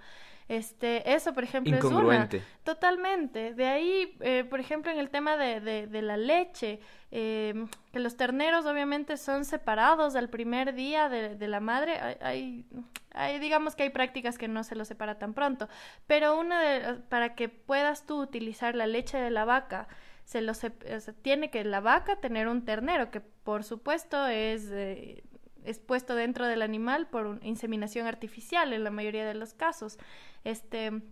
Este, 0.48 1.12
eso, 1.12 1.34
por 1.34 1.44
ejemplo, 1.44 1.76
es 1.76 1.84
una. 1.84 2.26
Totalmente. 2.64 3.52
De 3.52 3.66
ahí, 3.66 4.16
eh, 4.20 4.44
por 4.48 4.60
ejemplo, 4.60 4.90
en 4.90 4.98
el 4.98 5.10
tema 5.10 5.36
de, 5.36 5.60
de, 5.60 5.86
de 5.86 6.02
la 6.02 6.16
leche, 6.16 6.80
eh, 7.10 7.66
que 7.92 7.98
los 7.98 8.16
terneros 8.16 8.64
obviamente 8.64 9.18
son 9.18 9.44
separados 9.44 10.16
al 10.16 10.30
primer 10.30 10.74
día 10.74 11.10
de, 11.10 11.36
de 11.36 11.48
la 11.48 11.60
madre. 11.60 11.98
Hay, 12.00 12.16
hay, 12.22 12.66
hay, 13.12 13.38
digamos 13.40 13.76
que 13.76 13.82
hay 13.82 13.90
prácticas 13.90 14.38
que 14.38 14.48
no 14.48 14.64
se 14.64 14.74
los 14.74 14.88
separa 14.88 15.18
tan 15.18 15.34
pronto, 15.34 15.68
pero 16.06 16.38
una 16.38 16.62
de, 16.62 16.94
para 16.94 17.34
que 17.34 17.50
puedas 17.50 18.06
tú 18.06 18.18
utilizar 18.18 18.74
la 18.74 18.86
leche 18.86 19.18
de 19.18 19.30
la 19.30 19.44
vaca, 19.44 19.86
se 20.24 20.40
los, 20.40 20.64
o 20.64 21.00
sea, 21.00 21.14
tiene 21.20 21.50
que 21.50 21.62
la 21.62 21.80
vaca 21.80 22.16
tener 22.16 22.48
un 22.48 22.64
ternero, 22.64 23.10
que 23.10 23.20
por 23.20 23.64
supuesto 23.64 24.26
es... 24.26 24.70
Eh, 24.72 25.24
es 25.64 25.78
puesto 25.78 26.14
dentro 26.14 26.46
del 26.46 26.62
animal 26.62 27.06
por 27.08 27.38
inseminación 27.42 28.06
artificial 28.06 28.72
en 28.72 28.84
la 28.84 28.90
mayoría 28.90 29.26
de 29.26 29.34
los 29.34 29.54
casos. 29.54 29.98
Este, 30.44 31.02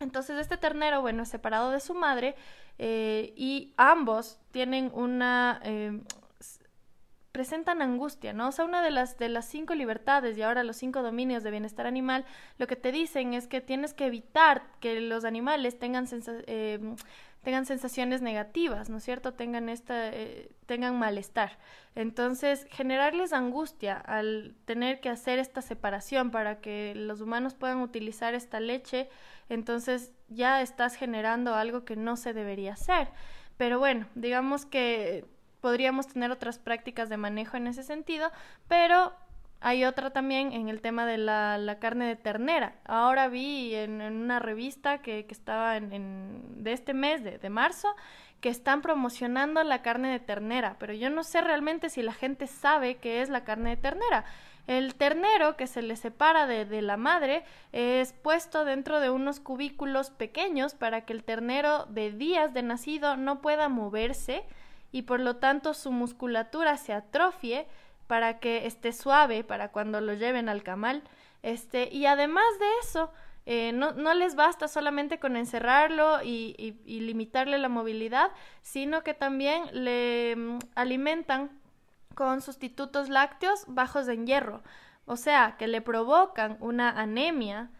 entonces 0.00 0.38
este 0.38 0.56
ternero, 0.56 1.00
bueno, 1.00 1.22
es 1.22 1.28
separado 1.28 1.70
de 1.70 1.80
su 1.80 1.94
madre 1.94 2.34
eh, 2.78 3.32
y 3.36 3.74
ambos 3.76 4.38
tienen 4.50 4.90
una... 4.94 5.60
Eh, 5.64 6.00
presentan 7.32 7.80
angustia, 7.80 8.34
¿no? 8.34 8.48
O 8.48 8.52
sea, 8.52 8.66
una 8.66 8.82
de 8.82 8.90
las, 8.90 9.18
de 9.18 9.30
las 9.30 9.46
cinco 9.46 9.74
libertades 9.74 10.36
y 10.36 10.42
ahora 10.42 10.62
los 10.62 10.76
cinco 10.76 11.02
dominios 11.02 11.42
de 11.42 11.50
bienestar 11.50 11.86
animal, 11.86 12.26
lo 12.58 12.66
que 12.66 12.76
te 12.76 12.92
dicen 12.92 13.32
es 13.32 13.46
que 13.46 13.62
tienes 13.62 13.94
que 13.94 14.06
evitar 14.06 14.64
que 14.80 15.00
los 15.00 15.24
animales 15.24 15.78
tengan 15.78 16.06
eh, 16.46 16.78
tengan 17.42 17.66
sensaciones 17.66 18.22
negativas, 18.22 18.88
¿no 18.88 18.98
es 18.98 19.04
cierto? 19.04 19.34
Tengan 19.34 19.68
esta, 19.68 20.08
eh, 20.08 20.50
tengan 20.66 20.98
malestar. 20.98 21.58
Entonces, 21.94 22.66
generarles 22.70 23.32
angustia 23.32 23.96
al 23.96 24.54
tener 24.64 25.00
que 25.00 25.08
hacer 25.08 25.38
esta 25.38 25.60
separación 25.60 26.30
para 26.30 26.60
que 26.60 26.94
los 26.94 27.20
humanos 27.20 27.54
puedan 27.54 27.80
utilizar 27.80 28.34
esta 28.34 28.60
leche, 28.60 29.08
entonces 29.48 30.12
ya 30.28 30.62
estás 30.62 30.94
generando 30.94 31.54
algo 31.54 31.84
que 31.84 31.96
no 31.96 32.16
se 32.16 32.32
debería 32.32 32.74
hacer. 32.74 33.08
Pero 33.56 33.78
bueno, 33.78 34.06
digamos 34.14 34.64
que 34.64 35.26
podríamos 35.60 36.06
tener 36.08 36.30
otras 36.30 36.58
prácticas 36.58 37.08
de 37.08 37.16
manejo 37.16 37.56
en 37.56 37.66
ese 37.66 37.82
sentido, 37.82 38.30
pero 38.68 39.12
hay 39.62 39.84
otra 39.84 40.10
también 40.10 40.52
en 40.52 40.68
el 40.68 40.80
tema 40.80 41.06
de 41.06 41.18
la, 41.18 41.76
carne 41.80 42.06
de 42.06 42.16
ternera. 42.16 42.74
Ahora 42.84 43.28
vi 43.28 43.74
en, 43.74 44.00
una 44.02 44.38
revista 44.40 44.98
que, 44.98 45.24
que 45.24 45.32
estaba 45.32 45.76
en, 45.76 45.92
en, 45.92 46.64
de 46.64 46.72
este 46.72 46.94
mes, 46.94 47.22
de, 47.22 47.38
de, 47.38 47.48
marzo, 47.48 47.88
que 48.40 48.48
están 48.48 48.82
promocionando 48.82 49.62
la 49.62 49.82
carne 49.82 50.10
de 50.10 50.18
ternera, 50.18 50.76
pero 50.80 50.92
yo 50.92 51.10
no 51.10 51.22
sé 51.22 51.40
realmente 51.40 51.90
si 51.90 52.02
la 52.02 52.12
gente 52.12 52.48
sabe 52.48 52.96
qué 52.96 53.22
es 53.22 53.28
la 53.28 53.44
carne 53.44 53.70
de 53.70 53.76
ternera. 53.76 54.24
El 54.66 54.94
ternero 54.94 55.56
que 55.56 55.66
se 55.66 55.82
le 55.82 55.96
separa 55.96 56.46
de 56.46 56.82
la 56.82 56.96
madre 56.96 57.44
es 57.72 58.12
puesto 58.12 58.64
dentro 58.64 59.00
de 59.00 59.10
unos 59.10 59.40
cubículos 59.40 60.10
pequeños 60.10 60.74
para 60.74 61.00
que 61.00 61.12
el 61.12 61.24
ternero 61.24 61.86
de 61.86 62.12
días 62.12 62.54
de 62.54 62.62
nacido 62.62 63.16
no 63.16 63.40
pueda 63.40 63.68
moverse 63.68 64.44
y 64.92 65.02
por 65.02 65.18
lo 65.18 65.36
tanto 65.36 65.74
su 65.74 65.90
musculatura 65.90 66.76
se 66.76 66.92
atrofie 66.92 67.66
para 68.12 68.40
que 68.40 68.66
esté 68.66 68.92
suave 68.92 69.42
para 69.42 69.70
cuando 69.72 70.02
lo 70.02 70.12
lleven 70.12 70.50
al 70.50 70.62
camal. 70.62 71.02
Este, 71.42 71.88
y 71.90 72.04
además 72.04 72.44
de 72.60 72.66
eso, 72.82 73.10
eh, 73.46 73.72
no, 73.72 73.92
no, 73.92 74.12
les 74.12 74.34
basta 74.34 74.68
solamente 74.68 75.18
con 75.18 75.34
encerrarlo 75.34 76.22
y, 76.22 76.76
limitarle 76.84 77.56
la 77.56 77.70
movilidad, 77.70 78.30
sino 78.60 79.02
que 79.02 79.14
también 79.14 79.62
le 79.72 80.36
mm, 80.36 80.58
alimentan 80.74 81.58
con 82.14 82.42
sustitutos 82.42 83.08
lácteos 83.08 83.64
bajos 83.66 84.06
en 84.08 84.26
hierro, 84.26 84.62
o 85.06 85.16
sea, 85.16 85.56
que 85.58 85.66
le 85.66 85.80
provocan 85.80 86.58
una 86.60 86.90
anemia 86.90 87.70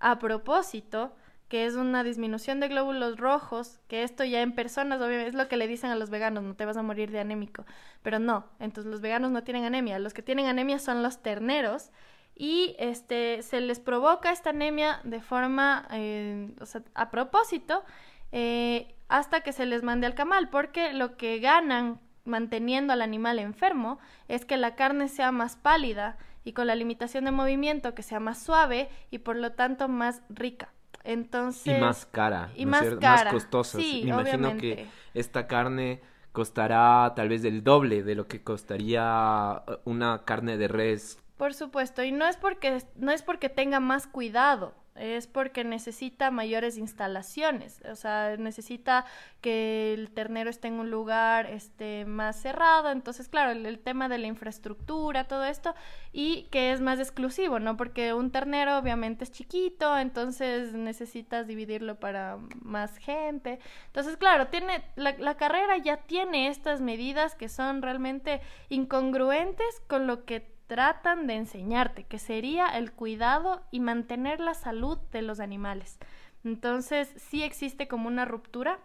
a 0.00 0.18
propósito 0.18 1.14
que 1.52 1.66
es 1.66 1.74
una 1.74 2.02
disminución 2.02 2.60
de 2.60 2.68
glóbulos 2.68 3.18
rojos, 3.18 3.78
que 3.86 4.04
esto 4.04 4.24
ya 4.24 4.40
en 4.40 4.52
personas, 4.52 5.02
obviamente, 5.02 5.28
es 5.28 5.34
lo 5.34 5.48
que 5.48 5.58
le 5.58 5.68
dicen 5.68 5.90
a 5.90 5.96
los 5.96 6.08
veganos, 6.08 6.42
no 6.42 6.54
te 6.54 6.64
vas 6.64 6.78
a 6.78 6.82
morir 6.82 7.10
de 7.10 7.20
anémico, 7.20 7.66
pero 8.02 8.18
no, 8.18 8.46
entonces 8.58 8.90
los 8.90 9.02
veganos 9.02 9.32
no 9.32 9.44
tienen 9.44 9.64
anemia, 9.64 9.98
los 9.98 10.14
que 10.14 10.22
tienen 10.22 10.46
anemia 10.46 10.78
son 10.78 11.02
los 11.02 11.20
terneros 11.20 11.90
y 12.34 12.74
este 12.78 13.42
se 13.42 13.60
les 13.60 13.80
provoca 13.80 14.32
esta 14.32 14.48
anemia 14.48 15.02
de 15.04 15.20
forma, 15.20 15.86
eh, 15.90 16.54
o 16.58 16.64
sea, 16.64 16.84
a 16.94 17.10
propósito, 17.10 17.84
eh, 18.32 18.94
hasta 19.08 19.42
que 19.42 19.52
se 19.52 19.66
les 19.66 19.82
mande 19.82 20.06
al 20.06 20.14
camal, 20.14 20.48
porque 20.48 20.94
lo 20.94 21.18
que 21.18 21.38
ganan 21.38 22.00
manteniendo 22.24 22.94
al 22.94 23.02
animal 23.02 23.38
enfermo 23.38 23.98
es 24.26 24.46
que 24.46 24.56
la 24.56 24.74
carne 24.74 25.06
sea 25.06 25.32
más 25.32 25.56
pálida 25.56 26.16
y 26.44 26.54
con 26.54 26.66
la 26.66 26.76
limitación 26.76 27.26
de 27.26 27.30
movimiento 27.30 27.94
que 27.94 28.02
sea 28.02 28.20
más 28.20 28.42
suave 28.42 28.88
y 29.10 29.18
por 29.18 29.36
lo 29.36 29.52
tanto 29.52 29.86
más 29.88 30.22
rica. 30.30 30.72
Entonces. 31.04 31.78
Y 31.78 31.80
más 31.80 32.06
cara. 32.06 32.50
Y 32.54 32.64
¿no 32.64 32.72
más 32.72 32.84
cara. 33.00 33.24
Más 33.24 33.32
costosa. 33.32 33.78
Sí, 33.78 34.02
Me 34.04 34.10
imagino 34.10 34.56
que 34.56 34.86
esta 35.14 35.46
carne 35.46 36.00
costará 36.32 37.12
tal 37.14 37.28
vez 37.28 37.44
el 37.44 37.62
doble 37.62 38.02
de 38.02 38.14
lo 38.14 38.26
que 38.26 38.42
costaría 38.42 39.62
una 39.84 40.24
carne 40.24 40.56
de 40.56 40.68
res. 40.68 41.18
Por 41.36 41.54
supuesto, 41.54 42.02
y 42.02 42.12
no 42.12 42.26
es 42.26 42.36
porque 42.36 42.82
no 42.96 43.10
es 43.12 43.22
porque 43.22 43.48
tenga 43.48 43.80
más 43.80 44.06
cuidado, 44.06 44.74
es 44.94 45.26
porque 45.26 45.64
necesita 45.64 46.30
mayores 46.30 46.76
instalaciones, 46.76 47.82
o 47.90 47.96
sea, 47.96 48.36
necesita 48.36 49.04
que 49.40 49.94
el 49.94 50.10
ternero 50.10 50.50
esté 50.50 50.68
en 50.68 50.74
un 50.74 50.90
lugar 50.90 51.46
este, 51.46 52.04
más 52.04 52.40
cerrado, 52.40 52.90
entonces, 52.90 53.28
claro, 53.28 53.52
el, 53.52 53.78
tema 53.78 54.08
de 54.08 54.18
la 54.18 54.26
infraestructura, 54.26 55.24
todo 55.24 55.44
esto, 55.44 55.74
y 56.12 56.44
que 56.50 56.72
es 56.72 56.80
más 56.80 56.98
exclusivo, 56.98 57.58
¿no? 57.58 57.76
Porque 57.76 58.12
un 58.12 58.30
ternero 58.30 58.76
obviamente 58.78 59.24
es 59.24 59.32
chiquito, 59.32 59.98
entonces 59.98 60.74
necesitas 60.74 61.46
dividirlo 61.46 61.98
para 61.98 62.38
más 62.60 62.98
gente, 62.98 63.58
entonces, 63.86 64.16
claro, 64.16 64.48
tiene, 64.48 64.84
la 64.96 65.36
carrera 65.36 65.78
ya 65.78 65.96
tiene 65.96 66.48
estas 66.48 66.80
medidas 66.80 67.34
que 67.34 67.48
son 67.48 67.82
realmente 67.82 68.40
incongruentes 68.68 69.82
con 69.88 70.06
lo 70.06 70.24
que 70.24 70.51
tratan 70.72 71.26
de 71.26 71.34
enseñarte, 71.34 72.04
que 72.04 72.18
sería 72.18 72.66
el 72.66 72.92
cuidado 72.92 73.60
y 73.70 73.80
mantener 73.80 74.40
la 74.40 74.54
salud 74.54 74.96
de 75.10 75.20
los 75.20 75.38
animales. 75.38 75.98
Entonces, 76.44 77.12
sí 77.18 77.42
existe 77.42 77.88
como 77.88 78.08
una 78.08 78.24
ruptura 78.24 78.78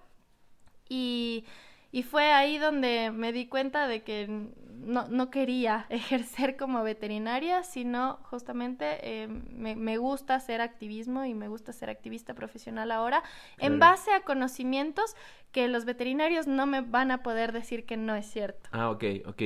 y, 0.90 1.46
Y 1.92 2.04
fue 2.04 2.32
ahí 2.32 2.58
donde 2.58 3.12
me 3.12 3.32
di 3.32 3.48
cuenta 3.48 3.88
de 3.88 4.04
que 4.04 4.50
no, 4.88 5.08
no 5.10 5.30
quería 5.30 5.86
ejercer 5.90 6.58
como 6.58 6.84
veterinaria, 6.84 7.64
sino 7.64 8.20
justamente 8.24 9.00
eh, 9.02 9.28
me, 9.28 9.76
me, 9.76 9.98
gusta 9.98 10.36
hacer 10.36 10.62
activismo 10.62 11.26
y 11.26 11.34
me 11.34 11.48
gusta 11.48 11.74
ser 11.74 11.90
activista 11.90 12.34
profesional 12.34 12.92
ahora, 12.92 13.24
en 13.58 13.80
base 13.80 14.12
a 14.14 14.22
conocimientos 14.22 15.16
que 15.52 15.68
los 15.68 15.86
veterinarios 15.86 16.48
no 16.48 16.66
me 16.66 16.82
van 16.82 17.12
a 17.12 17.24
poder 17.24 17.52
decir 17.52 17.86
que 17.86 17.98
no 17.98 18.16
es 18.16 18.26
cierto. 18.28 18.70
Ah, 18.72 18.90
ok, 18.90 19.04
ok. 19.26 19.42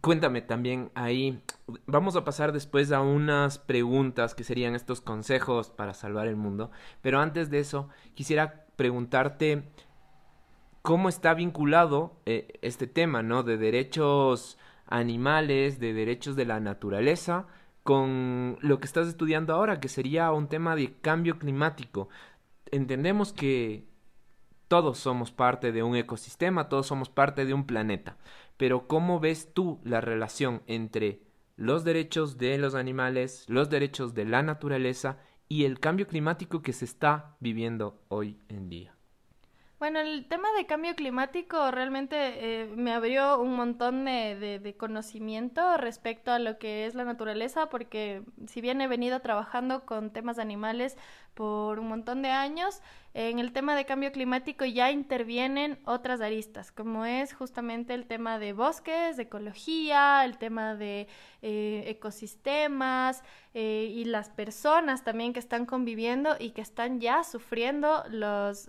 Cuéntame 0.00 0.42
también 0.42 0.90
ahí, 0.94 1.40
vamos 1.86 2.16
a 2.16 2.24
pasar 2.24 2.52
después 2.52 2.92
a 2.92 3.00
unas 3.00 3.58
preguntas 3.58 4.34
que 4.34 4.44
serían 4.44 4.74
estos 4.74 5.00
consejos 5.00 5.70
para 5.70 5.94
salvar 5.94 6.26
el 6.28 6.36
mundo, 6.36 6.70
pero 7.00 7.20
antes 7.20 7.50
de 7.50 7.60
eso 7.60 7.88
quisiera 8.14 8.66
preguntarte 8.76 9.64
cómo 10.86 11.08
está 11.08 11.34
vinculado 11.34 12.12
eh, 12.26 12.60
este 12.62 12.86
tema, 12.86 13.20
¿no? 13.20 13.42
De 13.42 13.56
derechos 13.56 14.56
animales, 14.86 15.80
de 15.80 15.92
derechos 15.92 16.36
de 16.36 16.44
la 16.44 16.60
naturaleza, 16.60 17.48
con 17.82 18.56
lo 18.60 18.78
que 18.78 18.86
estás 18.86 19.08
estudiando 19.08 19.52
ahora, 19.52 19.80
que 19.80 19.88
sería 19.88 20.30
un 20.30 20.46
tema 20.46 20.76
de 20.76 20.94
cambio 21.00 21.40
climático. 21.40 22.08
Entendemos 22.70 23.32
que 23.32 23.88
todos 24.68 24.98
somos 24.98 25.32
parte 25.32 25.72
de 25.72 25.82
un 25.82 25.96
ecosistema, 25.96 26.68
todos 26.68 26.86
somos 26.86 27.08
parte 27.08 27.46
de 27.46 27.54
un 27.54 27.66
planeta, 27.66 28.16
pero 28.56 28.86
¿cómo 28.86 29.18
ves 29.18 29.52
tú 29.52 29.80
la 29.82 30.00
relación 30.00 30.62
entre 30.68 31.20
los 31.56 31.82
derechos 31.82 32.38
de 32.38 32.58
los 32.58 32.76
animales, 32.76 33.44
los 33.48 33.70
derechos 33.70 34.14
de 34.14 34.24
la 34.24 34.44
naturaleza 34.44 35.18
y 35.48 35.64
el 35.64 35.80
cambio 35.80 36.06
climático 36.06 36.62
que 36.62 36.72
se 36.72 36.84
está 36.84 37.34
viviendo 37.40 38.00
hoy 38.08 38.38
en 38.48 38.68
día? 38.68 38.95
Bueno, 39.86 40.00
el 40.00 40.26
tema 40.26 40.48
de 40.58 40.66
cambio 40.66 40.96
climático 40.96 41.70
realmente 41.70 42.16
eh, 42.18 42.66
me 42.74 42.92
abrió 42.92 43.40
un 43.40 43.54
montón 43.54 44.04
de, 44.04 44.58
de, 44.60 44.76
conocimiento 44.76 45.76
respecto 45.76 46.32
a 46.32 46.40
lo 46.40 46.58
que 46.58 46.86
es 46.86 46.96
la 46.96 47.04
naturaleza, 47.04 47.68
porque 47.68 48.24
si 48.48 48.60
bien 48.60 48.80
he 48.80 48.88
venido 48.88 49.20
trabajando 49.20 49.86
con 49.86 50.10
temas 50.12 50.40
animales 50.40 50.96
por 51.34 51.78
un 51.78 51.86
montón 51.86 52.20
de 52.22 52.30
años, 52.30 52.82
en 53.14 53.38
el 53.38 53.52
tema 53.52 53.76
de 53.76 53.84
cambio 53.84 54.10
climático 54.10 54.64
ya 54.64 54.90
intervienen 54.90 55.78
otras 55.84 56.20
aristas, 56.20 56.72
como 56.72 57.04
es 57.04 57.32
justamente 57.32 57.94
el 57.94 58.06
tema 58.06 58.40
de 58.40 58.54
bosques, 58.54 59.16
de 59.16 59.22
ecología, 59.22 60.24
el 60.24 60.36
tema 60.36 60.74
de 60.74 61.06
eh, 61.42 61.84
ecosistemas 61.86 63.22
eh, 63.54 63.88
y 63.94 64.04
las 64.04 64.30
personas 64.30 65.04
también 65.04 65.32
que 65.32 65.38
están 65.38 65.64
conviviendo 65.64 66.34
y 66.40 66.50
que 66.50 66.60
están 66.60 67.00
ya 67.00 67.22
sufriendo 67.22 68.02
los 68.10 68.68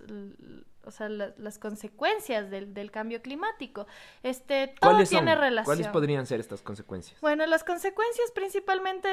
o 0.87 0.91
sea, 0.91 1.09
las 1.09 1.59
consecuencias 1.59 2.49
del, 2.49 2.73
del, 2.73 2.91
cambio 2.91 3.21
climático. 3.21 3.85
Este, 4.23 4.73
todo 4.79 5.03
tiene 5.03 5.35
relación. 5.35 5.75
¿Cuáles 5.75 5.87
podrían 5.89 6.25
ser 6.25 6.39
estas 6.39 6.61
consecuencias? 6.61 7.19
Bueno, 7.21 7.45
las 7.45 7.63
consecuencias 7.63 8.31
principalmente 8.33 9.09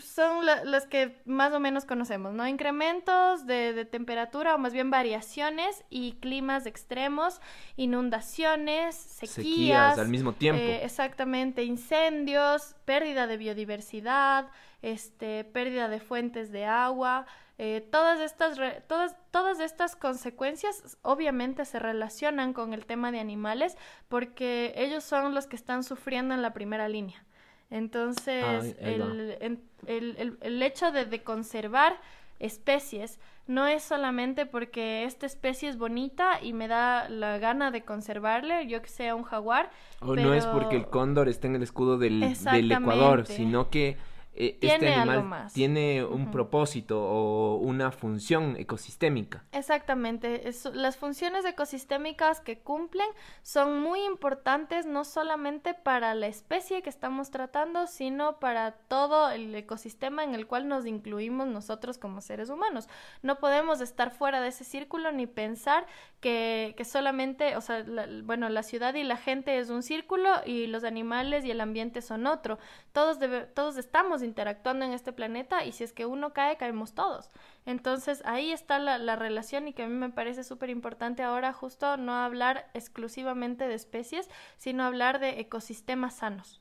son 0.00 0.44
las 0.44 0.86
que 0.86 1.20
más 1.24 1.52
o 1.52 1.60
menos 1.60 1.84
conocemos, 1.84 2.34
¿no? 2.34 2.46
Incrementos 2.46 3.46
de, 3.46 3.72
de, 3.72 3.84
temperatura 3.84 4.54
o 4.54 4.58
más 4.58 4.72
bien 4.72 4.90
variaciones 4.90 5.84
y 5.90 6.12
climas 6.20 6.66
extremos, 6.66 7.40
inundaciones, 7.76 8.94
sequías. 8.94 9.34
sequías 9.34 9.98
al 9.98 10.08
mismo 10.08 10.32
tiempo. 10.32 10.60
Eh, 10.60 10.84
exactamente, 10.84 11.64
incendios, 11.64 12.74
pérdida 12.84 13.26
de 13.26 13.36
biodiversidad, 13.36 14.50
este, 14.82 15.44
pérdida 15.44 15.88
de 15.88 16.00
fuentes 16.00 16.52
de 16.52 16.64
agua. 16.64 17.26
Eh, 17.60 17.86
todas, 17.90 18.20
estas 18.20 18.56
todas, 18.86 19.16
todas 19.32 19.58
estas 19.58 19.96
consecuencias 19.96 20.96
obviamente 21.02 21.64
se 21.64 21.80
relacionan 21.80 22.52
con 22.52 22.72
el 22.72 22.86
tema 22.86 23.10
de 23.10 23.18
animales 23.18 23.76
porque 24.08 24.72
ellos 24.76 25.02
son 25.02 25.34
los 25.34 25.48
que 25.48 25.56
están 25.56 25.82
sufriendo 25.82 26.34
en 26.34 26.42
la 26.42 26.52
primera 26.52 26.88
línea. 26.88 27.24
Entonces, 27.70 28.76
el, 28.78 29.58
el, 29.86 30.38
el, 30.40 30.62
hecho 30.62 30.90
de, 30.90 31.04
de, 31.04 31.22
conservar 31.22 32.00
especies 32.38 33.18
no 33.46 33.66
es 33.66 33.82
solamente 33.82 34.46
porque 34.46 35.04
esta 35.04 35.26
especie 35.26 35.68
es 35.68 35.76
bonita 35.76 36.40
y 36.40 36.52
me 36.52 36.68
da 36.68 37.08
la 37.08 37.38
gana 37.38 37.70
de 37.70 37.82
conservarle, 37.82 38.66
yo 38.68 38.80
que 38.80 38.88
sea 38.88 39.14
un 39.14 39.24
jaguar. 39.24 39.70
O 40.00 40.14
no 40.14 40.32
es 40.32 40.46
porque 40.46 40.76
el 40.76 40.86
cóndor 40.86 41.28
está 41.28 41.46
en 41.48 41.56
el 41.56 41.62
escudo 41.62 41.98
del, 41.98 42.20
del 42.20 42.72
Ecuador, 42.72 43.26
sino 43.26 43.68
que 43.68 43.96
eh, 44.34 44.58
este 44.60 44.94
animal 44.94 45.48
tiene 45.52 46.04
un 46.04 46.30
propósito 46.30 47.02
o 47.02 47.56
una 47.56 47.90
función 47.90 48.56
ecosistémica. 48.56 49.44
Exactamente. 49.52 50.48
las 50.74 50.96
funciones 50.96 51.44
ecosistémicas 51.44 52.40
que 52.40 52.58
cumplen 52.60 53.08
son 53.42 53.80
muy 53.80 54.04
importantes 54.04 54.86
no 54.86 55.04
solamente 55.04 55.74
para 55.74 56.14
la 56.14 56.28
especie 56.28 56.82
que 56.82 56.90
estamos 56.90 57.30
tratando, 57.30 57.86
sino 57.86 58.38
para 58.38 58.72
todo 58.72 59.30
el 59.30 59.54
ecosistema 59.54 60.22
en 60.22 60.34
el 60.34 60.46
cual 60.46 60.68
nos 60.68 60.86
incluimos 60.86 61.48
nosotros 61.48 61.98
como 61.98 62.20
seres 62.20 62.48
humanos. 62.48 62.88
No 63.22 63.40
podemos 63.40 63.80
estar 63.80 64.12
fuera 64.12 64.40
de 64.40 64.48
ese 64.48 64.64
círculo 64.64 65.10
ni 65.10 65.26
pensar 65.26 65.86
que, 66.20 66.74
que 66.76 66.84
solamente, 66.84 67.56
o 67.56 67.60
sea, 67.60 67.84
bueno, 68.22 68.48
la 68.48 68.62
ciudad 68.62 68.94
y 68.94 69.02
la 69.02 69.16
gente 69.16 69.58
es 69.58 69.70
un 69.70 69.82
círculo 69.82 70.30
y 70.46 70.66
los 70.66 70.84
animales 70.84 71.44
y 71.44 71.50
el 71.50 71.60
ambiente 71.60 72.02
son 72.02 72.26
otro. 72.26 72.58
Todos, 72.92 73.18
todos 73.54 73.76
estamos 73.76 74.22
interactuando 74.28 74.84
en 74.84 74.92
este 74.92 75.12
planeta 75.12 75.64
y 75.64 75.72
si 75.72 75.82
es 75.82 75.92
que 75.92 76.06
uno 76.06 76.32
cae, 76.32 76.56
caemos 76.56 76.94
todos. 76.94 77.30
Entonces 77.66 78.22
ahí 78.24 78.52
está 78.52 78.78
la, 78.78 78.98
la 78.98 79.16
relación 79.16 79.66
y 79.66 79.72
que 79.72 79.82
a 79.82 79.88
mí 79.88 79.94
me 79.94 80.10
parece 80.10 80.44
súper 80.44 80.70
importante 80.70 81.22
ahora 81.22 81.52
justo 81.52 81.96
no 81.96 82.14
hablar 82.14 82.70
exclusivamente 82.74 83.66
de 83.66 83.74
especies, 83.74 84.28
sino 84.56 84.84
hablar 84.84 85.18
de 85.18 85.40
ecosistemas 85.40 86.14
sanos. 86.16 86.60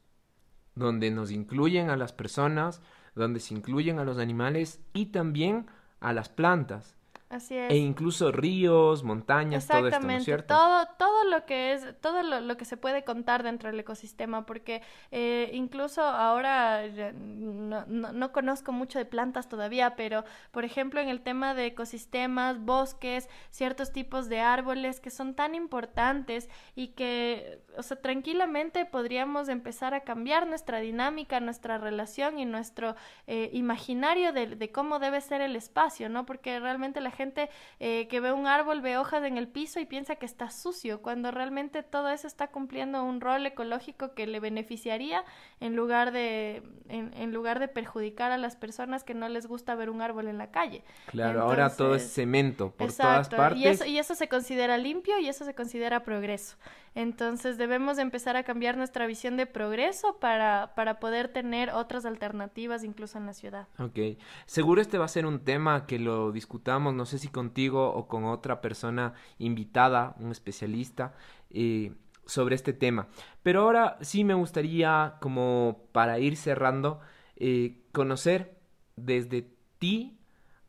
Donde 0.74 1.12
nos 1.12 1.32
incluyen 1.32 1.90
a 1.90 1.98
las 1.98 2.14
personas, 2.14 2.82
donde 3.16 3.40
se 3.40 3.54
incluyen 3.54 4.00
a 4.00 4.04
los 4.04 4.18
animales 4.18 4.82
y 4.94 5.08
también 5.08 5.68
a 6.00 6.14
las 6.14 6.30
plantas. 6.30 6.97
Así 7.30 7.58
es. 7.58 7.72
E 7.72 7.76
incluso 7.76 8.32
ríos, 8.32 9.04
montañas, 9.04 9.68
todo 9.68 9.88
esto, 9.88 10.00
¿no 10.00 10.12
es 10.12 10.24
cierto? 10.24 10.56
Todo, 10.56 10.88
todo 10.98 11.26
lo 11.26 11.46
que 11.46 11.74
es, 11.74 12.00
todo 12.00 12.24
lo, 12.24 12.56
que 12.56 12.64
se 12.64 12.78
puede 12.78 13.04
contar 13.04 13.44
dentro 13.44 13.70
del 13.70 13.78
ecosistema, 13.82 14.46
porque 14.46 14.82
eh, 15.12 15.50
incluso 15.52 16.04
ahora 16.04 16.84
no, 17.14 17.86
no, 17.86 18.32
conozco 18.32 18.72
mucho 18.72 18.98
de 18.98 19.04
plantas 19.04 19.50
todavía, 19.50 19.98
pero 19.98 20.24
por 20.52 20.64
ejemplo 20.64 21.02
en 21.02 21.10
el 21.10 21.20
tema 21.20 21.54
de 21.54 21.66
ecosistemas, 21.66 22.64
bosques, 22.64 23.28
ciertos 23.50 23.92
tipos 23.92 24.30
de 24.30 24.40
árboles 24.40 25.02
que 25.02 25.10
son 25.10 25.34
tan 25.34 25.54
importantes 25.54 26.50
y 26.76 26.90
que, 26.90 27.62
o 27.76 27.84
sea, 27.84 28.00
tranquilamente 28.00 28.86
podríamos 28.86 29.50
empezar 29.50 29.94
a 29.94 30.02
cambiar 30.02 30.48
nuestra 30.48 30.80
dinámica, 30.80 31.42
nuestra 31.42 31.78
relación 31.78 32.40
y 32.40 32.46
nuestro 32.46 32.96
eh, 33.26 33.50
imaginario 33.52 34.32
de, 34.32 34.56
de 34.56 34.72
cómo 34.72 35.00
debe 35.00 35.20
ser 35.20 35.42
el 35.42 35.58
espacio, 35.58 36.08
¿no? 36.08 36.26
Porque 36.26 36.58
realmente 36.62 37.02
la 37.02 37.17
gente 37.18 37.50
eh, 37.80 38.08
que 38.08 38.22
ve 38.22 38.32
un 38.32 38.48
árbol, 38.48 38.82
ve 38.82 38.98
hojas 38.98 39.24
en 39.24 39.38
el 39.38 39.48
piso 39.48 39.80
y 39.80 39.86
piensa 39.86 40.16
que 40.16 40.26
está 40.26 40.50
sucio, 40.50 41.02
cuando 41.02 41.32
realmente 41.32 41.84
todo 41.84 42.10
eso 42.10 42.28
está 42.28 42.48
cumpliendo 42.48 43.04
un 43.04 43.20
rol 43.20 43.46
ecológico 43.46 44.14
que 44.14 44.28
le 44.28 44.40
beneficiaría 44.40 45.26
en 45.60 45.76
lugar 45.76 46.12
de, 46.12 46.64
en, 46.88 47.34
lugar 47.34 47.60
de 47.60 47.68
perjudicar 47.68 48.32
a 48.32 48.38
las 48.38 48.56
personas 48.56 49.04
que 49.04 49.14
no 49.14 49.28
les 49.28 49.48
gusta 49.48 49.76
ver 49.76 49.90
un 49.90 50.02
árbol 50.02 50.28
en 50.28 50.38
la 50.38 50.52
calle. 50.52 50.84
Claro, 51.08 51.42
ahora 51.42 51.76
todo 51.76 51.96
es 51.96 52.14
cemento 52.14 52.72
por 52.72 52.94
todas 52.94 53.30
partes. 53.30 53.62
Y 53.62 53.68
eso, 53.68 53.86
y 53.86 53.98
eso 53.98 54.16
se 54.16 54.30
considera 54.30 54.78
limpio 54.78 55.20
y 55.20 55.28
eso 55.28 55.44
se 55.44 55.54
considera 55.54 56.04
progreso. 56.04 56.58
Entonces 56.98 57.60
debemos 57.60 58.00
empezar 58.00 58.38
a 58.38 58.44
cambiar 58.44 58.76
nuestra 58.76 59.06
visión 59.06 59.38
de 59.38 59.46
progreso 59.46 60.18
para, 60.20 60.74
para 60.76 61.00
poder 61.00 61.28
tener 61.28 61.70
otras 61.70 62.06
alternativas 62.06 62.84
incluso 62.84 63.20
en 63.20 63.28
la 63.28 63.34
ciudad. 63.34 63.68
Ok, 63.78 64.18
seguro 64.48 64.82
este 64.82 64.98
va 64.98 65.06
a 65.06 65.08
ser 65.08 65.28
un 65.28 65.42
tema 65.42 65.86
que 65.86 66.00
lo 66.00 66.32
discutamos, 66.32 66.96
no 66.96 67.06
sé 67.08 67.18
si 67.18 67.30
contigo 67.30 67.92
o 67.92 68.08
con 68.08 68.26
otra 68.26 68.62
persona 68.62 69.14
invitada, 69.40 70.16
un 70.20 70.32
especialista. 70.32 71.16
Eh, 71.50 71.94
sobre 72.28 72.56
este 72.56 72.74
tema. 72.74 73.08
Pero 73.42 73.62
ahora 73.62 73.98
sí 74.02 74.26
me 74.26 74.34
gustaría, 74.34 75.16
como 75.22 75.88
para 75.94 76.20
ir 76.20 76.36
cerrando, 76.36 77.00
eh, 77.38 77.86
conocer 77.94 78.60
desde 78.98 79.50
ti 79.80 80.20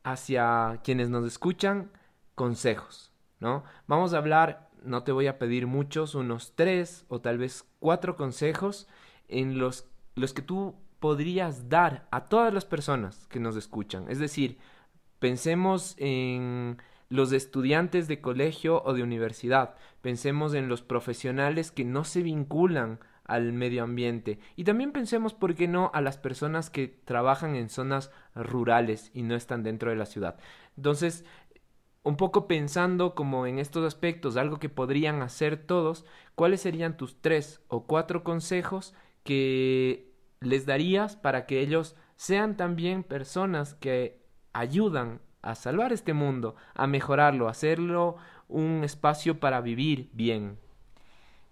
hacia 0.05 0.81
quienes 0.85 1.11
nos 1.11 1.27
escuchan 1.27 1.91
consejos, 2.37 3.13
¿no? 3.41 3.65
Vamos 3.89 4.15
a 4.15 4.19
hablar 4.19 4.69
no 4.85 5.03
te 5.03 5.13
voy 5.13 5.27
a 5.27 5.39
pedir 5.39 5.67
muchos, 5.67 6.15
unos 6.15 6.53
tres 6.55 7.05
o 7.09 7.21
tal 7.21 7.39
vez 7.39 7.65
cuatro 7.81 8.17
consejos 8.17 8.89
en 9.29 9.59
los, 9.59 9.89
los 10.15 10.33
que 10.33 10.43
tú 10.43 10.77
podrías 11.01 11.69
dar 11.69 12.07
a 12.11 12.27
todas 12.27 12.53
las 12.53 12.65
personas 12.65 13.27
que 13.29 13.41
nos 13.41 13.57
escuchan. 13.57 14.07
Es 14.09 14.19
decir, 14.19 14.59
pensemos 15.19 15.95
en 15.99 16.79
los 17.09 17.33
estudiantes 17.33 18.09
de 18.09 18.21
colegio 18.21 18.83
o 18.85 18.93
de 18.93 19.03
universidad, 19.03 19.75
pensemos 20.03 20.55
en 20.55 20.69
los 20.69 20.83
profesionales 20.83 21.71
que 21.71 21.85
no 21.85 22.05
se 22.05 22.23
vinculan 22.23 23.01
al 23.25 23.53
medio 23.53 23.83
ambiente 23.85 24.39
y 24.57 24.65
también 24.65 24.93
pensemos, 24.93 25.35
¿por 25.35 25.55
qué 25.55 25.69
no?, 25.69 25.91
a 25.95 26.01
las 26.01 26.19
personas 26.19 26.71
que 26.71 26.89
trabajan 26.89 27.55
en 27.55 27.69
zonas 27.69 28.11
rurales 28.35 29.11
y 29.15 29.23
no 29.23 29.35
están 29.35 29.63
dentro 29.63 29.91
de 29.91 29.97
la 29.97 30.07
ciudad. 30.07 30.39
Entonces, 30.77 31.25
un 32.03 32.17
poco 32.17 32.47
pensando 32.49 33.15
como 33.15 33.47
en 33.47 33.59
estos 33.59 33.87
aspectos, 33.87 34.37
algo 34.37 34.59
que 34.59 34.71
podrían 34.71 35.21
hacer 35.23 35.57
todos, 35.59 36.07
¿cuáles 36.35 36.63
serían 36.63 36.97
tus 36.97 37.21
tres 37.21 37.63
o 37.69 37.87
cuatro 37.87 38.25
consejos 38.25 38.95
que 39.25 40.15
les 40.41 40.65
darías 40.65 41.17
para 41.17 41.45
que 41.47 41.61
ellos 41.61 41.97
sean 42.17 42.57
también 42.57 43.03
personas 43.03 43.75
que 43.75 44.18
ayudan 44.53 45.21
a 45.43 45.55
salvar 45.55 45.93
este 45.93 46.15
mundo, 46.15 46.57
a 46.75 46.87
mejorarlo, 46.87 47.49
a 47.49 47.53
hacerlo 47.53 48.17
un 48.49 48.83
espacio 48.85 49.39
para 49.41 49.61
vivir 49.61 50.11
bien? 50.13 50.59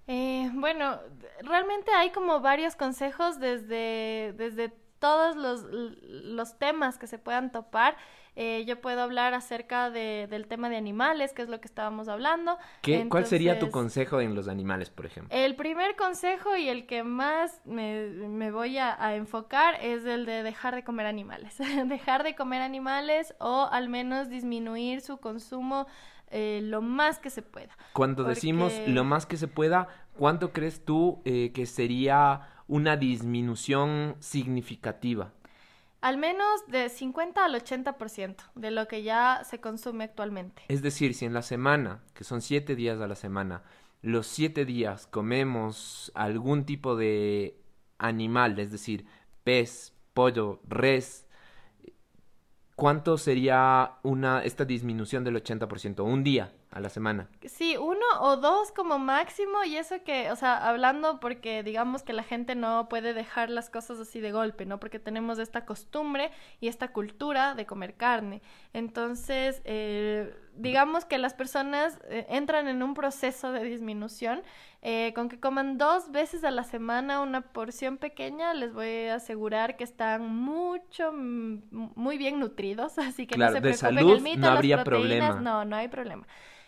Eh, 0.06 0.50
bueno, 0.54 0.98
realmente 1.42 1.90
hay 1.92 2.10
como 2.10 2.40
varios 2.40 2.76
consejos 2.76 3.40
desde, 3.40 4.34
desde 4.36 4.68
todos 4.98 5.36
los, 5.36 5.62
los 5.62 6.58
temas 6.58 6.98
que 6.98 7.06
se 7.06 7.18
puedan 7.18 7.52
topar. 7.52 7.96
Eh, 8.36 8.64
yo 8.66 8.80
puedo 8.80 9.00
hablar 9.00 9.34
acerca 9.34 9.90
de, 9.90 10.26
del 10.30 10.46
tema 10.46 10.68
de 10.68 10.76
animales, 10.76 11.32
que 11.32 11.42
es 11.42 11.48
lo 11.48 11.60
que 11.60 11.66
estábamos 11.66 12.08
hablando. 12.08 12.58
¿Qué, 12.82 13.08
¿Cuál 13.08 13.26
sería 13.26 13.58
tu 13.58 13.70
consejo 13.70 14.20
en 14.20 14.34
los 14.34 14.46
animales, 14.46 14.90
por 14.90 15.06
ejemplo? 15.06 15.36
El 15.36 15.56
primer 15.56 15.96
consejo 15.96 16.56
y 16.56 16.68
el 16.68 16.86
que 16.86 17.02
más 17.02 17.60
me, 17.64 18.08
me 18.08 18.50
voy 18.50 18.78
a, 18.78 19.02
a, 19.02 19.16
enfocar 19.16 19.76
es 19.82 20.04
el 20.04 20.26
de 20.26 20.42
dejar 20.42 20.74
de 20.74 20.84
comer 20.84 21.06
animales. 21.06 21.56
dejar 21.86 22.22
de 22.22 22.34
comer 22.34 22.62
animales 22.62 23.34
o 23.38 23.68
al 23.72 23.88
menos 23.88 24.28
disminuir 24.28 25.00
su 25.00 25.16
consumo 25.16 25.86
eh, 26.30 26.60
lo 26.62 26.82
más 26.82 27.18
que 27.18 27.30
se 27.30 27.42
pueda. 27.42 27.76
Cuando 27.92 28.24
decimos 28.24 28.72
lo 28.86 29.04
más 29.04 29.26
que 29.26 29.36
se 29.36 29.46
pueda, 29.46 29.88
¿cuánto 30.16 30.52
crees 30.52 30.84
tú 30.84 31.22
eh, 31.24 31.52
que 31.54 31.66
sería 31.66 32.48
una 32.66 32.96
disminución 32.96 34.16
significativa? 34.18 35.32
Al 36.00 36.18
menos 36.18 36.66
de 36.68 36.88
50 36.88 37.44
al 37.44 37.54
80% 37.54 38.36
de 38.54 38.70
lo 38.70 38.86
que 38.86 39.02
ya 39.02 39.42
se 39.44 39.60
consume 39.60 40.04
actualmente. 40.04 40.62
Es 40.68 40.82
decir, 40.82 41.14
si 41.14 41.24
en 41.24 41.34
la 41.34 41.42
semana, 41.42 42.02
que 42.14 42.24
son 42.24 42.42
siete 42.42 42.76
días 42.76 43.00
a 43.00 43.06
la 43.06 43.14
semana, 43.16 43.62
los 44.02 44.26
siete 44.26 44.64
días 44.64 45.06
comemos 45.06 46.12
algún 46.14 46.64
tipo 46.64 46.96
de 46.96 47.58
animal, 47.98 48.58
es 48.58 48.70
decir, 48.70 49.06
pez, 49.42 49.94
pollo, 50.14 50.60
res, 50.68 51.26
¿cuánto 52.76 53.18
sería 53.18 53.94
una 54.02 54.44
esta 54.44 54.64
disminución 54.64 55.24
del 55.24 55.42
80%? 55.42 56.04
Un 56.04 56.22
día 56.22 56.52
a 56.70 56.80
la 56.80 56.88
semana. 56.88 57.28
Sí, 57.44 57.76
uno 57.76 58.05
o 58.20 58.36
dos 58.36 58.72
como 58.72 58.98
máximo 58.98 59.64
y 59.64 59.76
eso 59.76 59.96
que, 60.04 60.30
o 60.30 60.36
sea, 60.36 60.68
hablando 60.68 61.20
porque 61.20 61.62
digamos 61.62 62.02
que 62.02 62.12
la 62.12 62.22
gente 62.22 62.54
no 62.54 62.88
puede 62.88 63.14
dejar 63.14 63.50
las 63.50 63.70
cosas 63.70 63.98
así 63.98 64.20
de 64.20 64.32
golpe, 64.32 64.66
¿no? 64.66 64.80
Porque 64.80 64.98
tenemos 64.98 65.38
esta 65.38 65.64
costumbre 65.64 66.30
y 66.60 66.68
esta 66.68 66.88
cultura 66.88 67.54
de 67.54 67.66
comer 67.66 67.94
carne. 67.94 68.42
Entonces, 68.72 69.62
eh, 69.64 70.34
digamos 70.56 71.04
que 71.04 71.18
las 71.18 71.34
personas 71.34 71.98
eh, 72.08 72.26
entran 72.28 72.68
en 72.68 72.82
un 72.82 72.94
proceso 72.94 73.52
de 73.52 73.64
disminución. 73.64 74.42
Eh, 74.82 75.12
con 75.14 75.28
que 75.28 75.40
coman 75.40 75.78
dos 75.78 76.12
veces 76.12 76.44
a 76.44 76.52
la 76.52 76.62
semana 76.62 77.20
una 77.20 77.40
porción 77.40 77.96
pequeña, 77.96 78.54
les 78.54 78.72
voy 78.72 79.06
a 79.06 79.16
asegurar 79.16 79.76
que 79.76 79.82
están 79.82 80.32
mucho, 80.32 81.12
muy 81.12 82.18
bien 82.18 82.38
nutridos, 82.38 82.96
así 82.98 83.26
que 83.26 83.36
no 83.36 83.50
se 83.50 83.60
preocupen. 83.60 83.98
el 83.98 84.20
mito, 84.20 84.38
no 84.38 84.48
habría 84.48 84.84
problema. 84.84 85.40
No, 85.40 85.64
no 85.64 85.74
hay 85.74 85.88
problema. 85.88 86.26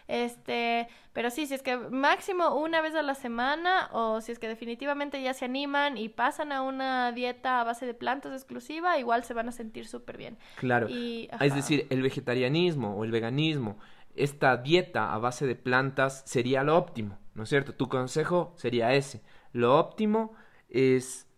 Este, 0.09 0.89
pero 1.13 1.29
sí, 1.29 1.47
si 1.47 1.53
es 1.53 1.63
que 1.63 1.77
máximo 1.77 2.55
una 2.55 2.81
vez 2.81 2.95
a 2.95 3.03
la 3.03 3.15
semana 3.15 3.91
o 3.93 4.23
si 4.23 4.33
es 4.33 4.39
que 4.39 4.49
definitivamente 4.49 5.23
ya 5.23 5.35
se 5.35 5.45
animan 5.45 5.99
y 5.99 6.09
pasan 6.09 6.51
a 6.51 6.63
una 6.63 7.13
dieta 7.13 7.61
a 7.61 7.65
base 7.65 7.85
de 7.85 7.93
plantas 7.93 8.33
exclusiva, 8.33 8.99
igual 8.99 9.23
se 9.23 9.35
van 9.35 9.51
a 9.51 9.53
sentir 9.53 9.87
súper 9.87 10.17
bien. 10.17 10.39
Claro. 10.57 10.89
Y, 10.89 11.29
es 11.41 11.55
decir, 11.55 11.87
el 11.91 12.01
vegetarianismo 12.01 12.97
o 12.97 13.05
el 13.05 13.11
veganismo, 13.11 13.79
esta 14.17 14.57
dieta 14.57 15.13
a 15.13 15.19
base 15.19 15.47
de 15.47 15.57
plantas 15.57 16.23
sería 16.25 16.65
lo 16.65 16.77
óptimo, 16.79 17.19
¿no 17.35 17.43
es 17.43 17.51
cierto? 17.51 17.75
Tu 17.75 17.89
consejo 17.89 18.55
sería 18.57 18.95
ese. 18.95 19.23
Lo 19.53 19.79
óptimo 19.79 20.33
es 20.71 21.29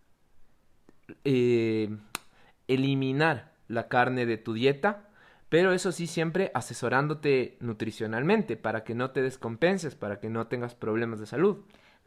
eh, 1.24 1.90
eliminar 2.68 3.52
la 3.66 3.88
carne 3.88 4.26
de 4.26 4.37
tu 4.37 4.52
dieta 4.52 5.10
pero 5.51 5.73
eso 5.73 5.93
sí 5.93 6.07
siempre 6.07 6.51
asesorándote 6.55 7.59
nutricionalmente 7.61 8.57
para 8.57 8.85
que 8.85 8.95
no 8.95 9.11
te 9.11 9.21
descompenses, 9.21 9.97
para 9.97 10.21
que 10.21 10.31
no 10.31 10.47
tengas 10.47 10.75
problemas 10.75 11.21
de 11.21 11.27
salud. 11.27 11.59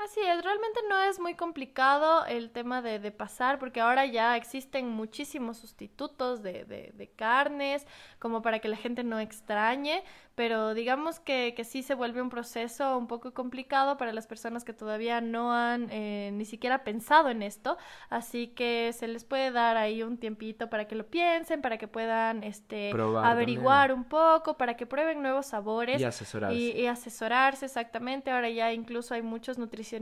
Así 0.05 0.19
es, 0.19 0.43
realmente 0.43 0.79
no 0.89 0.99
es 1.01 1.19
muy 1.19 1.35
complicado 1.35 2.25
el 2.25 2.51
tema 2.51 2.81
de, 2.81 2.99
de 2.99 3.11
pasar, 3.11 3.59
porque 3.59 3.79
ahora 3.79 4.05
ya 4.05 4.35
existen 4.35 4.89
muchísimos 4.89 5.57
sustitutos 5.57 6.43
de, 6.43 6.65
de, 6.65 6.91
de, 6.93 7.07
carnes, 7.09 7.87
como 8.19 8.41
para 8.41 8.59
que 8.59 8.67
la 8.67 8.75
gente 8.75 9.03
no 9.03 9.19
extrañe 9.19 10.03
pero 10.35 10.73
digamos 10.73 11.19
que, 11.19 11.53
que 11.55 11.63
sí 11.63 11.83
se 11.83 11.93
vuelve 11.93 12.21
un 12.21 12.29
proceso 12.29 12.97
un 12.97 13.07
poco 13.07 13.33
complicado 13.33 13.97
para 13.97 14.13
las 14.13 14.25
personas 14.25 14.63
que 14.63 14.73
todavía 14.73 15.21
no 15.21 15.53
han 15.53 15.89
eh, 15.91 16.31
ni 16.33 16.45
siquiera 16.45 16.83
pensado 16.83 17.29
en 17.29 17.43
esto, 17.43 17.77
así 18.09 18.47
que 18.47 18.91
se 18.93 19.07
les 19.07 19.25
puede 19.25 19.51
dar 19.51 19.77
ahí 19.77 20.01
un 20.01 20.17
tiempito 20.17 20.69
para 20.69 20.87
que 20.87 20.95
lo 20.95 21.05
piensen, 21.05 21.61
para 21.61 21.77
que 21.77 21.87
puedan 21.87 22.43
este 22.43 22.91
averiguar 23.23 23.93
un 23.93 24.05
poco, 24.05 24.57
para 24.57 24.75
que 24.75 24.87
prueben 24.87 25.21
nuevos 25.21 25.45
sabores 25.45 26.01
y 26.01 26.03
asesorarse. 26.03 26.57
Y, 26.57 26.87
asesorarse 26.87 27.65
exactamente. 27.65 28.31
Ahora 28.31 28.49
ya 28.49 28.73
incluso 28.73 29.13
hay 29.13 29.21
muchos 29.21 29.57
nutricionistas 29.57 29.92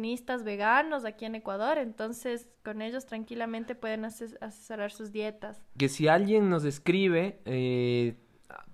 veganos 0.43 1.05
aquí 1.05 1.25
en 1.25 1.35
Ecuador, 1.35 1.77
entonces 1.77 2.49
con 2.63 2.81
ellos 2.81 3.05
tranquilamente 3.05 3.75
pueden 3.75 4.05
asesorar 4.05 4.91
sus 4.91 5.11
dietas. 5.11 5.61
Que 5.77 5.89
si 5.89 6.07
alguien 6.07 6.49
nos 6.49 6.63
escribe 6.65 7.39
eh, 7.45 8.15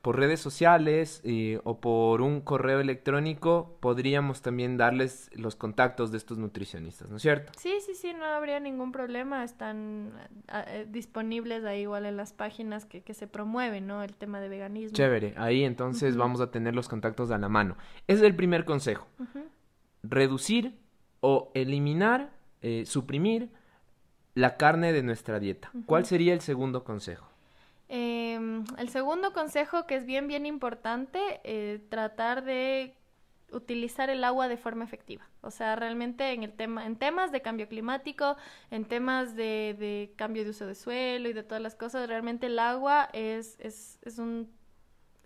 por 0.02 0.18
redes 0.18 0.40
sociales 0.40 1.22
eh, 1.24 1.60
o 1.64 1.80
por 1.80 2.22
un 2.22 2.42
correo 2.42 2.80
electrónico 2.80 3.78
podríamos 3.80 4.42
también 4.42 4.78
darles 4.78 5.30
los 5.34 5.56
contactos 5.56 6.12
de 6.12 6.18
estos 6.18 6.38
nutricionistas, 6.38 7.10
¿no 7.10 7.18
es 7.18 7.22
cierto? 7.22 7.52
Sí, 7.58 7.74
sí, 7.86 7.94
sí, 7.94 8.14
no 8.14 8.26
habría 8.26 8.60
ningún 8.60 8.92
problema, 8.92 9.44
están 9.44 10.14
eh, 10.54 10.88
disponibles 10.90 11.66
ahí 11.66 11.82
igual 11.82 12.06
en 12.06 12.18
las 12.18 12.34
páginas 12.34 12.86
que, 12.86 13.02
que, 13.02 13.14
se 13.14 13.28
promueven, 13.28 13.88
¿no? 13.88 14.04
El 14.04 14.16
tema 14.16 14.40
de 14.40 14.50
veganismo. 14.50 14.96
Chévere, 14.96 15.34
ahí 15.38 15.64
entonces 15.64 16.16
vamos 16.16 16.42
a 16.42 16.52
tener 16.52 16.76
los 16.76 16.88
contactos 16.88 17.32
a 17.32 17.38
la 17.38 17.50
mano. 17.50 17.78
Ese 18.08 18.22
es 18.22 18.28
el 18.28 18.36
primer 18.36 18.66
consejo. 18.66 19.08
Reducir 20.04 20.78
o 21.22 21.52
eliminar, 21.54 22.30
eh, 22.62 22.86
suprimir 22.86 23.50
la 24.36 24.58
carne 24.58 24.94
de 24.94 25.04
nuestra 25.04 25.40
dieta. 25.40 25.72
¿Cuál 25.86 26.06
sería 26.06 26.34
el 26.34 26.42
segundo 26.42 26.84
consejo? 26.84 27.28
Eh, 27.90 28.40
el 28.78 28.90
segundo 28.90 29.34
consejo 29.34 29.88
que 29.88 29.96
es 29.96 30.06
bien, 30.06 30.28
bien 30.28 30.46
importante, 30.46 31.20
eh, 31.44 31.80
tratar 31.90 32.44
de 32.44 32.94
utilizar 33.52 34.10
el 34.10 34.24
agua 34.24 34.48
de 34.48 34.58
forma 34.58 34.84
efectiva. 34.84 35.28
O 35.42 35.52
sea, 35.52 35.76
realmente 35.76 36.34
en 36.34 36.44
el 36.44 36.52
tema, 36.52 36.86
en 36.86 36.98
temas 36.98 37.32
de 37.32 37.42
cambio 37.42 37.70
climático, 37.70 38.36
en 38.72 38.86
temas 38.86 39.36
de, 39.36 39.76
de 39.80 40.14
cambio 40.18 40.44
de 40.44 40.50
uso 40.50 40.66
de 40.66 40.76
suelo 40.76 41.30
y 41.30 41.34
de 41.34 41.44
todas 41.44 41.62
las 41.62 41.76
cosas, 41.76 42.08
realmente 42.08 42.48
el 42.48 42.60
agua 42.60 43.10
es, 43.14 43.58
es, 43.60 44.00
es 44.04 44.20
un 44.20 44.52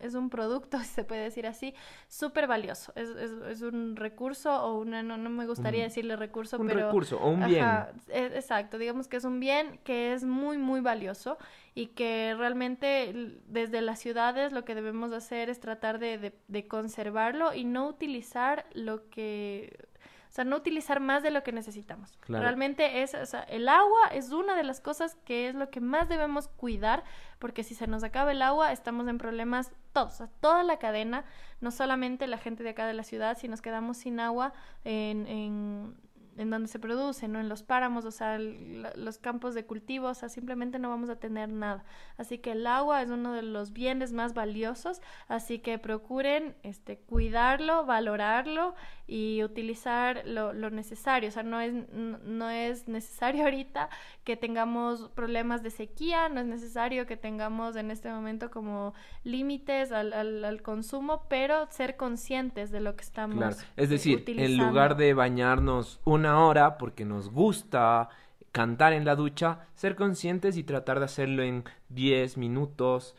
es 0.01 0.15
un 0.15 0.29
producto, 0.29 0.79
si 0.83 0.85
se 0.85 1.03
puede 1.03 1.23
decir 1.23 1.47
así, 1.47 1.73
súper 2.07 2.47
valioso. 2.47 2.91
Es, 2.95 3.09
es, 3.09 3.31
es, 3.49 3.61
un 3.61 3.95
recurso 3.95 4.51
o 4.63 4.79
una, 4.79 5.03
no, 5.03 5.17
no 5.17 5.29
me 5.29 5.45
gustaría 5.45 5.83
decirle 5.83 6.15
recurso, 6.15 6.57
un 6.59 6.67
pero... 6.67 6.87
recurso 6.87 7.17
o 7.17 7.29
un 7.29 7.45
bien. 7.45 7.65
E, 8.09 8.25
exacto, 8.35 8.77
digamos 8.77 9.07
que 9.07 9.17
es 9.17 9.23
un 9.23 9.39
bien 9.39 9.79
que 9.83 10.13
es 10.13 10.23
muy, 10.23 10.57
muy 10.57 10.81
valioso 10.81 11.37
y 11.73 11.87
que 11.87 12.35
realmente 12.37 13.39
desde 13.47 13.81
las 13.81 13.99
ciudades 13.99 14.51
lo 14.51 14.65
que 14.65 14.75
debemos 14.75 15.13
hacer 15.13 15.49
es 15.49 15.59
tratar 15.59 15.99
de, 15.99 16.17
de, 16.17 16.33
de 16.47 16.67
conservarlo 16.67 17.53
y 17.53 17.63
no 17.63 17.87
utilizar 17.87 18.65
lo 18.73 19.09
que 19.09 19.90
o 20.31 20.33
sea, 20.33 20.45
no 20.45 20.55
utilizar 20.55 21.01
más 21.01 21.23
de 21.23 21.29
lo 21.29 21.43
que 21.43 21.51
necesitamos. 21.51 22.17
Realmente 22.29 23.01
es, 23.01 23.13
o 23.15 23.25
sea, 23.25 23.41
el 23.41 23.67
agua 23.67 24.07
es 24.13 24.31
una 24.31 24.55
de 24.55 24.63
las 24.63 24.79
cosas 24.79 25.17
que 25.25 25.49
es 25.49 25.55
lo 25.55 25.69
que 25.69 25.81
más 25.81 26.07
debemos 26.07 26.47
cuidar, 26.47 27.03
porque 27.37 27.65
si 27.65 27.75
se 27.75 27.85
nos 27.85 28.01
acaba 28.05 28.31
el 28.31 28.41
agua, 28.41 28.71
estamos 28.71 29.09
en 29.09 29.17
problemas 29.17 29.73
todos, 29.91 30.13
o 30.13 30.17
sea, 30.19 30.29
toda 30.39 30.63
la 30.63 30.79
cadena, 30.79 31.25
no 31.59 31.69
solamente 31.69 32.27
la 32.27 32.37
gente 32.37 32.63
de 32.63 32.69
acá 32.69 32.85
de 32.85 32.93
la 32.93 33.03
ciudad, 33.03 33.37
si 33.37 33.49
nos 33.49 33.61
quedamos 33.61 33.97
sin 33.97 34.21
agua 34.21 34.53
en, 34.85 35.27
en 35.27 35.97
en 36.41 36.49
donde 36.49 36.67
se 36.67 36.79
produce, 36.79 37.27
¿no? 37.27 37.39
En 37.39 37.49
los 37.49 37.61
páramos, 37.61 38.03
o 38.05 38.11
sea, 38.11 38.39
los 38.39 39.19
campos 39.19 39.53
de 39.53 39.65
cultivo, 39.65 40.07
o 40.07 40.13
sea, 40.15 40.27
simplemente 40.27 40.79
no 40.79 40.89
vamos 40.89 41.09
a 41.11 41.17
tener 41.17 41.49
nada. 41.49 41.83
Así 42.17 42.39
que 42.39 42.53
el 42.53 42.65
agua 42.65 43.03
es 43.03 43.11
uno 43.11 43.31
de 43.33 43.43
los 43.43 43.73
bienes 43.73 44.11
más 44.11 44.33
valiosos, 44.33 45.01
así 45.27 45.59
que 45.59 45.77
procuren 45.77 46.55
este, 46.63 46.97
cuidarlo, 46.97 47.85
valorarlo 47.85 48.73
y 49.05 49.43
utilizar 49.43 50.23
lo, 50.25 50.51
lo 50.53 50.71
necesario. 50.71 51.29
O 51.29 51.31
sea, 51.31 51.43
no 51.43 51.61
es, 51.61 51.73
no 51.91 52.49
es 52.49 52.87
necesario 52.87 53.43
ahorita 53.43 53.89
que 54.23 54.35
tengamos 54.35 55.09
problemas 55.09 55.61
de 55.61 55.69
sequía, 55.69 56.27
no 56.29 56.39
es 56.39 56.47
necesario 56.47 57.05
que 57.05 57.17
tengamos 57.17 57.75
en 57.75 57.91
este 57.91 58.09
momento 58.09 58.49
como 58.49 58.95
límites 59.23 59.91
al, 59.91 60.13
al, 60.13 60.43
al 60.43 60.61
consumo, 60.63 61.25
pero 61.29 61.67
ser 61.69 61.97
conscientes 61.97 62.71
de 62.71 62.79
lo 62.81 62.95
que 62.95 63.03
estamos 63.03 63.37
claro. 63.37 63.57
Es 63.75 63.89
decir, 63.89 64.23
en 64.27 64.57
lugar 64.57 64.97
de 64.97 65.13
bañarnos 65.13 65.99
una 66.05 66.30
hora 66.39 66.77
porque 66.77 67.05
nos 67.05 67.29
gusta 67.29 68.09
cantar 68.51 68.93
en 68.93 69.05
la 69.05 69.15
ducha, 69.15 69.67
ser 69.75 69.95
conscientes 69.95 70.57
y 70.57 70.63
tratar 70.63 70.99
de 70.99 71.05
hacerlo 71.05 71.43
en 71.43 71.63
10 71.89 72.37
minutos, 72.37 73.15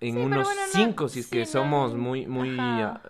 en 0.00 0.18
unos 0.18 0.48
5 0.70 1.08
si 1.08 1.20
es 1.20 1.28
que 1.28 1.46
somos 1.46 1.94
muy, 1.94 2.26
muy 2.26 2.56
ah, 2.58 3.00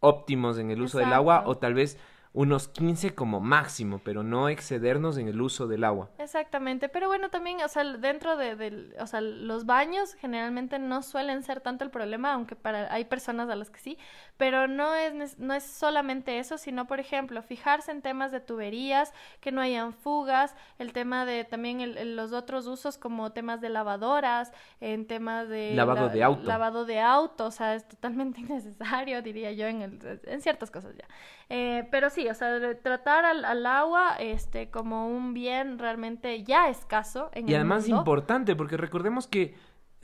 óptimos 0.00 0.58
en 0.58 0.70
el 0.70 0.82
uso 0.82 0.98
del 0.98 1.12
agua 1.12 1.44
o 1.46 1.56
tal 1.56 1.74
vez 1.74 1.98
unos 2.34 2.68
15 2.68 3.14
como 3.14 3.40
máximo, 3.40 4.00
pero 4.02 4.22
no 4.22 4.48
excedernos 4.48 5.18
en 5.18 5.28
el 5.28 5.40
uso 5.40 5.66
del 5.66 5.84
agua. 5.84 6.08
Exactamente, 6.18 6.88
pero 6.88 7.06
bueno, 7.06 7.28
también, 7.28 7.60
o 7.62 7.68
sea, 7.68 7.84
dentro 7.84 8.36
de, 8.38 8.94
o 8.98 9.06
sea, 9.06 9.20
los 9.20 9.66
baños 9.66 10.14
generalmente 10.14 10.78
no 10.78 11.02
suelen 11.02 11.42
ser 11.42 11.60
tanto 11.60 11.84
el 11.84 11.90
problema, 11.90 12.32
aunque 12.32 12.56
para 12.56 12.92
hay 12.92 13.04
personas 13.04 13.50
a 13.50 13.56
las 13.56 13.70
que 13.70 13.80
sí, 13.80 13.98
pero 14.38 14.66
no 14.66 14.94
es, 14.94 15.38
no 15.38 15.52
es 15.52 15.62
solamente 15.62 16.38
eso, 16.38 16.56
sino, 16.56 16.86
por 16.86 17.00
ejemplo, 17.00 17.42
fijarse 17.42 17.90
en 17.90 18.00
temas 18.00 18.32
de 18.32 18.40
tuberías, 18.40 19.12
que 19.40 19.52
no 19.52 19.60
hayan 19.60 19.92
fugas, 19.92 20.54
el 20.78 20.94
tema 20.94 21.26
de 21.26 21.44
también 21.44 22.16
los 22.16 22.32
otros 22.32 22.66
usos 22.66 22.96
como 22.96 23.32
temas 23.32 23.60
de 23.60 23.68
lavadoras, 23.68 24.52
en 24.80 25.06
temas 25.06 25.50
de... 25.50 25.74
Lavado 25.74 26.08
de 26.08 26.22
auto. 26.22 26.42
Lavado 26.44 26.84
de 26.86 27.00
auto, 27.00 27.46
o 27.46 27.50
sea, 27.50 27.74
es 27.74 27.86
totalmente 27.86 28.40
innecesario, 28.42 29.20
diría 29.20 29.52
yo, 29.52 29.66
en, 29.66 29.82
el, 29.82 30.20
en 30.24 30.40
ciertas 30.40 30.70
cosas 30.70 30.96
ya. 30.96 31.06
Eh, 31.54 31.86
pero 31.90 32.08
sí, 32.08 32.21
o 32.28 32.34
sea, 32.34 32.58
tratar 32.82 33.24
al, 33.24 33.66
agua 33.66 34.16
este, 34.18 34.70
como 34.70 35.08
un 35.08 35.34
bien 35.34 35.78
realmente 35.78 36.42
ya 36.44 36.68
escaso 36.68 37.30
en 37.32 37.48
y 37.48 37.54
además 37.54 37.88
importante, 37.88 38.56
porque 38.56 38.76
recordemos 38.76 39.26
que 39.26 39.54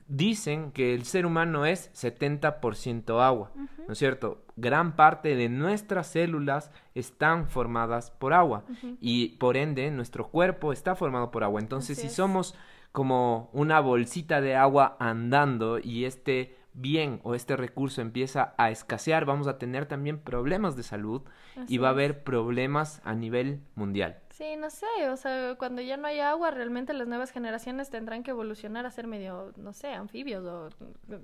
dicen 0.08 0.72
que 0.72 0.94
el 0.94 1.04
ser 1.04 1.26
humano 1.26 1.66
es 1.66 1.92
70% 1.92 3.22
agua, 3.22 3.52
¿no 3.54 3.92
es 3.92 3.98
cierto? 3.98 4.42
Gran 4.56 4.96
parte 4.96 5.36
de 5.36 5.50
nuestras 5.50 6.08
células 6.08 6.72
están 6.94 7.48
formadas 7.48 8.10
por 8.10 8.32
agua 8.32 8.64
y 9.00 9.36
por 9.36 9.56
ende 9.56 9.90
nuestro 9.90 10.28
cuerpo 10.28 10.72
está 10.72 10.94
formado 10.94 11.30
por 11.30 11.44
agua. 11.44 11.60
Entonces, 11.60 11.98
si 11.98 12.08
somos 12.08 12.54
como 12.90 13.50
una 13.52 13.80
bolsita 13.80 14.40
de 14.40 14.56
agua 14.56 14.96
andando 14.98 15.78
y 15.78 16.06
este 16.06 16.56
bien 16.80 17.20
o 17.24 17.34
este 17.34 17.56
recurso 17.56 18.00
empieza 18.00 18.54
a 18.56 18.70
escasear, 18.70 19.24
vamos 19.24 19.48
a 19.48 19.58
tener 19.58 19.86
también 19.86 20.18
problemas 20.18 20.76
de 20.76 20.82
salud 20.82 21.22
y 21.66 21.78
va 21.78 21.88
a 21.88 21.90
haber 21.90 22.22
problemas 22.22 23.00
a 23.04 23.14
nivel 23.14 23.60
mundial. 23.74 24.20
Sí, 24.30 24.54
no 24.56 24.70
sé, 24.70 24.86
o 25.10 25.16
sea, 25.16 25.56
cuando 25.58 25.82
ya 25.82 25.96
no 25.96 26.06
hay 26.06 26.20
agua, 26.20 26.52
realmente 26.52 26.92
las 26.92 27.08
nuevas 27.08 27.32
generaciones 27.32 27.90
tendrán 27.90 28.22
que 28.22 28.30
evolucionar 28.30 28.86
a 28.86 28.90
ser 28.92 29.08
medio, 29.08 29.52
no 29.56 29.72
sé, 29.72 29.88
anfibios 29.88 30.44
o 30.44 30.68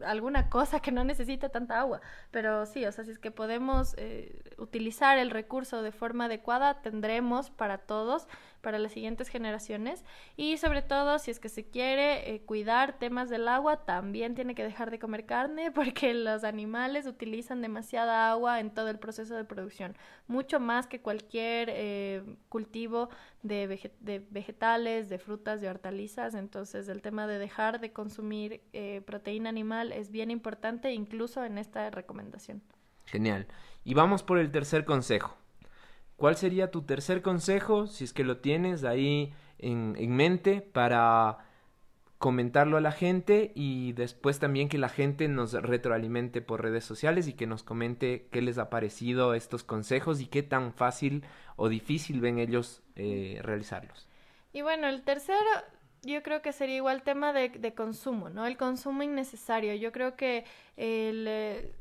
alguna 0.05 0.50
cosa 0.50 0.80
que 0.80 0.90
no 0.90 1.05
necesite 1.05 1.48
tanta 1.48 1.78
agua. 1.78 2.00
Pero 2.32 2.66
sí, 2.66 2.84
o 2.84 2.90
sea, 2.90 3.05
si 3.05 3.12
es 3.12 3.20
que 3.20 3.30
podemos 3.30 3.94
eh, 3.98 4.42
utilizar 4.59 5.16
el 5.18 5.30
recurso 5.30 5.82
de 5.82 5.92
forma 5.92 6.24
adecuada, 6.24 6.82
tendremos 6.82 7.50
para 7.50 7.78
todos 7.78 8.26
para 8.64 8.80
las 8.80 8.92
siguientes 8.92 9.28
generaciones. 9.28 10.04
Y 10.36 10.56
sobre 10.56 10.82
todo 10.82 11.20
si 11.20 11.30
es 11.30 11.38
que 11.38 11.48
se 11.48 11.64
quiere 11.64 12.34
eh, 12.34 12.40
cuidar 12.40 12.98
temas 12.98 13.28
del 13.28 13.46
agua 13.46 13.84
también 13.84 14.34
tiene 14.34 14.56
que 14.56 14.64
dejar 14.64 14.90
de 14.90 14.98
comer 14.98 15.26
carne 15.26 15.70
porque 15.72 16.14
los 16.14 16.42
animales 16.42 17.06
utilizan 17.06 17.62
demasiada 17.62 18.30
agua 18.32 18.58
en 18.58 18.72
todo 18.72 18.88
el 18.88 18.98
proceso 18.98 19.36
de 19.36 19.44
producción. 19.44 19.96
Mucho 20.26 20.58
más 20.58 20.86
que 20.88 21.00
cualquier 21.00 21.68
eh, 21.70 22.24
cultivo 22.48 23.10
de, 23.42 23.66
vegetales 24.30 25.08
de 25.08 25.18
frutas 25.18 25.60
de 25.60 25.68
hortalizas. 25.68 26.34
Entonces 26.34 26.88
el 26.88 27.02
tema 27.02 27.26
de 27.26 27.38
dejar 27.38 27.78
de 27.78 27.92
consumir 27.92 28.62
eh, 28.72 29.02
proteína 29.06 29.50
animal 29.50 29.92
es 29.92 30.10
bien 30.10 30.30
importante 30.30 30.92
incluso 30.92 31.44
en 31.44 31.58
esta 31.58 31.90
recomendación. 31.90 32.62
Genial. 33.04 33.46
Y 33.84 33.92
vamos 33.92 34.22
por 34.22 34.38
el 34.38 34.50
tercer 34.50 34.86
consejo 34.86 35.36
¿Cuál 36.16 36.36
sería 36.36 36.70
tu 36.70 36.82
tercer 36.82 37.22
consejo, 37.22 37.86
si 37.86 38.04
es 38.04 38.12
que 38.12 38.24
lo 38.24 38.38
tienes 38.38 38.84
ahí 38.84 39.32
en, 39.58 39.96
en, 39.98 40.14
mente, 40.14 40.60
para 40.60 41.38
comentarlo 42.18 42.76
a 42.76 42.80
la 42.80 42.92
gente 42.92 43.52
y 43.54 43.92
después 43.92 44.38
también 44.38 44.68
que 44.68 44.78
la 44.78 44.88
gente 44.88 45.28
nos 45.28 45.52
retroalimente 45.52 46.40
por 46.40 46.62
redes 46.62 46.84
sociales 46.84 47.28
y 47.28 47.34
que 47.34 47.46
nos 47.46 47.62
comente 47.62 48.28
qué 48.30 48.40
les 48.40 48.58
ha 48.58 48.70
parecido 48.70 49.34
estos 49.34 49.64
consejos 49.64 50.20
y 50.20 50.26
qué 50.26 50.42
tan 50.42 50.72
fácil 50.72 51.24
o 51.56 51.68
difícil 51.68 52.20
ven 52.20 52.38
ellos 52.38 52.82
eh, 52.96 53.40
realizarlos? 53.42 54.08
Y 54.52 54.62
bueno, 54.62 54.86
el 54.86 55.02
tercero 55.02 55.36
yo 56.02 56.22
creo 56.22 56.42
que 56.42 56.52
sería 56.52 56.76
igual 56.76 57.02
tema 57.02 57.32
de, 57.32 57.48
de 57.48 57.74
consumo, 57.74 58.30
¿no? 58.30 58.46
El 58.46 58.56
consumo 58.56 59.02
innecesario. 59.02 59.74
Yo 59.74 59.92
creo 59.92 60.16
que 60.16 60.44
el... 60.76 61.74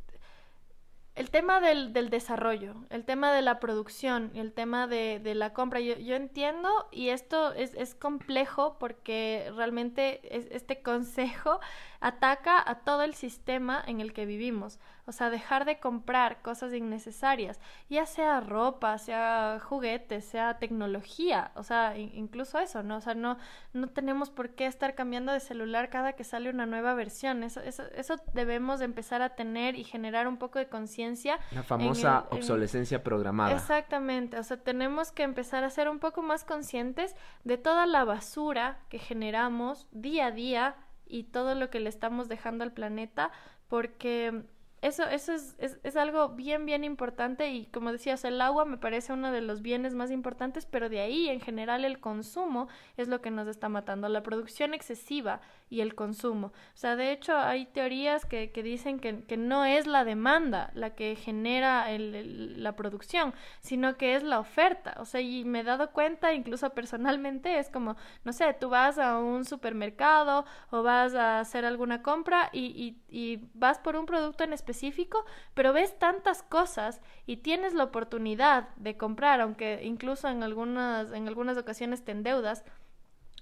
El 1.16 1.30
tema 1.30 1.60
del, 1.60 1.94
del, 1.94 2.10
desarrollo, 2.10 2.74
el 2.90 3.06
tema 3.06 3.32
de 3.32 3.44
la 3.44 3.60
producción, 3.60 4.32
el 4.34 4.52
tema 4.52 4.88
de, 4.88 5.20
de 5.20 5.36
la 5.36 5.54
compra, 5.54 5.80
yo, 5.80 5.96
yo, 5.98 6.16
entiendo 6.16 6.70
y 6.92 7.10
esto 7.10 7.54
es, 7.54 7.76
es 7.76 7.94
complejo 7.94 8.78
porque 8.80 9.52
realmente 9.56 10.36
es, 10.36 10.48
este 10.50 10.82
consejo 10.84 11.60
ataca 12.04 12.62
a 12.70 12.76
todo 12.80 13.04
el 13.04 13.16
sistema 13.16 13.82
en 13.88 14.02
el 14.02 14.12
que 14.12 14.26
vivimos. 14.26 14.78
O 15.06 15.14
sea, 15.14 15.30
dejar 15.30 15.64
de 15.64 15.80
comprar 15.80 16.42
cosas 16.42 16.74
innecesarias, 16.74 17.62
ya 17.90 18.06
sea 18.06 18.42
ropa, 18.42 18.98
sea 18.98 19.60
juguetes, 19.62 20.26
sea 20.26 20.60
tecnología, 20.60 21.52
o 21.56 21.64
sea, 21.64 21.98
incluso 21.98 22.60
eso, 22.60 22.84
¿no? 22.84 22.98
O 22.98 23.02
sea, 23.02 23.16
no, 23.16 23.38
no 23.72 23.88
tenemos 23.88 24.30
por 24.30 24.50
qué 24.50 24.66
estar 24.66 24.96
cambiando 24.96 25.32
de 25.32 25.40
celular 25.40 25.90
cada 25.90 26.14
que 26.14 26.26
sale 26.26 26.50
una 26.50 26.66
nueva 26.66 26.94
versión. 26.94 27.42
Eso, 27.44 27.62
eso, 27.62 27.84
eso 27.96 28.16
debemos 28.34 28.82
empezar 28.82 29.22
a 29.22 29.36
tener 29.36 29.76
y 29.76 29.86
generar 29.86 30.28
un 30.28 30.38
poco 30.38 30.60
de 30.60 30.68
conciencia. 30.68 31.40
La 31.52 31.64
famosa 31.64 32.28
obsolescencia 32.32 33.02
programada. 33.02 33.54
Exactamente, 33.54 34.38
o 34.40 34.44
sea, 34.44 34.58
tenemos 34.58 35.14
que 35.14 35.24
empezar 35.24 35.64
a 35.64 35.70
ser 35.70 35.88
un 35.88 36.00
poco 36.00 36.22
más 36.22 36.44
conscientes 36.44 37.16
de 37.46 37.58
toda 37.58 37.86
la 37.86 38.04
basura 38.04 38.80
que 38.90 39.00
generamos 39.00 39.88
día 39.92 40.28
a 40.28 40.32
día 40.32 40.76
y 41.14 41.24
todo 41.26 41.54
lo 41.54 41.70
que 41.70 41.80
le 41.80 41.90
estamos 41.90 42.28
dejando 42.28 42.64
al 42.64 42.74
planeta, 42.74 43.32
porque 43.68 44.46
eso, 44.82 45.04
eso 45.04 45.32
es, 45.32 45.56
es, 45.60 45.80
es, 45.84 45.96
algo 45.96 46.30
bien, 46.30 46.66
bien 46.66 46.84
importante 46.84 47.50
y 47.52 47.68
como 47.68 47.92
decías, 47.92 48.26
el 48.26 48.42
agua 48.42 48.66
me 48.66 48.80
parece 48.80 49.14
uno 49.14 49.32
de 49.32 49.42
los 49.42 49.62
bienes 49.62 49.94
más 49.94 50.10
importantes, 50.10 50.66
pero 50.66 50.90
de 50.90 51.02
ahí 51.02 51.30
en 51.30 51.40
general 51.40 51.86
el 51.86 52.00
consumo 52.00 52.68
es 52.98 53.08
lo 53.08 53.22
que 53.22 53.30
nos 53.30 53.48
está 53.48 53.70
matando, 53.70 54.10
la 54.10 54.24
producción 54.24 54.74
excesiva 54.74 55.40
y 55.74 55.82
el 55.82 55.96
consumo. 55.96 56.48
O 56.48 56.78
sea, 56.78 56.96
de 56.96 57.12
hecho 57.12 57.36
hay 57.38 57.66
teorías 57.66 58.26
que, 58.26 58.52
que 58.52 58.64
dicen 58.64 59.00
que, 59.00 59.24
que, 59.26 59.38
no 59.38 59.66
es 59.66 59.88
la 59.88 60.04
demanda 60.04 60.72
la 60.74 60.96
que 60.96 61.16
genera 61.16 61.90
el, 61.92 62.62
la 62.62 62.76
producción, 62.76 63.34
sino 63.60 63.98
que 63.98 64.16
es 64.16 64.24
la 64.24 64.40
oferta. 64.40 64.96
O 65.00 65.06
sea, 65.06 65.22
y 65.22 65.44
me 65.46 65.62
he 65.62 65.64
dado 65.64 65.92
cuenta, 65.92 66.34
incluso 66.34 66.70
personalmente, 66.72 67.58
es 67.58 67.70
como, 67.70 67.96
no 68.24 68.34
sé, 68.34 68.54
tú 68.54 68.70
vas 68.70 68.98
a 69.00 69.18
un 69.18 69.46
supermercado 69.46 70.46
o 70.70 70.84
vas 70.84 71.16
a 71.16 71.40
hacer 71.40 71.66
alguna 71.66 72.02
compra 72.04 72.50
y, 72.54 72.98
y, 73.10 73.18
y 73.18 73.50
vas 73.54 73.80
por 73.80 73.96
un 73.96 74.06
producto 74.06 74.44
en 74.44 74.54
específico 74.54 75.26
pero 75.54 75.74
ves 75.74 75.98
tantas 75.98 76.44
cosas 76.44 77.02
y 77.26 77.38
tienes 77.38 77.74
la 77.74 77.86
oportunidad 77.86 78.70
de 78.76 78.98
comprar, 78.98 79.42
aunque 79.42 79.82
incluso 79.84 80.28
en 80.28 80.44
algunas, 80.44 81.12
en 81.12 81.28
algunas 81.28 81.58
ocasiones 81.58 82.04
te 82.04 82.12
endeudas, 82.12 82.64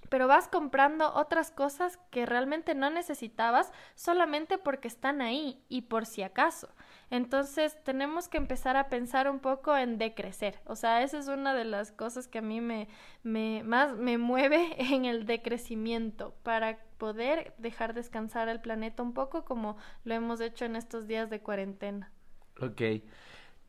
pero 0.08 0.28
vas 0.28 0.48
comprando 0.48 1.12
otras 1.14 1.50
cosas 1.50 1.98
que 2.10 2.26
realmente 2.26 2.74
no 2.74 2.90
necesitabas 2.90 3.72
solamente 3.94 4.58
porque 4.58 4.88
están 4.88 5.22
ahí 5.22 5.62
y 5.68 5.82
por 5.82 6.06
si 6.06 6.22
acaso. 6.22 6.68
Entonces 7.10 7.76
tenemos 7.84 8.28
que 8.28 8.38
empezar 8.38 8.76
a 8.76 8.88
pensar 8.88 9.30
un 9.30 9.38
poco 9.38 9.76
en 9.76 9.98
decrecer. 9.98 10.60
O 10.64 10.76
sea, 10.76 11.02
esa 11.02 11.18
es 11.18 11.28
una 11.28 11.54
de 11.54 11.64
las 11.64 11.92
cosas 11.92 12.28
que 12.28 12.38
a 12.38 12.42
mí 12.42 12.60
me, 12.60 12.88
me 13.22 13.62
más 13.64 13.96
me 13.96 14.18
mueve 14.18 14.74
en 14.94 15.04
el 15.04 15.26
decrecimiento 15.26 16.34
para 16.42 16.78
poder 16.98 17.54
dejar 17.58 17.94
descansar 17.94 18.48
al 18.48 18.60
planeta 18.60 19.02
un 19.02 19.14
poco 19.14 19.44
como 19.44 19.76
lo 20.04 20.14
hemos 20.14 20.40
hecho 20.40 20.64
en 20.64 20.76
estos 20.76 21.06
días 21.06 21.30
de 21.30 21.40
cuarentena. 21.40 22.10
Ok. 22.60 22.82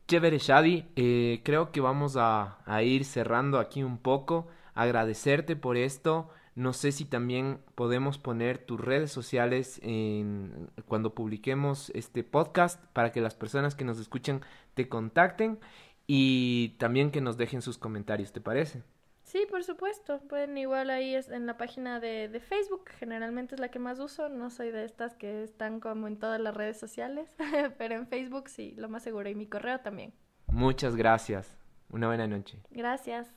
Chévere, 0.06 0.38
Shadi. 0.38 0.86
Eh, 0.96 1.40
creo 1.42 1.72
que 1.72 1.80
vamos 1.80 2.16
a, 2.16 2.58
a 2.66 2.82
ir 2.82 3.04
cerrando 3.04 3.58
aquí 3.58 3.82
un 3.82 3.98
poco 3.98 4.46
agradecerte 4.74 5.56
por 5.56 5.76
esto. 5.76 6.28
No 6.54 6.72
sé 6.72 6.92
si 6.92 7.04
también 7.04 7.58
podemos 7.74 8.18
poner 8.18 8.58
tus 8.58 8.80
redes 8.80 9.10
sociales 9.10 9.80
en, 9.82 10.70
cuando 10.86 11.14
publiquemos 11.14 11.90
este 11.94 12.22
podcast 12.22 12.84
para 12.92 13.10
que 13.10 13.20
las 13.20 13.34
personas 13.34 13.74
que 13.74 13.84
nos 13.84 13.98
escuchan 13.98 14.42
te 14.74 14.88
contacten 14.88 15.58
y 16.06 16.76
también 16.78 17.10
que 17.10 17.20
nos 17.20 17.36
dejen 17.36 17.62
sus 17.62 17.78
comentarios, 17.78 18.32
¿te 18.32 18.40
parece? 18.40 18.82
Sí, 19.24 19.46
por 19.50 19.64
supuesto. 19.64 20.20
Pueden 20.28 20.56
igual 20.58 20.90
ahí 20.90 21.16
en 21.16 21.46
la 21.46 21.56
página 21.56 21.98
de, 21.98 22.28
de, 22.28 22.40
Facebook, 22.40 22.90
generalmente 22.98 23.54
es 23.54 23.60
la 23.60 23.70
que 23.70 23.78
más 23.78 23.98
uso. 23.98 24.28
No 24.28 24.50
soy 24.50 24.70
de 24.70 24.84
estas 24.84 25.16
que 25.16 25.42
están 25.42 25.80
como 25.80 26.06
en 26.06 26.18
todas 26.18 26.40
las 26.40 26.54
redes 26.54 26.78
sociales, 26.78 27.34
pero 27.78 27.96
en 27.96 28.06
Facebook 28.06 28.48
sí, 28.48 28.74
lo 28.76 28.88
más 28.88 29.02
seguro. 29.02 29.28
Y 29.28 29.34
mi 29.34 29.46
correo 29.46 29.80
también. 29.80 30.12
Muchas 30.46 30.94
gracias. 30.94 31.56
Una 31.90 32.06
buena 32.06 32.26
noche. 32.26 32.58
Gracias. 32.70 33.34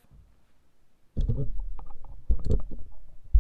Thank 1.20 1.38
you. 1.38 1.67